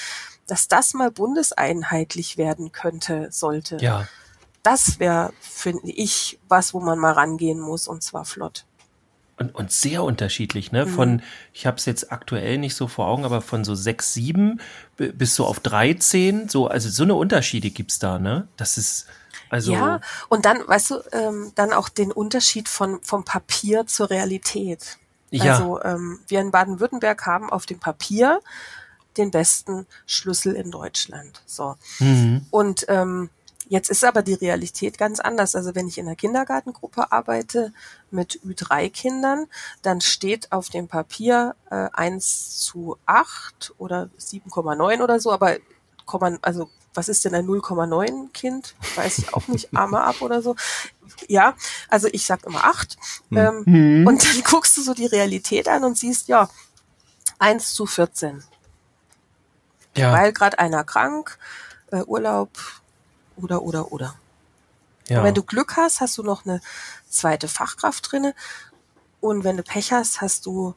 dass 0.48 0.70
das 0.70 0.94
mal 0.94 1.12
bundeseinheitlich 1.12 2.38
werden 2.38 2.72
könnte, 2.72 3.28
sollte. 3.32 3.78
Ja. 3.82 4.08
Das 4.62 5.00
wäre, 5.00 5.34
finde 5.42 5.92
ich, 5.92 6.39
was, 6.48 6.74
wo 6.74 6.80
man 6.80 6.98
mal 7.00 7.12
rangehen 7.12 7.60
muss 7.60 7.89
und 7.89 8.02
zwar 8.02 8.24
flott. 8.24 8.66
Und, 9.38 9.56
und 9.56 9.72
sehr 9.72 10.04
unterschiedlich, 10.04 10.72
ne? 10.72 10.86
Von, 10.86 11.13
mhm. 11.13 11.22
ich 11.54 11.65
habe 11.65 11.78
es 11.78 11.86
jetzt 11.86 12.12
aktuell 12.12 12.60
nicht 12.60 12.76
so 12.76 12.88
vor 12.88 13.08
Augen, 13.08 13.26
aber 13.26 13.41
von 13.41 13.63
so 13.63 13.74
sechs, 13.74 14.13
sieben 14.13 14.62
bis 14.96 15.36
so 15.36 15.46
auf 15.46 15.60
13, 15.60 16.50
so, 16.50 16.67
also 16.67 16.89
so 16.89 17.02
eine 17.04 17.15
Unterschiede 17.15 17.72
gibt's 17.72 17.98
da, 17.98 18.19
ne? 18.19 18.48
Das 18.58 18.78
ist, 18.78 19.08
also 19.50 19.74
ja, 19.74 20.02
und 20.30 20.46
dann, 20.46 20.60
weißt 20.67 20.91
du, 20.91 21.02
ähm, 21.12 21.52
dann 21.56 21.74
auch 21.74 21.89
den 21.89 22.12
Unterschied 22.12 22.69
von 22.69 23.02
vom 23.02 23.26
Papier 23.26 23.88
zur 23.88 24.12
Realität. 24.12 24.98
Ja. 25.32 25.54
Also 25.54 25.82
ähm, 25.82 26.19
wir 26.28 26.39
in 26.39 26.52
Baden-Württemberg 26.52 27.26
haben 27.26 27.50
auf 27.50 27.65
dem 27.65 27.80
Papier 27.80 28.39
den 29.17 29.32
besten 29.32 29.88
Schlüssel 30.06 30.54
in 30.56 30.72
Deutschland. 30.72 31.41
So. 31.46 31.76
Mhm. 32.00 32.46
Und 32.52 32.86
ähm, 32.88 33.30
jetzt 33.69 33.89
ist 33.89 34.04
aber 34.04 34.21
die 34.21 34.34
Realität 34.34 34.97
ganz 34.97 35.19
anders. 35.19 35.56
Also 35.56 35.76
wenn 35.76 35.88
ich 35.88 35.97
in 35.97 36.08
einer 36.08 36.15
Kindergartengruppe 36.15 37.12
arbeite 37.12 37.73
mit 38.12 38.39
Ü3-Kindern, 38.45 39.47
dann 39.82 40.02
steht 40.02 40.52
auf 40.52 40.69
dem 40.69 40.88
Papier 40.88 41.56
äh, 41.69 41.89
1 41.93 42.60
zu 42.60 42.97
8 43.06 43.73
oder 43.78 44.10
7,9 44.19 45.02
oder 45.02 45.19
so, 45.19 45.32
aber 45.32 45.58
also 46.41 46.69
was 46.93 47.10
ist 47.10 47.26
denn 47.26 47.34
ein 47.34 47.47
0,9 47.47 48.32
Kind? 48.34 48.76
Weiß 48.95 49.17
ich 49.17 49.34
auch 49.34 49.47
nicht, 49.47 49.76
Arme 49.76 50.02
ab 50.02 50.21
oder 50.21 50.41
so. 50.41 50.56
Ja, 51.28 51.56
also 51.89 52.08
ich 52.12 52.26
sag 52.26 52.45
immer 52.45 52.63
acht. 52.63 52.97
Mhm. 53.30 53.38
Ähm, 53.38 53.65
hm. 53.65 54.08
und 54.08 54.23
dann 54.23 54.43
guckst 54.43 54.78
du 54.78 54.82
so 54.82 54.93
die 54.93 55.06
Realität 55.06 55.67
an 55.67 55.84
und 55.84 55.97
siehst, 55.97 56.28
ja, 56.28 56.49
1 57.39 57.73
zu 57.73 57.86
14. 57.86 58.43
Ja. 59.95 60.12
Weil 60.12 60.34
gerade 60.34 60.60
einer 60.60 60.84
krank, 60.84 61.38
äh, 61.91 62.04
Urlaub 62.04 62.49
oder, 63.38 63.62
oder, 63.63 63.91
oder. 63.91 64.15
Ja. 65.08 65.19
Und 65.19 65.26
wenn 65.26 65.34
du 65.34 65.43
Glück 65.43 65.76
hast, 65.78 66.02
hast 66.02 66.17
du 66.17 66.24
noch 66.24 66.46
eine 66.46 66.62
zweite 67.10 67.48
Fachkraft 67.48 68.12
drinne. 68.12 68.34
Und 69.22 69.43
wenn 69.43 69.58
du 69.58 69.63
Pech 69.63 69.91
hast, 69.91 70.22
hast 70.22 70.46
du 70.46 70.76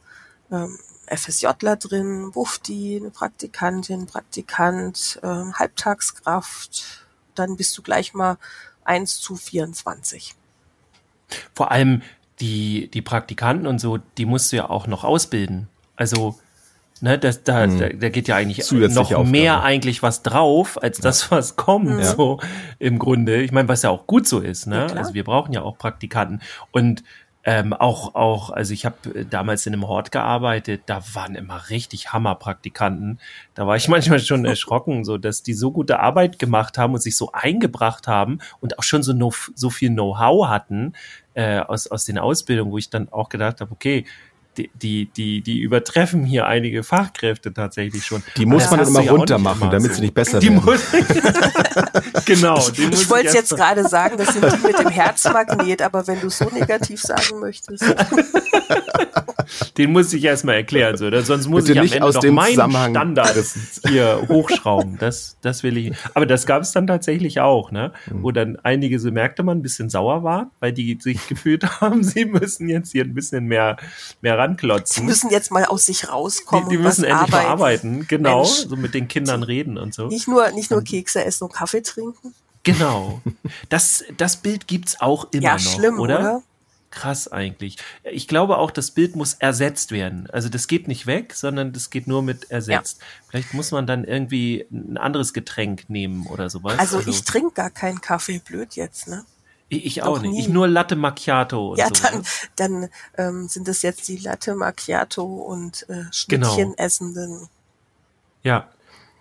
ähm, 0.51 0.79
FSJler 1.09 1.77
drin, 1.77 2.33
Bufti, 2.33 2.99
eine 3.01 3.11
Praktikantin, 3.11 4.07
Praktikant, 4.07 5.21
äh, 5.23 5.27
Halbtagskraft, 5.27 7.05
dann 7.35 7.57
bist 7.57 7.77
du 7.79 7.83
gleich 7.83 8.15
mal 8.15 8.39
1 8.85 9.21
zu 9.21 9.37
24. 9.37 10.35
Vor 11.55 11.71
allem 11.71 12.03
die, 12.41 12.89
die 12.89 13.03
Praktikanten 13.03 13.67
und 13.67 13.81
so, 13.81 13.99
die 13.99 14.27
musst 14.27 14.53
du 14.53 14.57
ja 14.57 14.69
auch 14.69 14.87
noch 14.87 15.05
ausbilden. 15.05 15.69
Also, 15.97 16.39
ne, 17.07 17.19
das, 17.19 17.45
da, 17.45 17.65
hm. 17.65 17.79
da, 17.79 17.89
da 17.89 18.09
geht 18.09 18.29
ja 18.29 18.37
eigentlich 18.37 18.71
noch 18.71 18.99
Aufgabe. 18.99 19.29
mehr 19.29 19.63
eigentlich 19.63 20.03
was 20.03 20.23
drauf, 20.23 20.83
als 20.83 20.99
ja. 20.99 21.03
das, 21.05 21.31
was 21.31 21.57
kommt, 21.57 22.01
ja. 22.01 22.05
so 22.05 22.41
im 22.79 22.99
Grunde. 22.99 23.43
Ich 23.43 23.53
meine, 23.53 23.69
was 23.69 23.83
ja 23.83 23.91
auch 23.91 24.07
gut 24.07 24.27
so 24.27 24.41
ist, 24.41 24.67
ne? 24.67 24.89
Ja, 24.91 24.97
also 24.97 25.15
wir 25.15 25.25
brauchen 25.25 25.53
ja 25.53 25.63
auch 25.63 25.79
Praktikanten. 25.79 26.43
Und 26.73 27.05
ähm, 27.49 27.73
auch, 27.73 28.17
auch, 28.17 28.51
also 28.51 28.75
ich 28.75 28.85
habe 28.85 28.97
äh, 29.15 29.25
damals 29.25 29.67
in 29.67 29.73
einem 29.73 29.87
Hort 29.87 30.11
gearbeitet, 30.11 30.83
da 30.87 31.01
waren 31.15 31.37
immer 31.37 31.71
richtig 31.71 32.13
Hammerpraktikanten. 32.13 33.21
Da 33.55 33.69
war 33.69 33.77
ich 33.77 33.87
manchmal 33.89 34.19
schon 34.19 34.45
erschrocken, 34.45 35.05
so 35.05 35.17
dass 35.17 35.45
die 35.45 35.55
so 35.55 35.71
gute 35.71 36.01
Arbeit 36.01 36.41
gemacht 36.41 36.77
haben 36.77 36.95
und 36.95 37.01
sich 37.01 37.17
so 37.17 37.31
eingebracht 37.33 38.09
haben 38.09 38.41
und 38.61 38.81
auch 38.81 38.83
schon 38.83 39.05
so, 39.05 39.13
no, 39.13 39.33
so 39.55 39.71
viel 39.71 39.91
Know-how 39.91 40.49
hatten 40.49 40.95
äh, 41.35 41.61
aus, 41.61 41.87
aus 41.87 42.05
den 42.05 42.19
Ausbildungen, 42.19 42.73
wo 42.73 42.79
ich 42.79 42.91
dann 42.91 43.13
auch 43.13 43.29
gedacht 43.29 43.61
habe, 43.61 43.71
okay, 43.71 44.05
die, 44.57 44.71
die, 44.75 45.07
die, 45.17 45.41
die 45.43 45.61
übertreffen 45.61 46.25
hier 46.25 46.47
einige 46.47 46.83
Fachkräfte 46.83 47.53
tatsächlich 47.53 48.05
schon. 48.05 48.23
Die 48.37 48.47
muss 48.47 48.71
man 48.71 48.81
dann 48.81 48.89
immer 48.89 49.11
runter 49.11 49.39
machen, 49.39 49.71
damit 49.71 49.95
sie 49.95 50.03
nicht 50.03 50.15
besser 50.15 50.39
die 50.39 50.51
werden. 50.51 50.65
Muss, 50.65 50.83
genau. 52.25 52.69
Die 52.71 52.87
muss 52.87 53.03
Ich 53.03 53.11
wollte 53.11 53.35
jetzt 53.35 53.55
gerade 53.55 53.89
sagen, 53.89 54.17
das 54.17 54.33
sind 54.33 54.45
die 54.45 54.67
mit 54.67 54.79
dem 54.79 54.89
Herzmagnet, 54.89 55.83
aber 55.83 56.07
wenn 56.07 56.21
du 56.21 56.31
so 56.31 56.49
negativ 56.53 57.01
sagen 57.01 57.41
möchtest. 57.41 57.85
Den 59.79 59.93
muss 59.93 60.13
ich 60.13 60.25
erstmal 60.25 60.57
erklären, 60.57 60.97
so. 60.97 61.09
Sonst 61.21 61.47
muss 61.47 61.65
Bitte 61.65 61.73
ich 61.73 61.79
am 61.79 61.85
nicht 61.85 61.95
Ende 61.95 62.07
aus 62.09 62.15
noch 62.15 62.21
dem 62.21 62.35
meinen 62.35 62.51
Zusammenhang 62.51 62.91
Standard 62.91 63.37
hier 63.87 64.25
hochschrauben. 64.29 64.99
Das, 64.99 65.37
das 65.41 65.63
will 65.63 65.77
ich. 65.77 65.93
Aber 66.15 66.27
das 66.27 66.47
gab 66.47 66.63
es 66.63 66.73
dann 66.73 66.87
tatsächlich 66.87 67.41
auch, 67.41 67.71
ne? 67.71 67.93
Mhm. 68.11 68.23
Wo 68.23 68.33
dann 68.33 68.59
einige, 68.63 68.99
so 68.99 69.13
merkte 69.13 69.45
man, 69.45 69.59
ein 69.59 69.63
bisschen 69.63 69.89
sauer 69.89 70.25
waren, 70.25 70.51
weil 70.59 70.73
die 70.73 70.99
sich 71.01 71.27
gefühlt 71.29 71.81
haben, 71.81 72.03
sie 72.03 72.25
müssen 72.25 72.69
jetzt 72.69 72.91
hier 72.93 73.05
ein 73.05 73.15
bisschen 73.15 73.47
mehr, 73.47 73.77
mehr 74.21 74.37
Sie 74.37 74.46
ranklotzen. 74.47 75.05
müssen 75.05 75.31
jetzt 75.31 75.51
mal 75.51 75.65
aus 75.65 75.87
sich 75.87 76.09
rauskommen. 76.09 76.69
Die, 76.69 76.71
die 76.71 76.77
und 76.79 76.85
müssen 76.85 77.05
endlich 77.05 77.31
mal 77.31 77.47
arbeiten. 77.47 77.89
arbeiten, 77.89 78.09
genau, 78.09 78.43
Mensch. 78.43 78.67
so 78.69 78.77
mit 78.77 78.95
den 78.95 79.09
Kindern 79.09 79.43
reden 79.43 79.79
und 79.79 79.95
so. 79.95 80.07
Nicht 80.09 80.29
nur, 80.29 80.51
nicht 80.53 80.71
nur 80.71 80.83
Kekse 80.83 81.25
essen 81.25 81.45
und 81.45 81.53
Kaffee 81.53 81.83
trinken. 81.83 82.35
Genau. 82.63 83.21
Das, 83.69 84.03
das 84.17 84.37
Bild 84.39 84.67
gibt's 84.67 85.01
auch 85.01 85.29
immer 85.33 85.43
Ja, 85.43 85.53
noch, 85.55 85.61
schlimm, 85.61 86.01
oder? 86.01 86.19
oder? 86.19 86.43
Krass 86.91 87.29
eigentlich. 87.29 87.77
Ich 88.05 88.27
glaube 88.27 88.57
auch, 88.59 88.71
das 88.71 88.91
Bild 88.91 89.17
muss 89.17 89.35
ersetzt 89.35 89.93
werden. 89.93 90.29
Also 90.31 90.49
das 90.49 90.67
geht 90.67 90.89
nicht 90.89 91.07
weg, 91.07 91.35
sondern 91.35 91.73
das 91.73 91.91
geht 91.91 92.07
nur 92.07 92.23
mit 92.23 92.51
ersetzt. 92.51 93.01
Vielleicht 93.29 93.55
muss 93.55 93.71
man 93.71 93.87
dann 93.87 94.05
irgendwie 94.05 94.67
ein 94.71 94.97
anderes 94.97 95.33
Getränk 95.33 95.91
nehmen 95.91 96.27
oder 96.27 96.49
sowas. 96.49 96.79
Also, 96.79 97.01
ich 97.07 97.23
trinke 97.25 97.53
gar 97.53 97.71
keinen 97.71 98.01
Kaffee, 98.01 98.39
blöd 98.39 98.75
jetzt, 98.77 99.09
ne? 99.09 99.25
Ich, 99.69 99.85
ich 99.87 100.03
auch 100.03 100.21
nicht. 100.21 100.31
nie. 100.33 100.41
Ich 100.41 100.49
nur 100.49 100.69
Latte 100.69 100.97
Macchiato 100.97 101.71
und 101.73 101.79
Ja, 101.79 101.89
so. 101.89 101.95
dann, 102.03 102.23
dann 102.57 102.89
ähm, 103.19 103.49
sind 103.49 103.67
es 103.69 103.83
jetzt 103.83 104.07
die 104.09 104.17
Latte 104.19 104.55
Macchiato 104.55 105.25
und 105.25 105.87
äh, 105.89 106.05
Genau. 106.29 106.47
Schnittchen 106.49 106.79
essenden. 106.79 107.49
Ja, 108.43 108.69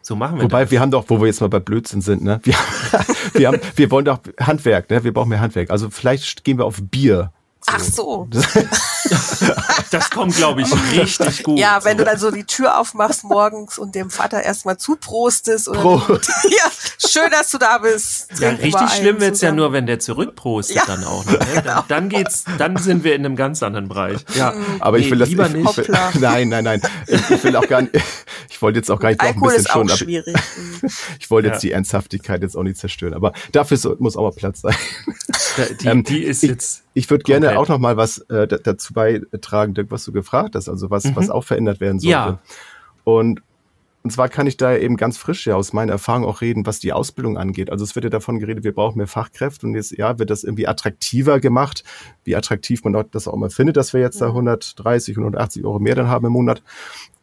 so 0.01 0.15
machen 0.15 0.37
wir 0.37 0.43
Wobei, 0.43 0.69
wir 0.69 0.79
haben 0.79 0.91
doch, 0.91 1.05
wo 1.07 1.19
wir 1.19 1.25
jetzt 1.25 1.41
mal 1.41 1.49
bei 1.49 1.59
Blödsinn 1.59 2.01
sind, 2.01 2.23
ne? 2.23 2.39
Wir, 2.43 2.53
wir, 3.33 3.47
haben, 3.47 3.59
wir 3.75 3.89
wollen 3.89 4.05
doch 4.05 4.19
Handwerk, 4.39 4.89
ne? 4.91 5.03
Wir 5.03 5.11
brauchen 5.11 5.29
mehr 5.29 5.39
Handwerk. 5.41 5.71
Also 5.71 5.89
vielleicht 5.89 6.43
gehen 6.43 6.59
wir 6.59 6.65
auf 6.65 6.77
Bier. 6.79 7.31
Ach 7.68 7.80
so. 7.80 8.28
das. 9.91 10.09
Kommt, 10.09 10.36
glaube 10.36 10.61
ich, 10.61 10.68
richtig 10.93 11.43
gut. 11.43 11.57
Ja, 11.59 11.84
wenn 11.84 11.97
so. 11.97 12.03
du 12.03 12.09
dann 12.09 12.20
so 12.20 12.32
die 12.32 12.43
Tür 12.43 12.80
aufmachst 12.80 13.24
morgens 13.24 13.78
und 13.78 13.95
dem 13.95 14.09
Vater 14.09 14.41
erstmal 14.43 14.78
zuprostest. 14.78 15.68
Oder 15.68 15.82
Prost. 15.82 16.28
ja, 16.49 17.07
schön, 17.09 17.30
dass 17.32 17.49
du 17.51 17.57
da 17.57 17.78
bist. 17.80 18.28
Ja, 18.39 18.49
richtig 18.49 18.89
schlimm 18.91 19.20
wird's 19.20 19.41
ja 19.41 19.47
zusammen. 19.49 19.57
nur, 19.57 19.74
wenn 19.74 19.86
der 19.88 19.99
zurückprostet 19.99 20.76
Ja. 20.78 20.84
dann 20.88 21.03
auch. 21.03 21.26
Noch, 21.26 21.32
ne? 21.34 21.61
dann, 21.63 21.84
dann 21.88 22.09
geht's, 22.09 22.43
dann 22.57 22.78
sind 22.78 23.03
wir 23.03 23.16
in 23.16 23.26
einem 23.26 23.36
ganz 23.36 23.61
anderen 23.63 23.88
Bereich. 23.89 24.20
Ja, 24.36 24.53
aber 24.80 24.97
ich 24.99 25.05
Nee, 25.05 25.11
will 25.11 25.20
das 25.20 25.30
lieber 25.30 25.47
ich, 25.47 25.53
nicht. 25.53 25.78
Ich 25.78 25.88
will, 25.89 25.97
nein, 26.20 26.49
nein, 26.49 26.63
nein. 26.63 26.82
Ich, 27.07 27.30
ich 27.30 27.43
will 27.43 27.55
auch 27.55 27.68
gar 27.68 27.82
nicht. 27.82 27.95
Ich 28.49 28.61
wollte 28.61 28.80
jetzt 28.80 28.89
auch 28.91 28.99
gar 28.99 29.09
nicht 29.09 29.22
doch 29.22 29.28
ein 29.28 29.34
Alkohol 29.34 29.49
bisschen 29.49 29.66
ist 29.66 29.72
schon. 29.72 29.82
auch 29.82 29.91
aber 29.91 29.97
schwierig. 29.97 30.36
Mhm. 30.57 30.89
Ich 31.20 31.30
wollte 31.32 31.47
jetzt 31.49 31.55
Ja. 31.63 31.68
die 31.70 31.72
Ernsthaftigkeit 31.74 32.41
jetzt 32.41 32.55
auch 32.55 32.63
nicht 32.63 32.78
zerstören. 32.78 33.13
Aber 33.13 33.34
dafür 33.51 33.78
so, 33.78 33.95
muss 33.99 34.16
auch 34.16 34.24
mal 34.24 34.32
Platz 34.32 34.61
sein. 34.61 34.76
Die, 35.81 35.87
Ähm, 35.87 36.03
die 36.03 36.23
ist 36.23 36.43
ich, 36.43 36.49
jetzt. 36.49 36.83
Ich 36.93 37.09
würde 37.09 37.23
gerne 37.23 37.57
auch 37.57 37.67
noch 37.67 37.79
mal 37.79 37.97
was 37.97 38.19
äh, 38.29 38.47
da- 38.47 38.57
dazu 38.57 38.93
beitragen, 38.93 39.73
Dirk, 39.73 39.91
was 39.91 40.05
du 40.05 40.11
gefragt 40.11 40.55
hast, 40.55 40.69
also 40.69 40.89
was, 40.89 41.15
was 41.15 41.29
auch 41.29 41.43
verändert 41.43 41.79
werden 41.79 41.99
sollte. 41.99 42.17
Mhm. 42.17 42.23
Ja. 42.33 42.39
Und, 43.03 43.41
und 44.03 44.11
zwar 44.11 44.29
kann 44.29 44.45
ich 44.47 44.55
da 44.57 44.75
eben 44.75 44.97
ganz 44.97 45.17
frisch 45.17 45.47
ja 45.47 45.55
aus 45.55 45.73
meiner 45.73 45.93
Erfahrung 45.93 46.25
auch 46.25 46.41
reden, 46.41 46.65
was 46.65 46.79
die 46.79 46.93
Ausbildung 46.93 47.37
angeht. 47.37 47.71
Also 47.71 47.83
es 47.83 47.95
wird 47.95 48.03
ja 48.03 48.09
davon 48.09 48.39
geredet, 48.39 48.63
wir 48.63 48.73
brauchen 48.73 48.97
mehr 48.97 49.07
Fachkräfte 49.07 49.65
und 49.65 49.75
jetzt 49.75 49.91
ja 49.97 50.19
wird 50.19 50.29
das 50.29 50.43
irgendwie 50.43 50.67
attraktiver 50.67 51.39
gemacht, 51.39 51.83
wie 52.23 52.35
attraktiv 52.35 52.83
man 52.83 53.05
das 53.11 53.27
auch 53.27 53.33
immer 53.33 53.49
findet, 53.49 53.77
dass 53.77 53.93
wir 53.93 54.01
jetzt 54.01 54.21
da 54.21 54.27
130, 54.27 55.17
180 55.17 55.65
Euro 55.65 55.79
mehr 55.79 55.95
dann 55.95 56.07
haben 56.07 56.25
im 56.27 56.33
Monat. 56.33 56.61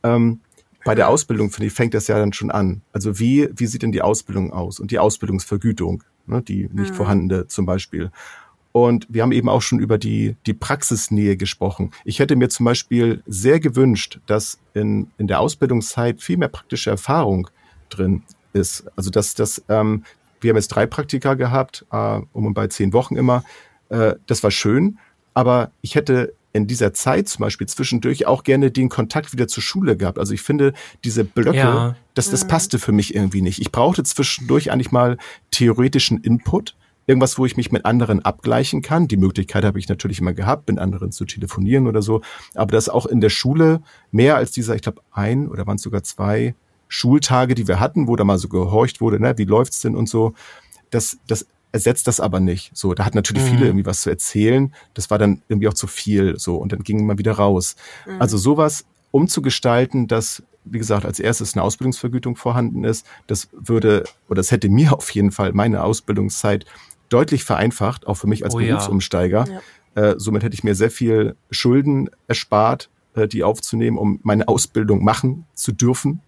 Ähm, 0.03 0.41
bei 0.85 0.97
der 0.97 1.09
Ausbildung, 1.09 1.51
finde 1.53 1.69
ich, 1.69 1.73
fängt 1.73 1.95
das 1.95 2.09
ja 2.09 2.19
dann 2.19 2.33
schon 2.33 2.51
an. 2.51 2.83
Also 2.93 3.21
wie, 3.21 3.49
wie 3.55 3.67
sieht 3.67 3.83
denn 3.83 3.93
die 3.93 4.03
Ausbildung 4.03 4.53
aus 4.53 4.81
und 4.81 4.91
die 4.91 4.99
Ausbildungsvergütung, 4.99 6.03
ne, 6.27 6.43
die 6.43 6.69
nicht 6.73 6.95
vorhandene 6.95 7.47
zum 7.47 7.67
Beispiel. 7.67 8.11
Und 8.73 9.07
wir 9.11 9.23
haben 9.23 9.33
eben 9.33 9.51
auch 9.51 9.61
schon 9.61 9.79
über 9.79 9.99
die, 9.99 10.37
die 10.47 10.55
Praxisnähe 10.55 11.37
gesprochen. 11.37 11.91
Ich 12.05 12.19
hätte 12.19 12.37
mir 12.37 12.49
zum 12.49 12.65
Beispiel 12.65 13.23
sehr 13.27 13.61
gewünscht, 13.61 14.21
dass 14.27 14.59
in, 14.73 15.11
in 15.19 15.27
der 15.27 15.41
Ausbildungszeit 15.41 16.23
viel 16.23 16.39
mehr 16.39 16.49
praktische 16.49 16.89
Erfahrung 16.89 17.49
drin 17.91 18.23
ist. 18.55 18.87
Also 18.97 19.11
dass 19.11 19.35
das, 19.35 19.63
ähm, 19.69 20.05
wir 20.41 20.51
haben 20.51 20.57
jetzt 20.57 20.69
drei 20.69 20.87
Praktika 20.87 21.35
gehabt, 21.35 21.85
äh, 21.93 22.21
um 22.33 22.47
und 22.47 22.55
bei 22.55 22.67
zehn 22.69 22.95
Wochen 22.95 23.17
immer. 23.17 23.45
Äh, 23.91 24.15
das 24.27 24.43
war 24.43 24.51
schön, 24.51 24.99
aber 25.35 25.71
ich 25.83 25.95
hätte 25.95 26.33
in 26.53 26.67
dieser 26.67 26.93
Zeit 26.93 27.29
zum 27.29 27.43
Beispiel 27.43 27.67
zwischendurch 27.67 28.27
auch 28.27 28.45
gerne 28.45 28.71
den 28.71 28.89
Kontakt 28.89 29.33
wieder 29.33 29.49
zur 29.49 29.63
Schule 29.63 29.97
gehabt. 29.97 30.19
Also 30.19 30.35
ich 30.35 30.43
finde, 30.43 30.75
diese 31.05 31.25
Blöcke, 31.25 31.57
Ja. 31.57 31.97
das, 32.15 32.31
das 32.31 32.47
passte 32.47 32.79
für 32.79 32.93
mich 32.93 33.15
irgendwie 33.15 33.41
nicht. 33.43 33.59
Ich 33.61 33.73
brauchte 33.73 34.03
zwischendurch 34.03 34.71
eigentlich 34.71 34.93
mal 34.93 35.17
theoretischen 35.51 36.19
Input, 36.19 36.77
irgendwas, 37.07 37.39
wo 37.39 37.47
ich 37.47 37.57
mich 37.57 37.73
mit 37.73 37.85
anderen 37.85 38.25
abgleichen 38.25 38.83
kann. 38.83 39.09
Die 39.09 39.17
Möglichkeit 39.17 39.65
habe 39.65 39.79
ich 39.79 39.89
natürlich 39.89 40.21
immer 40.21 40.35
gehabt, 40.35 40.69
mit 40.69 40.79
anderen 40.79 41.11
zu 41.11 41.25
telefonieren 41.25 41.87
oder 41.87 42.03
so. 42.03 42.21
Aber 42.55 42.73
das 42.73 42.89
auch 42.89 43.07
in 43.07 43.21
der 43.21 43.31
Schule 43.31 43.83
mehr 44.11 44.37
als 44.37 44.51
dieser, 44.53 44.75
ich 44.75 44.83
glaube, 44.83 45.01
ein 45.11 45.49
oder 45.49 45.67
waren 45.67 45.77
es 45.77 45.83
sogar 45.83 46.03
zwei 46.03 46.55
Schultage, 46.89 47.55
die 47.55 47.67
wir 47.67 47.81
hatten, 47.81 48.07
wo 48.07 48.17
da 48.17 48.25
mal 48.25 48.39
so 48.39 48.49
gehorcht 48.49 49.01
wurde, 49.01 49.19
ne, 49.19 49.39
wie 49.39 49.45
läuft's 49.45 49.81
denn 49.81 49.97
und 49.97 50.09
so. 50.09 50.35
Das, 50.91 51.17
das 51.27 51.47
ersetzt 51.73 52.07
das 52.07 52.21
aber 52.21 52.39
nicht. 52.39 52.71
So, 52.75 52.95
da 52.95 53.05
hat 53.05 53.15
natürlich 53.15 53.43
viele 53.43 53.67
irgendwie 53.67 53.87
was 53.87 54.03
zu 54.03 54.11
erzählen. 54.11 54.73
Das 54.95 55.11
war 55.11 55.19
dann 55.19 55.43
irgendwie 55.49 55.69
auch 55.69 55.75
zu 55.75 55.87
viel. 55.87 56.39
So, 56.39 56.57
und 56.57 56.73
dann 56.73 56.83
ging 56.83 57.07
man 57.07 57.19
wieder 57.19 57.33
raus. 57.33 57.77
Also 58.19 58.37
sowas 58.37 58.85
umzugestalten, 59.11 60.07
dass, 60.07 60.43
wie 60.65 60.79
gesagt, 60.79 61.05
als 61.05 61.19
erstes 61.19 61.55
eine 61.55 61.63
Ausbildungsvergütung 61.63 62.37
vorhanden 62.37 62.85
ist, 62.85 63.07
das 63.27 63.49
würde, 63.53 64.05
oder 64.29 64.37
das 64.37 64.51
hätte 64.51 64.69
mir 64.69 64.93
auf 64.97 65.11
jeden 65.11 65.33
Fall 65.33 65.53
meine 65.53 65.83
Ausbildungszeit 65.83 66.67
deutlich 67.09 67.45
vereinfacht, 67.45 68.07
auch 68.07 68.15
für 68.15 68.27
mich 68.27 68.45
als 68.45 68.55
Oh 68.55 68.61
ja. 68.61 68.69
Berufsumsteiger. 68.75 69.47
Äh, 69.95 70.15
somit 70.17 70.43
hätte 70.43 70.55
ich 70.55 70.65
mir 70.65 70.75
sehr 70.75 70.91
viel 70.91 71.37
Schulden 71.51 72.09
erspart, 72.27 72.89
äh, 73.15 73.29
die 73.29 73.45
aufzunehmen, 73.45 73.99
um 73.99 74.21
meine 74.23 74.49
Ausbildung 74.49 75.05
machen 75.05 75.47
zu 75.55 75.73
dürfen. 75.73 76.21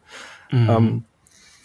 Ähm, 0.51 1.05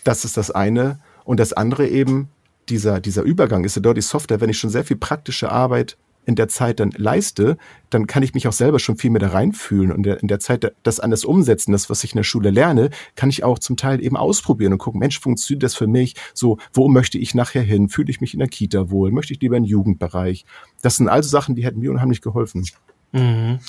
das 0.03 0.25
ist 0.25 0.38
das 0.38 0.51
eine. 0.51 0.99
Und 1.25 1.39
das 1.39 1.53
andere 1.53 1.88
eben, 1.88 2.30
dieser, 2.70 2.99
dieser 2.99 3.24
Übergang 3.24 3.63
ist 3.63 3.76
ja 3.76 3.82
deutlich 3.82 4.05
softer. 4.05 4.41
Wenn 4.41 4.49
ich 4.49 4.59
schon 4.59 4.70
sehr 4.70 4.84
viel 4.84 4.97
praktische 4.97 5.51
Arbeit 5.51 5.97
in 6.26 6.36
der 6.36 6.47
Zeit 6.47 6.80
dann 6.80 6.91
leiste, 6.91 7.57
dann 7.89 8.05
kann 8.05 8.22
ich 8.22 8.36
mich 8.36 8.47
auch 8.47 8.53
selber 8.53 8.78
schon 8.78 8.97
viel 8.97 9.09
mehr 9.09 9.20
da 9.20 9.30
reinfühlen 9.30 9.91
und 9.91 9.97
in 9.97 10.03
der, 10.03 10.22
in 10.22 10.28
der 10.28 10.39
Zeit 10.39 10.72
das 10.84 10.99
anders 10.99 11.26
umsetzen. 11.26 11.72
Das, 11.72 11.89
was 11.89 12.03
ich 12.03 12.13
in 12.13 12.17
der 12.17 12.24
Schule 12.24 12.51
lerne, 12.51 12.91
kann 13.15 13.30
ich 13.30 13.43
auch 13.43 13.57
zum 13.57 13.78
Teil 13.78 14.03
eben 14.03 14.15
ausprobieren 14.15 14.74
und 14.74 14.78
gucken, 14.78 14.99
Mensch, 14.99 15.20
funktioniert 15.20 15.63
das 15.63 15.76
für 15.76 15.88
mich? 15.88 16.15
So, 16.34 16.57
wo 16.72 16.88
möchte 16.88 17.17
ich 17.17 17.34
nachher 17.34 17.63
hin? 17.63 17.89
Fühle 17.89 18.11
ich 18.11 18.22
mich 18.22 18.34
in 18.34 18.39
der 18.39 18.47
Kita 18.47 18.91
wohl? 18.91 19.11
Möchte 19.11 19.34
ich 19.34 19.41
lieber 19.41 19.57
in 19.57 19.63
den 19.63 19.70
Jugendbereich? 19.70 20.45
Das 20.82 20.97
sind 20.97 21.09
also 21.09 21.28
Sachen, 21.30 21.55
die 21.55 21.65
hätten 21.65 21.80
mir 21.80 21.91
unheimlich 21.91 22.22
geholfen. 22.22 22.67
Mhm. 23.11 23.59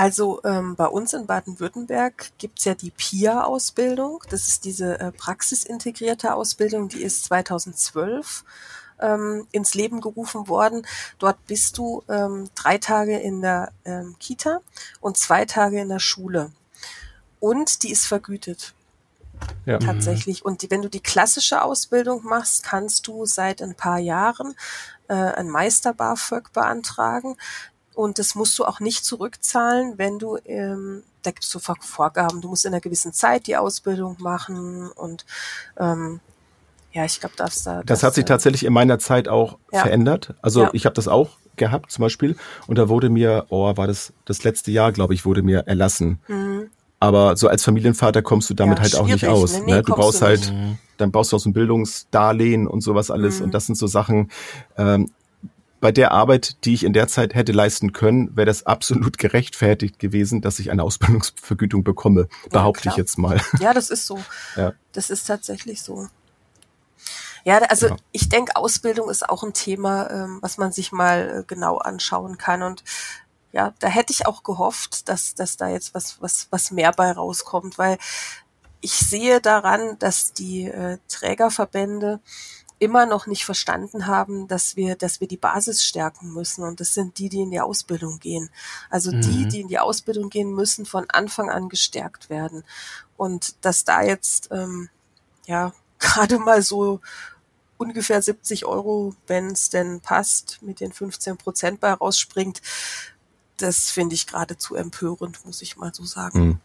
Also 0.00 0.40
ähm, 0.44 0.76
bei 0.76 0.86
uns 0.86 1.12
in 1.12 1.26
Baden-Württemberg 1.26 2.30
gibt's 2.38 2.64
ja 2.64 2.74
die 2.74 2.90
PIA-Ausbildung. 2.90 4.24
Das 4.30 4.48
ist 4.48 4.64
diese 4.64 4.98
äh, 4.98 5.12
praxisintegrierte 5.12 6.32
Ausbildung, 6.32 6.88
die 6.88 7.02
ist 7.02 7.24
2012 7.24 8.42
ähm, 8.98 9.46
ins 9.52 9.74
Leben 9.74 10.00
gerufen 10.00 10.48
worden. 10.48 10.86
Dort 11.18 11.46
bist 11.46 11.76
du 11.76 12.02
ähm, 12.08 12.48
drei 12.54 12.78
Tage 12.78 13.18
in 13.18 13.42
der 13.42 13.72
ähm, 13.84 14.16
Kita 14.18 14.62
und 15.02 15.18
zwei 15.18 15.44
Tage 15.44 15.78
in 15.82 15.90
der 15.90 16.00
Schule. 16.00 16.50
Und 17.38 17.82
die 17.82 17.90
ist 17.90 18.06
vergütet 18.06 18.72
Ja. 19.66 19.80
tatsächlich. 19.80 20.46
Und 20.46 20.62
die, 20.62 20.70
wenn 20.70 20.80
du 20.80 20.88
die 20.88 21.00
klassische 21.00 21.60
Ausbildung 21.60 22.24
machst, 22.24 22.62
kannst 22.62 23.06
du 23.06 23.26
seit 23.26 23.60
ein 23.60 23.74
paar 23.74 23.98
Jahren 23.98 24.54
äh, 25.08 25.14
ein 25.14 25.50
Meister 25.50 25.92
BAföG 25.92 26.52
beantragen. 26.52 27.36
Und 28.02 28.18
das 28.18 28.34
musst 28.34 28.58
du 28.58 28.64
auch 28.64 28.80
nicht 28.80 29.04
zurückzahlen, 29.04 29.94
wenn 29.98 30.18
du, 30.18 30.38
ähm, 30.46 31.02
da 31.22 31.32
gibt 31.32 31.44
es 31.44 31.50
so 31.50 31.58
Vor- 31.58 31.76
Vorgaben, 31.80 32.40
du 32.40 32.48
musst 32.48 32.64
in 32.64 32.72
einer 32.72 32.80
gewissen 32.80 33.12
Zeit 33.12 33.46
die 33.46 33.56
Ausbildung 33.58 34.16
machen 34.20 34.90
und 34.92 35.26
ähm, 35.78 36.20
ja, 36.92 37.04
ich 37.04 37.20
glaube, 37.20 37.36
darfst 37.36 37.66
da. 37.66 37.82
Das 37.84 38.02
hat 38.02 38.14
sich 38.14 38.24
tatsächlich 38.24 38.64
in 38.64 38.72
meiner 38.72 38.98
Zeit 38.98 39.28
auch 39.28 39.58
Ja. 39.70 39.80
verändert. 39.82 40.34
Also 40.40 40.62
Ja. 40.62 40.70
ich 40.72 40.86
habe 40.86 40.94
das 40.94 41.08
auch 41.08 41.30
gehabt 41.56 41.92
zum 41.92 42.02
Beispiel 42.02 42.36
und 42.66 42.78
da 42.78 42.88
wurde 42.88 43.10
mir, 43.10 43.44
oh, 43.50 43.76
war 43.76 43.86
das 43.86 44.12
das 44.24 44.44
letzte 44.44 44.70
Jahr, 44.70 44.92
glaube 44.92 45.12
ich, 45.12 45.24
wurde 45.26 45.42
mir 45.42 45.60
erlassen. 45.66 46.18
Aber 47.00 47.36
so 47.36 47.48
als 47.48 47.64
Familienvater 47.64 48.22
kommst 48.22 48.48
du 48.50 48.54
damit 48.54 48.78
Mhm. 48.78 48.84
Ja, 48.84 48.90
halt 48.92 49.02
auch 49.02 49.06
nicht 49.06 49.26
aus. 49.26 49.52
Nee, 49.58 49.64
nee, 49.66 49.72
ne? 49.72 49.82
Du 49.82 49.92
kommst 49.92 50.00
brauchst 50.00 50.22
du 50.22 50.26
halt. 50.26 50.52
Mhm. 50.52 50.78
dann 50.96 51.12
brauchst 51.12 51.32
du 51.32 51.36
auch 51.36 51.40
so 51.40 51.48
ein 51.48 51.54
Bildungsdarlehen 51.54 52.66
und 52.66 52.80
sowas 52.82 53.10
alles. 53.10 53.40
Und 53.40 53.52
das 53.54 53.64
sind 53.66 53.76
so 53.76 53.86
Sachen, 53.86 54.30
ähm, 54.76 55.10
bei 55.80 55.92
der 55.92 56.12
Arbeit, 56.12 56.64
die 56.64 56.74
ich 56.74 56.84
in 56.84 56.92
der 56.92 57.08
Zeit 57.08 57.34
hätte 57.34 57.52
leisten 57.52 57.92
können, 57.92 58.36
wäre 58.36 58.46
das 58.46 58.66
absolut 58.66 59.18
gerechtfertigt 59.18 59.98
gewesen, 59.98 60.40
dass 60.42 60.58
ich 60.58 60.70
eine 60.70 60.82
Ausbildungsvergütung 60.82 61.84
bekomme, 61.84 62.28
behaupte 62.50 62.80
ich 62.88 62.94
klar. 62.94 62.98
jetzt 62.98 63.18
mal. 63.18 63.40
Ja, 63.60 63.72
das 63.72 63.90
ist 63.90 64.06
so. 64.06 64.18
Ja. 64.56 64.72
Das 64.92 65.10
ist 65.10 65.24
tatsächlich 65.26 65.82
so. 65.82 66.08
Ja, 67.44 67.58
also 67.58 67.88
Ja. 67.88 67.96
ich 68.12 68.28
denke, 68.28 68.56
Ausbildung 68.56 69.08
ist 69.08 69.26
auch 69.28 69.42
ein 69.42 69.54
Thema, 69.54 70.10
ähm, 70.10 70.38
was 70.42 70.58
man 70.58 70.72
sich 70.72 70.92
mal 70.92 71.40
äh, 71.40 71.44
genau 71.46 71.78
anschauen 71.78 72.36
kann. 72.36 72.62
Und 72.62 72.84
ja, 73.52 73.72
da 73.78 73.88
hätte 73.88 74.12
ich 74.12 74.26
auch 74.26 74.42
gehofft, 74.42 75.08
dass, 75.08 75.34
dass 75.34 75.56
da 75.56 75.68
jetzt 75.68 75.94
was, 75.94 76.20
was, 76.20 76.48
was 76.50 76.70
mehr 76.70 76.92
bei 76.92 77.10
rauskommt, 77.10 77.78
weil 77.78 77.96
ich 78.82 78.92
sehe 78.92 79.40
daran, 79.40 79.98
dass 79.98 80.32
die 80.32 80.66
äh, 80.66 80.98
Trägerverbände 81.08 82.20
immer 82.80 83.04
noch 83.04 83.26
nicht 83.26 83.44
verstanden 83.44 84.06
haben, 84.06 84.48
dass 84.48 84.74
wir, 84.74 84.96
dass 84.96 85.20
wir 85.20 85.28
die 85.28 85.36
Basis 85.36 85.84
stärken 85.84 86.32
müssen. 86.32 86.64
Und 86.64 86.80
das 86.80 86.94
sind 86.94 87.18
die, 87.18 87.28
die 87.28 87.42
in 87.42 87.50
die 87.50 87.60
Ausbildung 87.60 88.18
gehen. 88.18 88.48
Also 88.88 89.12
mhm. 89.12 89.20
die, 89.20 89.48
die 89.48 89.60
in 89.60 89.68
die 89.68 89.78
Ausbildung 89.78 90.30
gehen, 90.30 90.54
müssen 90.54 90.86
von 90.86 91.08
Anfang 91.10 91.50
an 91.50 91.68
gestärkt 91.68 92.30
werden. 92.30 92.64
Und 93.18 93.54
dass 93.64 93.84
da 93.84 94.02
jetzt, 94.02 94.48
ähm, 94.50 94.88
ja, 95.46 95.72
gerade 95.98 96.38
mal 96.38 96.62
so 96.62 97.00
ungefähr 97.76 98.20
70 98.20 98.64
Euro, 98.64 99.14
wenn 99.26 99.48
es 99.48 99.68
denn 99.68 100.00
passt, 100.00 100.58
mit 100.62 100.80
den 100.80 100.92
15 100.92 101.36
Prozent 101.36 101.80
bei 101.80 101.92
rausspringt, 101.92 102.62
das 103.58 103.90
finde 103.90 104.14
ich 104.14 104.26
geradezu 104.26 104.74
empörend, 104.74 105.44
muss 105.44 105.60
ich 105.60 105.76
mal 105.76 105.92
so 105.92 106.04
sagen. 106.04 106.40
Mhm. 106.40 106.58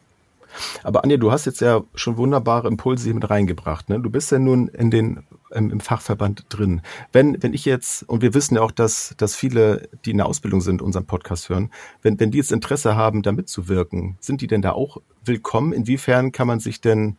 Aber 0.84 1.04
Anja, 1.04 1.18
du 1.18 1.34
hast 1.34 1.46
jetzt 1.46 1.60
ja 1.60 1.84
schon 1.96 2.16
wunderbare 2.16 2.70
Impulse 2.70 3.04
hier 3.04 3.14
mit 3.14 3.30
reingebracht. 3.30 3.90
Ne? 3.90 4.00
Du 4.00 4.10
bist 4.10 4.32
ja 4.32 4.40
nun 4.40 4.70
in 4.70 4.90
den, 4.90 5.26
im, 5.56 5.72
im, 5.72 5.80
Fachverband 5.80 6.46
drin. 6.50 6.82
Wenn, 7.12 7.42
wenn 7.42 7.54
ich 7.54 7.66
jetzt, 7.66 8.04
und 8.04 8.22
wir 8.22 8.34
wissen 8.34 8.56
ja 8.56 8.62
auch, 8.62 8.72
dass, 8.72 9.16
dass 9.18 9.36
viele, 9.36 9.90
die 10.06 10.12
in 10.12 10.18
der 10.18 10.26
Ausbildung 10.26 10.62
sind, 10.62 10.82
unseren 10.82 11.06
Podcast 11.06 11.50
hören, 11.50 11.72
wenn, 12.02 12.20
wenn 12.20 12.32
die 12.32 12.38
jetzt 12.38 12.52
Interesse 12.52 12.96
haben, 12.96 13.24
da 13.24 13.32
mitzuwirken, 13.32 14.18
sind 14.20 14.42
die 14.42 14.48
denn 14.48 14.62
da 14.62 14.74
auch 14.74 14.98
willkommen? 15.24 15.74
Inwiefern 15.74 16.32
kann 16.32 16.48
man 16.48 16.60
sich 16.60 16.82
denn 16.82 17.18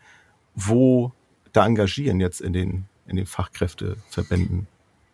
wo 0.57 1.13
da 1.53 1.65
engagieren 1.65 2.19
jetzt 2.19 2.41
in 2.41 2.53
den, 2.53 2.87
in 3.07 3.17
den 3.17 3.27
Fachkräfteverbänden? 3.27 4.67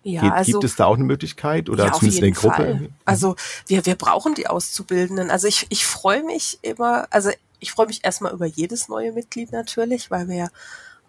Ja, 0.04 0.22
Geht, 0.22 0.32
also, 0.32 0.52
gibt 0.52 0.64
es 0.64 0.76
da 0.76 0.86
auch 0.86 0.96
eine 0.96 1.04
Möglichkeit 1.04 1.68
oder 1.68 1.86
ja, 1.86 1.92
zumindest 1.92 2.22
in 2.22 2.32
der 2.32 2.40
Gruppe? 2.40 2.56
Fall. 2.56 2.88
Also 3.04 3.36
wir, 3.66 3.84
wir 3.86 3.94
brauchen 3.94 4.34
die 4.34 4.48
Auszubildenden. 4.48 5.30
Also 5.30 5.46
ich, 5.46 5.66
ich 5.68 5.84
freue 5.86 6.24
mich 6.24 6.58
immer, 6.62 7.06
also 7.10 7.30
ich 7.60 7.70
freue 7.70 7.86
mich 7.86 8.04
erstmal 8.04 8.32
über 8.32 8.46
jedes 8.46 8.88
neue 8.88 9.12
Mitglied 9.12 9.52
natürlich, 9.52 10.10
weil 10.10 10.26
wir 10.26 10.36
ja 10.36 10.48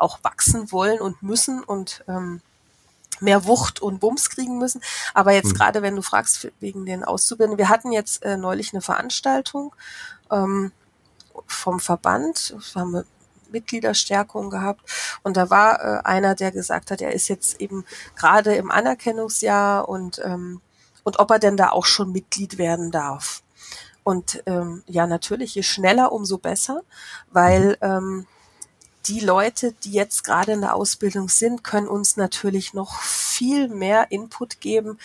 auch 0.04 0.20
wachsen 0.24 0.72
wollen 0.72 1.00
und 1.00 1.24
müssen 1.24 1.64
und 1.64 2.04
ähm, 2.08 2.42
mehr 3.20 3.46
Wucht 3.46 3.82
und 3.82 4.00
Bums 4.00 4.30
kriegen 4.30 4.58
müssen. 4.58 4.82
Aber 5.14 5.32
jetzt 5.32 5.54
mhm. 5.54 5.54
gerade, 5.54 5.82
wenn 5.82 5.96
du 5.96 6.02
fragst 6.02 6.52
wegen 6.60 6.86
den 6.86 7.04
Auszubildenden, 7.04 7.58
wir 7.58 7.70
hatten 7.70 7.92
jetzt 7.92 8.24
äh, 8.24 8.38
neulich 8.38 8.74
eine 8.74 8.82
Veranstaltung 8.82 9.76
ähm, 10.32 10.72
vom 11.48 11.80
Verband, 11.80 12.56
haben 12.76 12.92
wir 12.92 13.06
Mitgliederstärkung 13.54 14.50
gehabt. 14.50 14.82
Und 15.22 15.38
da 15.38 15.50
war 15.50 15.80
äh, 15.80 16.02
einer, 16.04 16.36
der 16.36 16.52
gesagt 16.52 16.92
hat, 16.92 17.02
er 17.02 17.14
ist 17.14 17.30
jetzt 17.30 17.62
eben 17.62 17.86
gerade 18.16 18.56
im 18.56 18.72
Anerkennungsjahr 18.72 19.88
und, 19.88 20.20
ähm, 20.24 20.60
und 21.04 21.20
ob 21.20 21.32
er 21.32 21.40
denn 21.40 21.56
da 21.56 21.70
auch 21.70 21.86
schon 21.86 22.12
Mitglied 22.12 22.58
werden 22.58 22.92
darf. 22.92 23.44
Und 24.04 24.44
ähm, 24.48 24.84
ja, 24.88 25.08
natürlich, 25.08 25.56
je 25.56 25.64
schneller, 25.64 26.12
umso 26.12 26.38
besser, 26.38 26.82
weil 27.32 27.70
mhm. 27.70 27.76
ähm, 27.82 28.28
die 29.06 29.20
Leute, 29.20 29.74
die 29.84 29.92
jetzt 29.92 30.24
gerade 30.24 30.54
in 30.54 30.62
der 30.62 30.76
Ausbildung 30.76 31.28
sind, 31.28 31.64
können 31.64 31.88
uns 31.88 32.16
natürlich 32.16 32.74
noch 32.74 33.02
viel 33.02 33.68
mehr 33.68 34.12
Input 34.12 34.62
geben, 34.62 34.98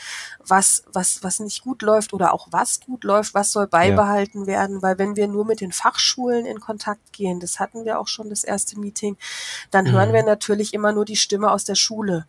was, 0.46 0.84
was, 0.92 1.24
was 1.24 1.40
nicht 1.40 1.62
gut 1.64 1.82
läuft 1.82 2.12
oder 2.12 2.32
auch 2.32 2.48
was 2.50 2.80
gut 2.80 3.02
läuft, 3.02 3.34
was 3.34 3.50
soll 3.50 3.66
beibehalten 3.66 4.42
ja. 4.42 4.46
werden, 4.46 4.82
weil 4.82 4.98
wenn 4.98 5.16
wir 5.16 5.26
nur 5.26 5.44
mit 5.44 5.60
den 5.60 5.72
Fachschulen 5.72 6.46
in 6.46 6.60
Kontakt 6.60 7.12
gehen, 7.12 7.40
das 7.40 7.58
hatten 7.58 7.84
wir 7.84 7.98
auch 7.98 8.08
schon 8.08 8.30
das 8.30 8.44
erste 8.44 8.78
Meeting, 8.78 9.16
dann 9.70 9.86
mhm. 9.86 9.92
hören 9.92 10.12
wir 10.12 10.22
natürlich 10.22 10.74
immer 10.74 10.92
nur 10.92 11.04
die 11.04 11.16
Stimme 11.16 11.50
aus 11.50 11.64
der 11.64 11.74
Schule. 11.74 12.26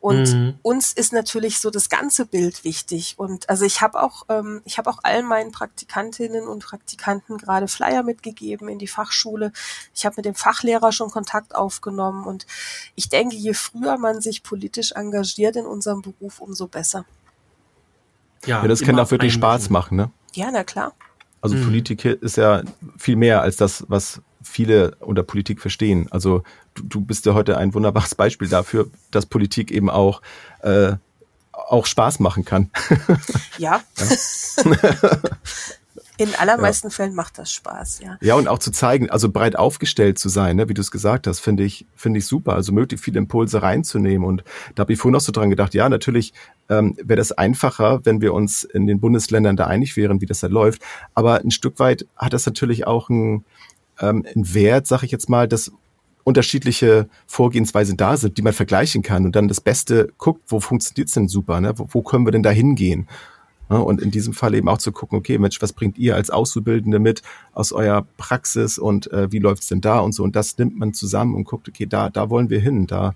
Und 0.00 0.32
mhm. 0.32 0.54
uns 0.62 0.92
ist 0.94 1.12
natürlich 1.12 1.60
so 1.60 1.68
das 1.70 1.90
ganze 1.90 2.24
Bild 2.24 2.64
wichtig. 2.64 3.16
Und 3.18 3.50
also 3.50 3.66
ich 3.66 3.82
habe 3.82 4.02
auch, 4.02 4.24
ähm, 4.30 4.62
ich 4.64 4.78
habe 4.78 4.88
auch 4.88 4.98
allen 5.02 5.26
meinen 5.26 5.52
Praktikantinnen 5.52 6.48
und 6.48 6.64
Praktikanten 6.64 7.36
gerade 7.36 7.68
Flyer 7.68 8.02
mitgegeben 8.02 8.68
in 8.68 8.78
die 8.78 8.86
Fachschule. 8.86 9.52
Ich 9.94 10.06
habe 10.06 10.14
mit 10.16 10.24
dem 10.24 10.34
Fachlehrer 10.34 10.90
schon 10.92 11.10
Kontakt 11.10 11.54
aufgenommen. 11.54 12.24
Und 12.24 12.46
ich 12.94 13.10
denke, 13.10 13.36
je 13.36 13.52
früher 13.52 13.98
man 13.98 14.22
sich 14.22 14.42
politisch 14.42 14.92
engagiert 14.92 15.56
in 15.56 15.66
unserem 15.66 16.00
Beruf, 16.00 16.40
umso 16.40 16.66
besser. 16.66 17.04
Ja, 18.46 18.62
ja 18.62 18.68
das 18.68 18.80
kann 18.80 18.98
auch 18.98 19.10
wirklich 19.10 19.34
Spaß 19.34 19.68
machen, 19.68 19.98
ne? 19.98 20.10
Ja, 20.32 20.50
na 20.50 20.64
klar. 20.64 20.94
Also 21.42 21.56
mhm. 21.56 21.64
Politik 21.64 22.06
ist 22.06 22.38
ja 22.38 22.62
viel 22.96 23.16
mehr 23.16 23.42
als 23.42 23.56
das, 23.56 23.84
was 23.88 24.22
viele 24.42 24.96
unter 25.00 25.22
Politik 25.22 25.60
verstehen. 25.60 26.08
Also 26.10 26.42
du, 26.74 26.82
du 26.82 27.00
bist 27.00 27.26
ja 27.26 27.34
heute 27.34 27.56
ein 27.58 27.74
wunderbares 27.74 28.14
Beispiel 28.14 28.48
dafür, 28.48 28.88
dass 29.10 29.26
Politik 29.26 29.70
eben 29.70 29.90
auch 29.90 30.22
äh, 30.62 30.94
auch 31.52 31.86
Spaß 31.86 32.20
machen 32.20 32.44
kann. 32.44 32.70
Ja. 33.58 33.82
ja. 33.98 34.06
In 36.16 36.34
allermeisten 36.34 36.88
ja. 36.88 36.90
Fällen 36.90 37.14
macht 37.14 37.38
das 37.38 37.50
Spaß, 37.50 38.00
ja. 38.00 38.18
Ja, 38.20 38.34
und 38.34 38.46
auch 38.46 38.58
zu 38.58 38.70
zeigen, 38.70 39.08
also 39.08 39.30
breit 39.30 39.56
aufgestellt 39.56 40.18
zu 40.18 40.28
sein, 40.28 40.56
ne, 40.56 40.68
wie 40.68 40.74
du 40.74 40.82
es 40.82 40.90
gesagt 40.90 41.26
hast, 41.26 41.40
finde 41.40 41.62
ich, 41.62 41.86
finde 41.96 42.18
ich 42.18 42.26
super. 42.26 42.54
Also 42.54 42.72
möglichst 42.72 43.06
viele 43.06 43.18
Impulse 43.18 43.62
reinzunehmen. 43.62 44.28
Und 44.28 44.44
da 44.74 44.82
habe 44.82 44.92
ich 44.92 44.98
vorhin 44.98 45.14
noch 45.14 45.22
so 45.22 45.32
dran 45.32 45.48
gedacht, 45.48 45.72
ja, 45.72 45.88
natürlich 45.88 46.34
ähm, 46.68 46.94
wäre 47.02 47.16
das 47.16 47.32
einfacher, 47.32 48.04
wenn 48.04 48.20
wir 48.20 48.34
uns 48.34 48.64
in 48.64 48.86
den 48.86 49.00
Bundesländern 49.00 49.56
da 49.56 49.66
einig 49.66 49.96
wären, 49.96 50.20
wie 50.20 50.26
das 50.26 50.40
da 50.40 50.48
läuft. 50.48 50.82
Aber 51.14 51.40
ein 51.40 51.50
Stück 51.50 51.78
weit 51.78 52.06
hat 52.16 52.34
das 52.34 52.44
natürlich 52.44 52.86
auch 52.86 53.08
ähm, 53.08 53.42
einen 53.98 54.54
Wert, 54.54 54.86
sage 54.86 55.06
ich 55.06 55.12
jetzt 55.12 55.30
mal, 55.30 55.48
dass 55.48 55.72
unterschiedliche 56.24 57.08
Vorgehensweisen 57.26 57.96
da 57.96 58.16
sind, 58.16 58.38
die 58.38 58.42
man 58.42 58.52
vergleichen 58.52 59.02
kann 59.02 59.24
und 59.24 59.36
dann 59.36 59.48
das 59.48 59.60
Beste 59.60 60.12
guckt, 60.18 60.42
wo 60.48 60.60
funktioniert's 60.60 61.12
denn 61.12 61.28
super, 61.28 61.60
ne? 61.60 61.78
wo, 61.78 61.86
wo 61.90 62.02
können 62.02 62.26
wir 62.26 62.32
denn 62.32 62.42
da 62.42 62.50
hingehen? 62.50 63.08
Und 63.68 64.00
in 64.02 64.10
diesem 64.10 64.34
Fall 64.34 64.54
eben 64.54 64.68
auch 64.68 64.78
zu 64.78 64.90
gucken, 64.90 65.16
okay, 65.16 65.38
Mensch, 65.38 65.62
was 65.62 65.72
bringt 65.72 65.96
ihr 65.96 66.16
als 66.16 66.28
Auszubildende 66.28 66.98
mit 66.98 67.22
aus 67.52 67.70
eurer 67.70 68.04
Praxis 68.16 68.78
und 68.78 69.12
äh, 69.12 69.30
wie 69.30 69.38
läuft's 69.38 69.68
denn 69.68 69.80
da 69.80 70.00
und 70.00 70.12
so. 70.12 70.24
Und 70.24 70.34
das 70.34 70.58
nimmt 70.58 70.76
man 70.76 70.92
zusammen 70.92 71.36
und 71.36 71.44
guckt, 71.44 71.68
okay, 71.68 71.86
da, 71.86 72.10
da 72.10 72.30
wollen 72.30 72.50
wir 72.50 72.58
hin, 72.58 72.88
da, 72.88 73.14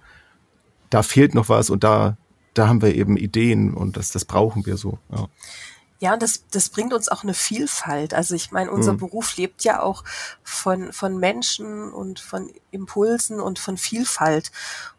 da 0.91 1.03
fehlt 1.03 1.35
noch 1.35 1.49
was 1.49 1.71
und 1.71 1.83
da, 1.83 2.17
da 2.55 2.69
haben 2.69 2.83
wir 2.83 2.95
eben 2.95 3.17
Ideen 3.17 3.75
und 3.75 3.97
das, 3.97 4.13
das 4.13 4.25
brauchen 4.25 4.65
wir 4.65 4.77
so. 4.77 4.99
Ja. 5.11 5.27
Ja, 6.01 6.13
und 6.13 6.23
das, 6.23 6.45
das 6.51 6.69
bringt 6.69 6.93
uns 6.93 7.09
auch 7.09 7.23
eine 7.23 7.35
Vielfalt. 7.35 8.13
Also 8.13 8.35
ich 8.35 8.51
meine, 8.51 8.71
unser 8.71 8.93
mhm. 8.93 8.99
Beruf 8.99 9.37
lebt 9.37 9.65
ja 9.65 9.81
auch 9.81 10.05
von, 10.43 10.93
von 10.93 11.19
Menschen 11.19 11.91
und 11.93 12.21
von 12.21 12.51
Impulsen 12.75 13.41
und 13.41 13.59
von 13.59 13.79
Vielfalt. 13.79 14.51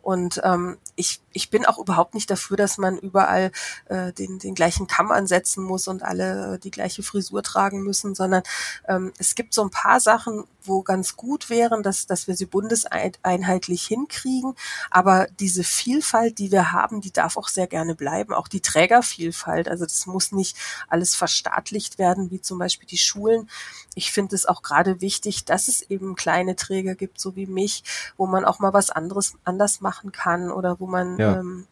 Und 0.06 0.40
ähm, 0.44 0.78
ich, 0.96 1.20
ich 1.34 1.50
bin 1.50 1.66
auch 1.66 1.80
überhaupt 1.80 2.14
nicht 2.14 2.30
dafür, 2.30 2.58
dass 2.58 2.78
man 2.78 2.96
überall 2.96 3.52
äh, 3.86 4.14
den, 4.14 4.38
den 4.38 4.54
gleichen 4.54 4.86
Kamm 4.86 5.12
ansetzen 5.12 5.64
muss 5.64 5.88
und 5.88 6.04
alle 6.04 6.60
die 6.60 6.70
gleiche 6.70 7.02
Frisur 7.02 7.42
tragen 7.42 7.82
müssen, 7.82 8.14
sondern 8.14 8.44
ähm, 8.88 9.12
es 9.18 9.34
gibt 9.34 9.56
so 9.56 9.64
ein 9.64 9.72
paar 9.72 10.00
Sachen, 10.00 10.44
wo 10.62 10.84
ganz 10.84 11.16
gut 11.16 11.50
wären, 11.50 11.82
dass, 11.82 12.06
dass 12.06 12.28
wir 12.28 12.36
sie 12.36 12.46
bundeseinheitlich 12.46 13.84
hinkriegen. 13.86 14.54
Aber 14.92 15.28
diese 15.40 15.64
Vielfalt, 15.64 16.38
die 16.38 16.52
wir 16.52 16.72
haben, 16.72 17.02
die 17.02 17.12
darf 17.12 17.36
auch 17.36 17.48
sehr 17.48 17.66
gerne 17.66 17.96
bleiben. 17.96 18.32
Auch 18.32 18.48
die 18.48 18.62
Trägervielfalt. 18.62 19.68
Also 19.68 19.86
das 19.86 20.06
muss 20.06 20.32
nicht 20.32 20.56
alles 20.88 21.16
verstaatlicht 21.16 21.98
werden, 21.98 22.30
wie 22.30 22.42
zum 22.42 22.60
Beispiel 22.60 22.88
die 22.88 23.00
Schulen. 23.00 23.50
Ich 23.96 24.12
finde 24.12 24.36
es 24.36 24.46
auch 24.46 24.62
gerade 24.62 25.02
wichtig, 25.02 25.46
dass 25.46 25.68
es 25.68 25.82
eben 25.82 26.16
kleine 26.16 26.56
Träger 26.56 26.94
gibt, 26.94 27.20
so 27.20 27.36
wie 27.36 27.48
mich, 27.66 27.84
wo 28.18 28.28
man 28.28 28.46
auch 28.46 28.60
mal 28.60 28.74
was 28.74 28.90
anderes 28.92 29.34
anders 29.44 29.82
machen 29.82 30.12
kann 30.12 30.52
oder 30.52 30.80
wo 30.80 30.88
man 30.88 31.18
ja, 31.18 31.40
ähm, 31.40 31.66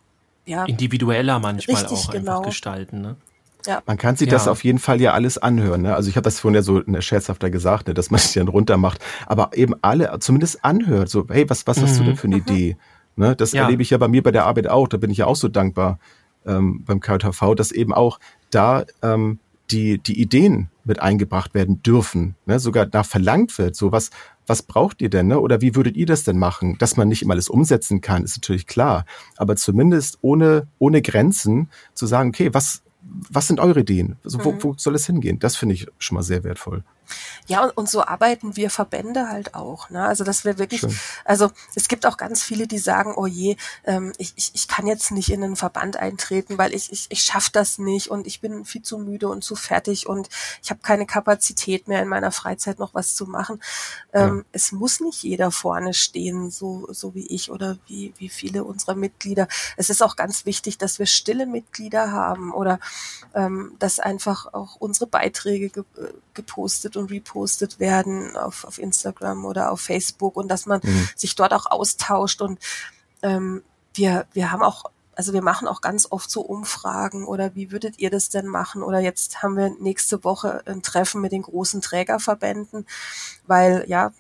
ja 0.46 0.66
individueller 0.66 1.40
manchmal 1.40 1.86
auch 1.86 2.12
genau. 2.12 2.38
einfach 2.38 2.46
gestalten. 2.48 3.02
Ne? 3.02 3.16
Ja. 3.66 3.82
Man 3.86 3.98
kann 3.98 4.16
sich 4.16 4.28
ja. 4.28 4.34
das 4.34 4.48
auf 4.48 4.64
jeden 4.64 4.80
Fall 4.80 5.00
ja 5.00 5.14
alles 5.14 5.38
anhören. 5.38 5.84
Ne? 5.84 5.96
Also 5.96 6.10
ich 6.10 6.16
habe 6.16 6.24
das 6.24 6.40
vorhin 6.40 6.56
ja 6.56 6.62
so 6.62 6.82
ne, 6.86 7.02
scherzhafter 7.02 7.50
gesagt, 7.50 7.88
ne, 7.88 7.94
dass 7.94 8.12
man 8.12 8.18
es 8.20 8.34
dann 8.34 8.48
runter 8.48 8.78
macht, 8.78 9.00
aber 9.28 9.52
eben 9.56 9.76
alle 9.82 10.18
zumindest 10.20 10.66
anhört. 10.66 11.10
So, 11.10 11.26
hey, 11.30 11.50
was, 11.50 11.68
was 11.68 11.78
mhm. 11.78 11.84
hast 11.84 12.00
du 12.00 12.04
denn 12.04 12.14
mhm. 12.14 12.18
für 12.18 12.28
eine 12.28 12.38
mhm. 12.38 12.42
Idee? 12.42 12.78
Ne, 13.16 13.36
das 13.36 13.52
ja. 13.52 13.64
erlebe 13.64 13.84
ich 13.84 13.92
ja 13.92 14.00
bei 14.00 14.08
mir 14.08 14.24
bei 14.24 14.32
der 14.32 14.46
Arbeit 14.46 14.68
auch. 14.68 14.88
Da 14.88 14.98
bin 14.98 15.12
ich 15.12 15.20
ja 15.20 15.28
auch 15.28 15.36
so 15.36 15.48
dankbar 15.48 16.00
ähm, 16.46 16.84
beim 16.84 17.00
KJV, 17.00 17.56
dass 17.56 17.72
eben 17.72 17.94
auch 17.94 18.20
da 18.50 18.86
ähm, 19.02 19.40
die, 19.70 20.00
die 20.00 20.20
Ideen 20.20 20.70
mit 20.86 21.02
eingebracht 21.02 21.54
werden 21.54 21.82
dürfen, 21.82 22.36
ne? 22.46 22.60
sogar 22.60 22.86
da 22.86 23.04
verlangt 23.04 23.58
wird, 23.58 23.76
so 23.76 23.92
was, 23.92 24.10
was 24.46 24.62
braucht 24.62 25.02
ihr 25.02 25.10
denn, 25.10 25.28
ne? 25.28 25.40
oder 25.40 25.62
wie 25.62 25.76
würdet 25.76 25.96
ihr 25.96 26.06
das 26.06 26.24
denn 26.24 26.38
machen? 26.38 26.78
Dass 26.78 26.98
man 26.98 27.08
nicht 27.08 27.22
immer 27.22 27.34
alles 27.34 27.50
umsetzen 27.50 28.02
kann, 28.02 28.24
ist 28.24 28.38
natürlich 28.38 28.68
klar, 28.68 29.06
aber 29.38 29.56
zumindest 29.56 30.20
ohne, 30.22 30.68
ohne 30.80 31.02
Grenzen 31.02 31.70
zu 31.94 32.06
sagen, 32.06 32.30
okay, 32.30 32.54
was, 32.54 32.84
was 33.02 33.48
sind 33.48 33.60
eure 33.60 33.82
Ideen? 33.82 34.18
Also, 34.24 34.44
wo, 34.44 34.54
mhm. 34.54 34.64
wo 34.64 34.74
soll 34.78 34.96
es 34.96 35.06
hingehen? 35.06 35.40
Das 35.40 35.56
finde 35.56 35.76
ich 35.76 35.88
schon 36.00 36.16
mal 36.16 36.24
sehr 36.24 36.44
wertvoll. 36.44 36.84
Ja, 37.48 37.64
und, 37.64 37.78
und 37.78 37.90
so 37.90 38.04
arbeiten 38.04 38.56
wir 38.56 38.70
Verbände 38.70 39.30
halt 39.30 39.56
auch. 39.56 39.90
Ne? 39.90 40.06
Also 40.06 40.24
dass 40.24 40.46
wir 40.46 40.58
wirklich, 40.58 40.82
Schön. 40.82 40.98
also 41.26 41.52
es 41.76 41.88
gibt 41.88 42.06
auch 42.06 42.18
ganz 42.18 42.44
viele, 42.44 42.68
die 42.68 42.78
sagen, 42.78 43.14
oh 43.16 43.26
je, 43.26 43.58
ähm, 43.86 44.14
ich, 44.18 44.34
ich, 44.36 44.52
ich 44.54 44.68
kann 44.68 44.88
jetzt 44.88 45.12
nicht 45.12 45.30
in 45.30 45.44
einen 45.44 45.56
Verband 45.56 45.98
eintreten, 45.98 46.58
weil 46.58 46.74
ich, 46.74 46.92
ich, 46.92 47.08
ich 47.10 47.24
schaffe 47.24 47.50
das 47.52 47.78
nicht 47.78 48.08
und 48.10 48.28
ich 48.28 48.42
bin 48.42 48.66
viel 48.66 48.82
zu 48.82 48.98
müde 48.98 49.28
und 49.28 49.44
zu 49.44 49.56
fertig 49.56 50.08
und 50.08 50.30
ich 50.62 50.70
habe 50.70 50.82
keine 50.82 51.06
Kapazität 51.06 51.88
mehr 51.88 52.02
in 52.02 52.08
meiner 52.08 52.32
Freizeit 52.32 52.80
noch 52.80 52.94
was 52.94 53.16
zu 53.16 53.26
machen. 53.26 53.62
Ähm, 54.14 54.38
ja. 54.38 54.44
Es 54.52 54.72
muss 54.72 55.00
nicht 55.00 55.24
jeder 55.24 55.52
vorne 55.52 55.94
stehen, 55.94 56.50
so, 56.50 56.88
so 56.92 57.14
wie 57.16 57.28
ich 57.28 57.52
oder 57.52 57.78
wie, 57.88 58.14
wie 58.18 58.30
viele 58.30 58.64
unserer 58.64 58.96
Mitglieder. 58.96 59.48
Es 59.78 59.90
ist 59.90 60.02
auch 60.02 60.16
ganz 60.16 60.46
wichtig, 60.46 60.78
dass 60.78 61.00
wir 61.00 61.06
stille 61.06 61.46
Mitglieder 61.46 62.12
haben 62.12 62.54
oder 62.54 62.80
ähm, 63.34 63.76
dass 63.80 64.00
einfach 64.00 64.54
auch 64.54 64.76
unsere 64.76 65.08
Beiträge 65.08 65.70
ge 65.70 65.84
äh, 65.98 66.14
gepostet 66.34 66.98
und 66.98 67.03
repostet 67.06 67.64
gepostet 67.64 67.80
werden 67.80 68.36
auf, 68.38 68.66
auf 68.66 68.78
Instagram 68.78 69.46
oder 69.46 69.72
auf 69.72 69.82
Facebook 69.82 70.36
und 70.36 70.50
dass 70.50 70.66
man 70.66 70.82
mhm. 70.84 71.10
sich 71.16 71.36
dort 71.36 71.54
auch 71.54 71.66
austauscht 71.66 72.42
und 72.42 72.60
ähm, 73.22 73.64
wir, 73.94 74.26
wir 74.34 74.52
haben 74.52 74.64
auch 74.64 74.86
also 75.16 75.32
wir 75.32 75.44
machen 75.44 75.68
auch 75.68 75.82
ganz 75.82 76.08
oft 76.10 76.32
so 76.32 76.42
Umfragen 76.42 77.26
oder 77.26 77.54
wie 77.54 77.70
würdet 77.72 78.00
ihr 78.00 78.10
das 78.10 78.30
denn 78.30 78.48
machen? 78.48 78.82
Oder 78.82 79.00
jetzt 79.00 79.44
haben 79.44 79.56
wir 79.56 79.70
nächste 79.80 80.24
Woche 80.24 80.64
ein 80.66 80.82
Treffen 80.82 81.22
mit 81.22 81.32
den 81.32 81.44
großen 81.44 81.82
Trägerverbänden, 81.82 82.88
weil 83.46 83.86
ja, 83.88 84.12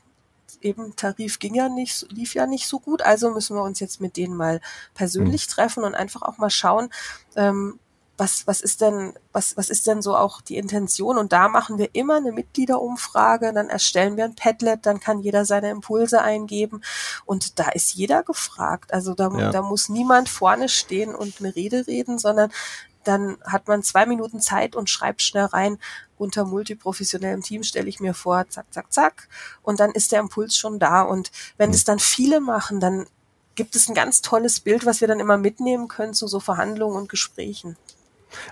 eben 0.62 0.96
Tarif 0.96 1.40
ging 1.40 1.56
ja 1.56 1.68
nicht, 1.68 2.06
lief 2.12 2.36
ja 2.36 2.46
nicht 2.46 2.68
so 2.68 2.80
gut. 2.80 3.02
Also 3.02 3.32
müssen 3.32 3.56
wir 3.56 3.64
uns 3.64 3.80
jetzt 3.80 4.02
mit 4.02 4.18
denen 4.18 4.36
mal 4.36 4.62
persönlich 4.94 5.48
mhm. 5.48 5.52
treffen 5.52 5.84
und 5.84 5.96
einfach 5.96 6.22
auch 6.22 6.38
mal 6.38 6.52
schauen, 6.52 6.90
ähm, 7.36 7.80
was, 8.18 8.46
was 8.46 8.62
ist 8.62 8.82
denn, 8.82 9.14
was, 9.32 9.58
was 9.58 9.70
ist 9.70 9.88
denn 9.88 10.02
so 10.02 10.16
auch 10.16 10.42
die 10.42 10.58
Intention? 10.58 11.18
Und 11.18 11.34
da 11.34 11.48
machen 11.48 11.78
wir 11.78 11.90
immer 11.94 12.18
eine 12.18 12.32
Mitgliederumfrage, 12.32 13.54
dann 13.54 13.70
erstellen 13.70 14.18
wir 14.18 14.26
ein 14.26 14.36
Padlet, 14.36 14.86
dann 14.86 15.00
kann 15.00 15.20
jeder 15.20 15.46
seine 15.46 15.72
Impulse 15.72 16.22
eingeben 16.22 16.82
und 17.26 17.60
da 17.60 17.70
ist 17.70 17.94
jeder 17.94 18.24
gefragt. 18.24 18.94
Also 18.94 19.14
da, 19.16 19.32
ja. 19.36 19.52
da 19.52 19.62
muss 19.62 19.90
niemand 19.90 20.30
vorne 20.30 20.70
stehen 20.70 21.16
und 21.16 21.40
eine 21.40 21.56
Rede 21.56 21.88
reden, 21.88 22.20
sondern 22.20 22.52
dann 23.04 23.38
hat 23.44 23.68
man 23.68 23.84
zwei 23.84 24.06
Minuten 24.06 24.40
Zeit 24.40 24.76
und 24.76 24.90
schreibt 24.90 25.22
schnell 25.22 25.46
rein, 25.46 25.78
unter 26.18 26.46
multiprofessionellem 26.46 27.42
Team 27.42 27.64
stelle 27.64 27.90
ich 27.90 28.00
mir 28.00 28.14
vor, 28.14 28.48
zack, 28.48 28.68
zack, 28.72 28.94
zack. 28.94 29.28
Und 29.62 29.80
dann 29.80 29.92
ist 29.92 30.12
der 30.12 30.22
Impuls 30.22 30.56
schon 30.56 30.80
da. 30.80 31.02
Und 31.02 31.32
wenn 31.58 31.70
mhm. 31.70 31.76
es 31.76 31.84
dann 31.84 32.00
viele 32.00 32.40
machen, 32.40 32.80
dann 32.80 33.08
gibt 33.56 33.76
es 33.76 33.90
ein 33.90 33.96
ganz 33.96 34.22
tolles 34.22 34.62
Bild, 34.62 34.86
was 34.86 35.02
wir 35.02 35.08
dann 35.08 35.20
immer 35.20 35.38
mitnehmen 35.38 35.88
können 35.88 36.14
zu 36.14 36.28
so 36.28 36.40
Verhandlungen 36.40 36.96
und 36.96 37.10
Gesprächen. 37.10 37.78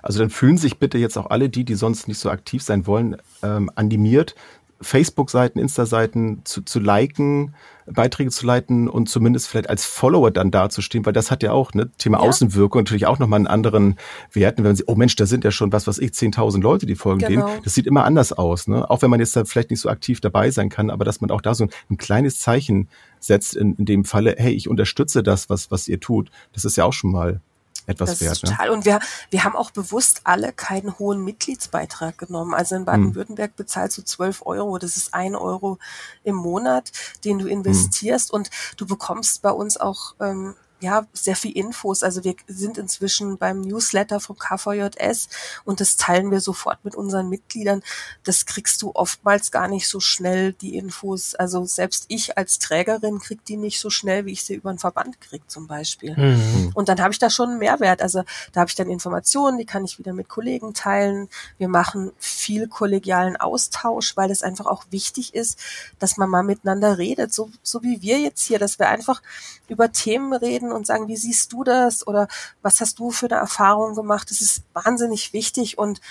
Also 0.01 0.19
dann 0.19 0.29
fühlen 0.29 0.57
sich 0.57 0.77
bitte 0.77 0.97
jetzt 0.97 1.17
auch 1.17 1.29
alle 1.29 1.49
die, 1.49 1.63
die 1.63 1.75
sonst 1.75 2.07
nicht 2.07 2.19
so 2.19 2.29
aktiv 2.29 2.61
sein 2.63 2.87
wollen, 2.87 3.17
ähm, 3.43 3.69
animiert, 3.75 4.35
Facebook-Seiten, 4.81 5.59
Insta-Seiten 5.59 6.41
zu, 6.43 6.63
zu 6.63 6.79
liken, 6.79 7.53
Beiträge 7.85 8.31
zu 8.31 8.45
leiten 8.45 8.87
und 8.87 9.09
zumindest 9.09 9.47
vielleicht 9.47 9.69
als 9.69 9.85
Follower 9.85 10.31
dann 10.31 10.51
dazustehen, 10.51 11.05
weil 11.05 11.13
das 11.13 11.29
hat 11.29 11.43
ja 11.43 11.51
auch, 11.51 11.73
ne, 11.73 11.89
Thema 11.97 12.19
ja. 12.19 12.27
Außenwirkung 12.27 12.81
natürlich 12.81 13.05
auch 13.05 13.19
nochmal 13.19 13.37
einen 13.37 13.47
anderen 13.47 13.95
Werten, 14.31 14.59
wenn 14.59 14.69
man 14.69 14.75
sieht, 14.75 14.87
oh 14.87 14.95
Mensch, 14.95 15.15
da 15.15 15.25
sind 15.25 15.43
ja 15.43 15.51
schon, 15.51 15.71
was 15.71 15.87
weiß 15.87 15.99
ich, 15.99 16.11
10.000 16.11 16.61
Leute, 16.61 16.85
die 16.85 16.95
folgen 16.95 17.19
genau. 17.19 17.47
denen. 17.47 17.63
Das 17.63 17.75
sieht 17.75 17.87
immer 17.87 18.05
anders 18.05 18.33
aus, 18.33 18.67
ne? 18.67 18.89
Auch 18.89 19.01
wenn 19.01 19.09
man 19.09 19.19
jetzt 19.19 19.35
da 19.35 19.45
vielleicht 19.45 19.71
nicht 19.71 19.81
so 19.81 19.89
aktiv 19.89 20.19
dabei 20.19 20.51
sein 20.51 20.69
kann, 20.69 20.89
aber 20.89 21.05
dass 21.05 21.21
man 21.21 21.31
auch 21.31 21.41
da 21.41 21.53
so 21.53 21.65
ein, 21.65 21.69
ein 21.89 21.97
kleines 21.97 22.39
Zeichen 22.39 22.87
setzt 23.19 23.55
in, 23.55 23.75
in 23.75 23.85
dem 23.85 24.05
Falle, 24.05 24.35
hey, 24.37 24.53
ich 24.53 24.67
unterstütze 24.67 25.21
das, 25.21 25.49
was, 25.49 25.69
was 25.69 25.87
ihr 25.87 25.99
tut. 25.99 26.31
Das 26.53 26.65
ist 26.65 26.77
ja 26.77 26.85
auch 26.85 26.93
schon 26.93 27.11
mal 27.11 27.41
etwas 27.87 28.11
das 28.11 28.21
wert. 28.21 28.33
Ist 28.33 28.45
total. 28.45 28.67
Ne? 28.67 28.73
Und 28.73 28.85
wir, 28.85 28.99
wir 29.29 29.43
haben 29.43 29.55
auch 29.55 29.71
bewusst 29.71 30.21
alle 30.23 30.53
keinen 30.53 30.97
hohen 30.99 31.23
Mitgliedsbeitrag 31.23 32.17
genommen. 32.17 32.53
Also 32.53 32.75
in 32.75 32.85
Baden-Württemberg 32.85 33.55
bezahlst 33.55 33.97
du 33.97 34.03
12 34.03 34.45
Euro. 34.45 34.77
Das 34.77 34.97
ist 34.97 35.13
ein 35.13 35.35
Euro 35.35 35.77
im 36.23 36.35
Monat, 36.35 36.91
den 37.25 37.39
du 37.39 37.47
investierst. 37.47 38.31
Hm. 38.31 38.35
Und 38.35 38.49
du 38.77 38.85
bekommst 38.85 39.41
bei 39.41 39.51
uns 39.51 39.77
auch 39.77 40.15
ähm, 40.19 40.55
ja, 40.81 41.05
sehr 41.13 41.35
viel 41.35 41.55
Infos. 41.55 42.03
Also 42.03 42.23
wir 42.23 42.35
sind 42.47 42.77
inzwischen 42.77 43.37
beim 43.37 43.61
Newsletter 43.61 44.19
vom 44.19 44.37
KVJS 44.37 45.29
und 45.63 45.79
das 45.79 45.95
teilen 45.95 46.31
wir 46.31 46.41
sofort 46.41 46.83
mit 46.83 46.95
unseren 46.95 47.29
Mitgliedern. 47.29 47.83
Das 48.23 48.45
kriegst 48.45 48.81
du 48.81 48.91
oftmals 48.93 49.51
gar 49.51 49.67
nicht 49.67 49.87
so 49.87 49.99
schnell, 49.99 50.53
die 50.53 50.75
Infos. 50.75 51.35
Also 51.35 51.65
selbst 51.65 52.05
ich 52.07 52.37
als 52.37 52.57
Trägerin 52.59 53.19
krieg 53.19 53.45
die 53.45 53.57
nicht 53.57 53.79
so 53.79 53.89
schnell, 53.89 54.25
wie 54.25 54.31
ich 54.31 54.43
sie 54.43 54.55
über 54.55 54.69
einen 54.69 54.79
Verband 54.79 55.21
krieg 55.21 55.43
zum 55.49 55.67
Beispiel. 55.67 56.15
Mhm. 56.17 56.71
Und 56.73 56.89
dann 56.89 56.99
habe 56.99 57.13
ich 57.13 57.19
da 57.19 57.29
schon 57.29 57.51
einen 57.51 57.59
Mehrwert. 57.59 58.01
Also 58.01 58.23
da 58.51 58.61
habe 58.61 58.69
ich 58.69 58.75
dann 58.75 58.89
Informationen, 58.89 59.59
die 59.59 59.65
kann 59.65 59.85
ich 59.85 59.99
wieder 59.99 60.13
mit 60.13 60.29
Kollegen 60.29 60.73
teilen. 60.73 61.29
Wir 61.59 61.67
machen 61.67 62.11
viel 62.17 62.67
kollegialen 62.67 63.37
Austausch, 63.37 64.17
weil 64.17 64.31
es 64.31 64.41
einfach 64.41 64.65
auch 64.65 64.85
wichtig 64.89 65.35
ist, 65.35 65.59
dass 65.99 66.17
man 66.17 66.29
mal 66.29 66.43
miteinander 66.43 66.97
redet, 66.97 67.33
so, 67.33 67.51
so 67.61 67.83
wie 67.83 68.01
wir 68.01 68.19
jetzt 68.19 68.43
hier, 68.43 68.57
dass 68.57 68.79
wir 68.79 68.89
einfach 68.89 69.21
über 69.67 69.91
Themen 69.91 70.33
reden, 70.33 70.70
und 70.71 70.85
sagen, 70.85 71.07
wie 71.07 71.17
siehst 71.17 71.53
du 71.53 71.63
das 71.63 72.05
oder 72.05 72.27
was 72.61 72.81
hast 72.81 72.99
du 72.99 73.11
für 73.11 73.27
eine 73.27 73.39
Erfahrung 73.39 73.95
gemacht? 73.95 74.29
Das 74.29 74.41
ist 74.41 74.63
wahnsinnig 74.73 75.33
wichtig 75.33 75.77
und 75.77 76.01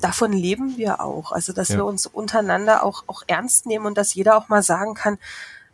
davon 0.00 0.32
leben 0.32 0.76
wir 0.76 1.00
auch. 1.00 1.32
Also, 1.32 1.52
dass 1.52 1.68
ja. 1.68 1.76
wir 1.76 1.84
uns 1.84 2.06
untereinander 2.06 2.82
auch, 2.82 3.04
auch 3.06 3.22
ernst 3.26 3.66
nehmen 3.66 3.86
und 3.86 3.96
dass 3.96 4.14
jeder 4.14 4.36
auch 4.36 4.48
mal 4.48 4.62
sagen 4.62 4.94
kann, 4.94 5.18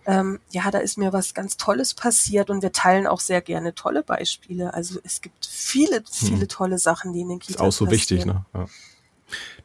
ähm, 0.04 0.40
ja, 0.50 0.70
da 0.70 0.78
ist 0.78 0.98
mir 0.98 1.12
was 1.12 1.32
ganz 1.32 1.56
Tolles 1.56 1.94
passiert 1.94 2.50
und 2.50 2.62
wir 2.62 2.72
teilen 2.72 3.06
auch 3.06 3.20
sehr 3.20 3.40
gerne 3.40 3.74
tolle 3.74 4.02
Beispiele. 4.02 4.74
Also 4.74 4.98
es 5.04 5.20
gibt 5.20 5.46
viele, 5.46 6.02
viele 6.10 6.40
hm. 6.40 6.48
tolle 6.48 6.78
Sachen, 6.78 7.12
die 7.12 7.20
in 7.20 7.28
den 7.28 7.38
Kitas 7.38 7.56
passieren. 7.56 7.68
Ist 7.68 7.74
auch 7.74 7.78
so 7.78 7.84
passieren. 7.84 8.00
wichtig, 8.00 8.26
ne? 8.26 8.44
Ja. 8.54 8.66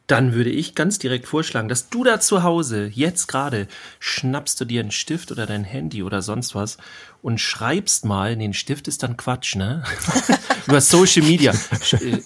Dann 0.08 0.32
würde 0.32 0.50
ich 0.50 0.74
ganz 0.74 0.98
direkt 0.98 1.28
vorschlagen, 1.28 1.68
dass 1.68 1.90
du 1.90 2.02
da 2.02 2.18
zu 2.18 2.42
Hause 2.42 2.90
jetzt 2.92 3.28
gerade 3.28 3.68
schnappst 4.00 4.60
du 4.60 4.64
dir 4.64 4.80
einen 4.80 4.90
Stift 4.90 5.30
oder 5.30 5.46
dein 5.46 5.64
Handy 5.64 6.02
oder 6.02 6.22
sonst 6.22 6.54
was 6.54 6.78
und 7.20 7.40
schreibst 7.40 8.04
mal, 8.04 8.36
nee, 8.36 8.46
ein 8.46 8.54
Stift 8.54 8.88
ist 8.88 9.02
dann 9.02 9.16
Quatsch, 9.16 9.56
ne? 9.56 9.82
Über 10.66 10.80
Social 10.80 11.22
Media. 11.22 11.52
Äh, 11.92 11.96
äh, 12.06 12.22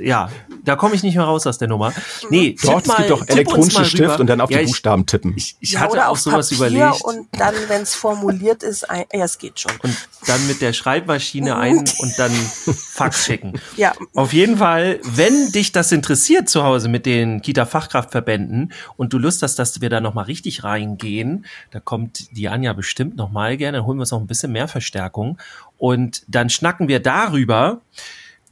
ja, 0.00 0.30
da 0.64 0.76
komme 0.76 0.94
ich 0.94 1.02
nicht 1.02 1.16
mehr 1.16 1.24
raus 1.24 1.46
aus 1.46 1.58
der 1.58 1.68
Nummer. 1.68 1.92
Nee, 2.30 2.56
doch, 2.62 2.80
es 2.84 2.96
gibt 2.96 3.10
doch 3.10 3.28
elektronische 3.28 3.84
Stift 3.84 4.20
und 4.20 4.28
dann 4.28 4.40
auf 4.40 4.50
ja, 4.50 4.60
die 4.60 4.66
Buchstaben 4.66 5.06
tippen. 5.06 5.34
Ich, 5.36 5.56
ich 5.60 5.72
ja, 5.72 5.80
hatte 5.80 6.08
auch 6.08 6.16
sowas 6.16 6.50
Papier 6.50 6.68
überlegt. 6.68 7.04
Und 7.04 7.28
dann, 7.32 7.54
wenn 7.68 7.82
es 7.82 7.94
formuliert 7.94 8.62
ist, 8.62 8.88
ein, 8.88 9.04
ja, 9.12 9.24
es 9.24 9.38
geht 9.38 9.60
schon. 9.60 9.72
Und 9.82 9.94
dann 10.26 10.46
mit 10.46 10.62
der 10.62 10.72
Schreibmaschine 10.72 11.56
ein 11.56 11.78
und 11.78 12.18
dann 12.18 12.32
Fax 12.32 13.26
schicken. 13.26 13.60
Ja. 13.76 13.92
Auf 14.14 14.32
jeden 14.32 14.58
Fall, 14.58 15.00
wenn 15.02 15.52
dich 15.52 15.72
das 15.72 15.92
interessiert 15.92 16.48
zu 16.48 16.62
Hause 16.62 16.71
mit 16.88 17.04
den 17.04 17.42
Kita-Fachkraftverbänden 17.42 18.72
und 18.96 19.12
du 19.12 19.18
Lust 19.18 19.42
hast, 19.42 19.58
dass 19.58 19.80
wir 19.80 19.90
da 19.90 20.00
nochmal 20.00 20.24
richtig 20.24 20.64
reingehen, 20.64 21.44
da 21.70 21.80
kommt 21.80 22.36
die 22.36 22.48
Anja 22.48 22.72
bestimmt 22.72 23.16
nochmal 23.16 23.56
gerne 23.56 23.82
dann 23.82 23.86
holen 23.86 23.98
wir 23.98 24.02
uns 24.02 24.12
noch 24.12 24.20
ein 24.20 24.26
bisschen 24.26 24.52
mehr 24.52 24.68
Verstärkung 24.68 25.38
und 25.76 26.22
dann 26.28 26.50
schnacken 26.50 26.88
wir 26.88 27.00
darüber. 27.00 27.80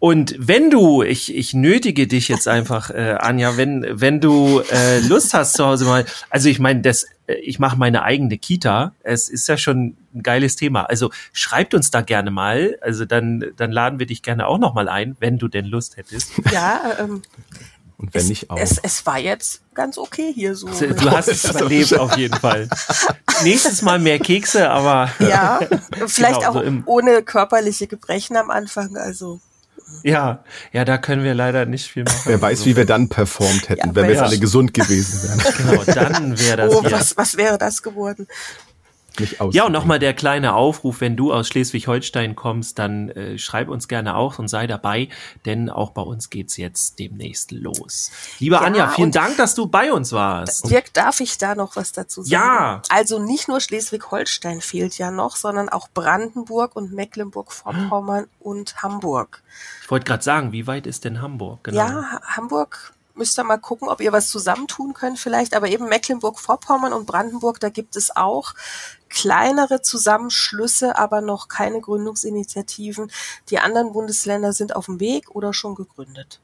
Und 0.01 0.35
wenn 0.39 0.71
du, 0.71 1.03
ich, 1.03 1.35
ich 1.37 1.53
nötige 1.53 2.07
dich 2.07 2.29
jetzt 2.29 2.49
einfach, 2.49 2.91
äh, 2.91 3.17
Anja, 3.19 3.59
wenn, 3.59 3.87
wenn 3.91 4.21
du 4.21 4.61
äh, 4.73 4.99
Lust 5.01 5.35
hast 5.35 5.53
zu 5.53 5.67
Hause 5.67 5.85
mal, 5.85 6.07
also 6.31 6.49
ich 6.49 6.59
meine, 6.59 6.81
das, 6.81 7.07
äh, 7.27 7.35
ich 7.35 7.59
mache 7.59 7.77
meine 7.77 8.03
eigene 8.03 8.39
Kita, 8.39 8.95
es 9.03 9.29
ist 9.29 9.47
ja 9.47 9.59
schon 9.59 9.99
ein 10.15 10.23
geiles 10.23 10.57
Thema. 10.57 10.85
Also 10.85 11.11
schreibt 11.35 11.75
uns 11.75 11.91
da 11.91 12.01
gerne 12.01 12.31
mal, 12.31 12.79
also 12.81 13.05
dann, 13.05 13.45
dann 13.59 13.73
laden 13.73 13.99
wir 13.99 14.07
dich 14.07 14.23
gerne 14.23 14.47
auch 14.47 14.59
noch 14.59 14.73
mal 14.73 14.89
ein, 14.89 15.17
wenn 15.21 15.37
du 15.37 15.49
denn 15.49 15.67
Lust 15.67 15.99
hättest. 15.99 16.33
Ja, 16.51 16.81
ähm, 16.99 17.21
und 18.01 18.15
wenn 18.15 18.23
es, 18.23 18.29
nicht 18.29 18.51
auch. 18.51 18.57
Es, 18.57 18.79
es 18.79 19.05
war 19.05 19.19
jetzt 19.19 19.61
ganz 19.75 19.99
okay 19.99 20.33
hier 20.35 20.55
so. 20.55 20.69
Du 20.69 21.11
hast 21.11 21.29
es 21.29 21.45
überlebt 21.51 21.99
auf 21.99 22.17
jeden 22.17 22.35
Fall. 22.39 22.67
Nächstes 23.43 23.83
Mal 23.83 23.99
mehr 23.99 24.19
Kekse, 24.19 24.71
aber. 24.71 25.11
Ja, 25.19 25.61
vielleicht 26.07 26.41
genau, 26.41 26.51
auch 26.51 26.65
so 26.65 26.83
ohne 26.87 27.23
körperliche 27.23 27.87
Gebrechen 27.87 28.37
am 28.39 28.51
Anfang, 28.51 28.97
also. 28.97 29.39
Ja, 30.03 30.45
ja, 30.73 30.85
da 30.85 30.97
können 30.97 31.25
wir 31.25 31.35
leider 31.35 31.67
nicht 31.67 31.91
viel 31.91 32.05
machen. 32.05 32.23
Wer 32.25 32.41
weiß, 32.41 32.65
wie 32.65 32.77
wir 32.77 32.87
dann 32.87 33.09
performt 33.09 33.69
hätten, 33.69 33.89
ja, 33.89 33.95
wenn 33.95 34.05
wir 34.05 34.13
jetzt 34.13 34.23
alle 34.23 34.39
gesund 34.39 34.73
gewesen 34.73 35.23
wären. 35.23 35.55
Genau, 35.59 35.85
dann 35.85 36.39
wäre 36.39 36.57
das. 36.57 36.75
Oh, 36.75 36.83
was, 36.85 37.17
was 37.19 37.37
wäre 37.37 37.59
das 37.59 37.83
geworden? 37.83 38.29
Nicht 39.21 39.41
aus. 39.41 39.55
Ja, 39.55 39.67
und 39.67 39.73
nochmal 39.73 39.99
der 39.99 40.15
kleine 40.15 40.55
Aufruf, 40.55 41.01
wenn 41.01 41.17
du 41.17 41.33
aus 41.33 41.49
Schleswig-Holstein 41.49 42.35
kommst, 42.35 42.79
dann 42.79 43.11
äh, 43.11 43.39
schreib 43.39 43.69
uns 43.69 43.89
gerne 43.89 44.17
auch 44.17 44.39
und 44.39 44.49
sei 44.49 44.67
dabei, 44.67 45.09
denn 45.45 45.71
auch 45.71 45.91
bei 45.91 46.03
uns 46.03 46.31
geht's 46.31 46.57
jetzt 46.57 46.99
demnächst 46.99 47.53
los. 47.53 48.11
Liebe 48.39 48.57
ja, 48.57 48.63
Anja, 48.63 48.89
vielen 48.89 49.13
Dank, 49.13 49.37
dass 49.37 49.55
du 49.55 49.67
bei 49.67 49.93
uns 49.93 50.13
warst. 50.13 50.71
Dirk, 50.71 50.93
darf 50.95 51.21
ich 51.21 51.39
da 51.39 51.55
noch 51.55 51.77
was 51.77 51.93
dazu 51.93 52.23
sagen? 52.23 52.33
Ja. 52.33 52.83
Also 52.89 53.19
nicht 53.19 53.49
nur 53.49 53.61
Schleswig-Holstein 53.61 54.61
fehlt 54.61 54.99
ja 54.99 55.11
noch, 55.11 55.37
sondern 55.37 55.69
auch 55.69 55.89
Brandenburg 55.93 56.75
und 56.75 56.93
Mecklenburg-Vorpommern 56.93 58.27
und 58.41 58.83
Hamburg. 58.83 59.43
Ich 59.83 59.91
wollte 59.91 60.05
gerade 60.05 60.23
sagen, 60.23 60.53
wie 60.53 60.67
weit 60.67 60.87
ist 60.87 61.05
denn 61.05 61.21
Hamburg? 61.21 61.65
Genau. 61.65 61.79
Ja, 61.79 62.21
Hamburg 62.23 62.93
müsst 63.15 63.39
ihr 63.39 63.45
mal 63.45 63.59
gucken, 63.59 63.89
ob 63.89 64.01
ihr 64.01 64.13
was 64.13 64.29
zusammentun 64.29 64.95
könnt 64.95 65.19
vielleicht. 65.19 65.55
Aber 65.55 65.69
eben 65.69 65.89
Mecklenburg-Vorpommern 65.89 66.93
und 66.93 67.07
Brandenburg, 67.07 67.61
da 67.61 67.69
gibt 67.69 67.95
es 67.97 68.17
auch 68.17 68.55
kleinere 69.11 69.83
Zusammenschlüsse, 69.83 70.97
aber 70.97 71.21
noch 71.21 71.49
keine 71.49 71.81
Gründungsinitiativen. 71.81 73.11
Die 73.51 73.59
anderen 73.59 73.93
Bundesländer 73.93 74.53
sind 74.53 74.75
auf 74.75 74.87
dem 74.87 75.01
Weg 75.01 75.31
oder 75.35 75.53
schon 75.53 75.75
gegründet. 75.75 76.41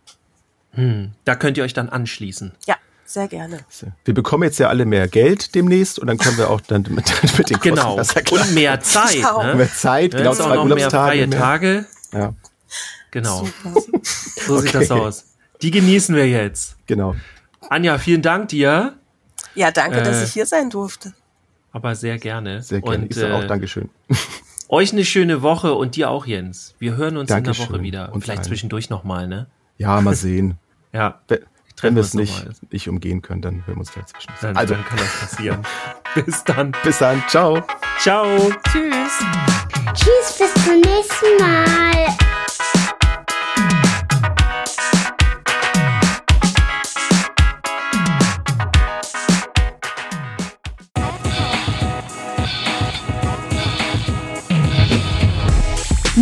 Hm, 0.72 1.12
da 1.24 1.34
könnt 1.36 1.56
ihr 1.56 1.64
euch 1.64 1.72
dann 1.72 1.88
anschließen. 1.88 2.52
Ja. 2.66 2.76
sehr 3.06 3.28
gerne. 3.28 3.60
Wir 4.04 4.12
bekommen 4.12 4.42
jetzt 4.42 4.58
ja 4.58 4.68
alle 4.68 4.84
mehr 4.84 5.08
Geld 5.08 5.54
demnächst 5.54 5.98
und 5.98 6.08
dann 6.08 6.18
können 6.18 6.36
wir 6.36 6.50
auch 6.50 6.60
dann 6.60 6.82
mit, 6.90 7.10
mit 7.38 7.50
den 7.50 7.58
Kosten 7.58 7.60
genau. 7.60 7.96
und 7.96 8.54
mehr 8.54 8.80
Zeit. 8.82 9.22
Ne? 9.22 9.54
Mehr 9.54 9.72
Zeit, 9.72 10.10
genau, 10.10 10.34
zwei 10.34 10.58
auch 10.58 10.64
noch 10.66 10.76
mehr 10.76 10.90
freie 10.90 11.26
mehr. 11.26 11.38
Tage. 11.38 11.86
Ja. 12.12 12.34
Genau. 13.12 13.46
So 14.46 14.58
sieht 14.58 14.74
okay. 14.74 14.86
das 14.86 14.90
aus. 14.90 15.24
Die 15.62 15.70
genießen 15.70 16.14
wir 16.14 16.28
jetzt. 16.28 16.76
Genau. 16.86 17.16
Anja, 17.70 17.98
vielen 17.98 18.22
Dank 18.22 18.48
dir. 18.48 18.98
Ja, 19.54 19.70
danke, 19.70 20.00
äh, 20.00 20.02
dass 20.02 20.22
ich 20.22 20.32
hier 20.32 20.44
sein 20.44 20.68
durfte. 20.68 21.14
Aber 21.76 21.94
sehr 21.94 22.16
gerne. 22.16 22.62
Sehr 22.62 22.80
gerne. 22.80 23.02
Und, 23.02 23.10
ich 23.10 23.16
sage 23.16 23.34
auch 23.34 23.42
äh, 23.42 23.46
Dankeschön. 23.46 23.90
Euch 24.70 24.94
eine 24.94 25.04
schöne 25.04 25.42
Woche 25.42 25.74
und 25.74 25.94
dir 25.94 26.08
auch, 26.08 26.24
Jens. 26.24 26.74
Wir 26.78 26.96
hören 26.96 27.18
uns 27.18 27.28
Dankeschön. 27.28 27.66
in 27.66 27.68
der 27.68 27.78
Woche 27.78 27.82
wieder. 27.84 28.12
Und 28.14 28.22
vielleicht 28.22 28.46
zwischendurch 28.46 28.88
nochmal, 28.88 29.28
ne? 29.28 29.46
Ja, 29.76 30.00
mal 30.00 30.14
sehen. 30.14 30.56
ja. 30.94 31.20
Wenn 31.82 31.94
wir 31.94 32.00
es 32.00 32.14
nicht, 32.14 32.72
nicht 32.72 32.88
umgehen 32.88 33.20
können, 33.20 33.42
dann 33.42 33.66
hören 33.66 33.76
wir 33.76 33.80
uns 33.80 33.92
dazwischen. 33.92 34.32
Dann, 34.40 34.56
also. 34.56 34.72
dann 34.72 34.84
kann 34.86 34.96
das 34.96 35.20
passieren. 35.20 35.62
bis 36.14 36.44
dann. 36.44 36.72
Bis 36.82 36.98
dann. 36.98 37.22
Ciao. 37.28 37.62
Ciao. 37.98 38.26
Tschüss. 38.72 39.12
Tschüss, 39.92 40.38
bis 40.38 40.64
zum 40.64 40.80
nächsten 40.80 41.36
Mal. 41.38 42.25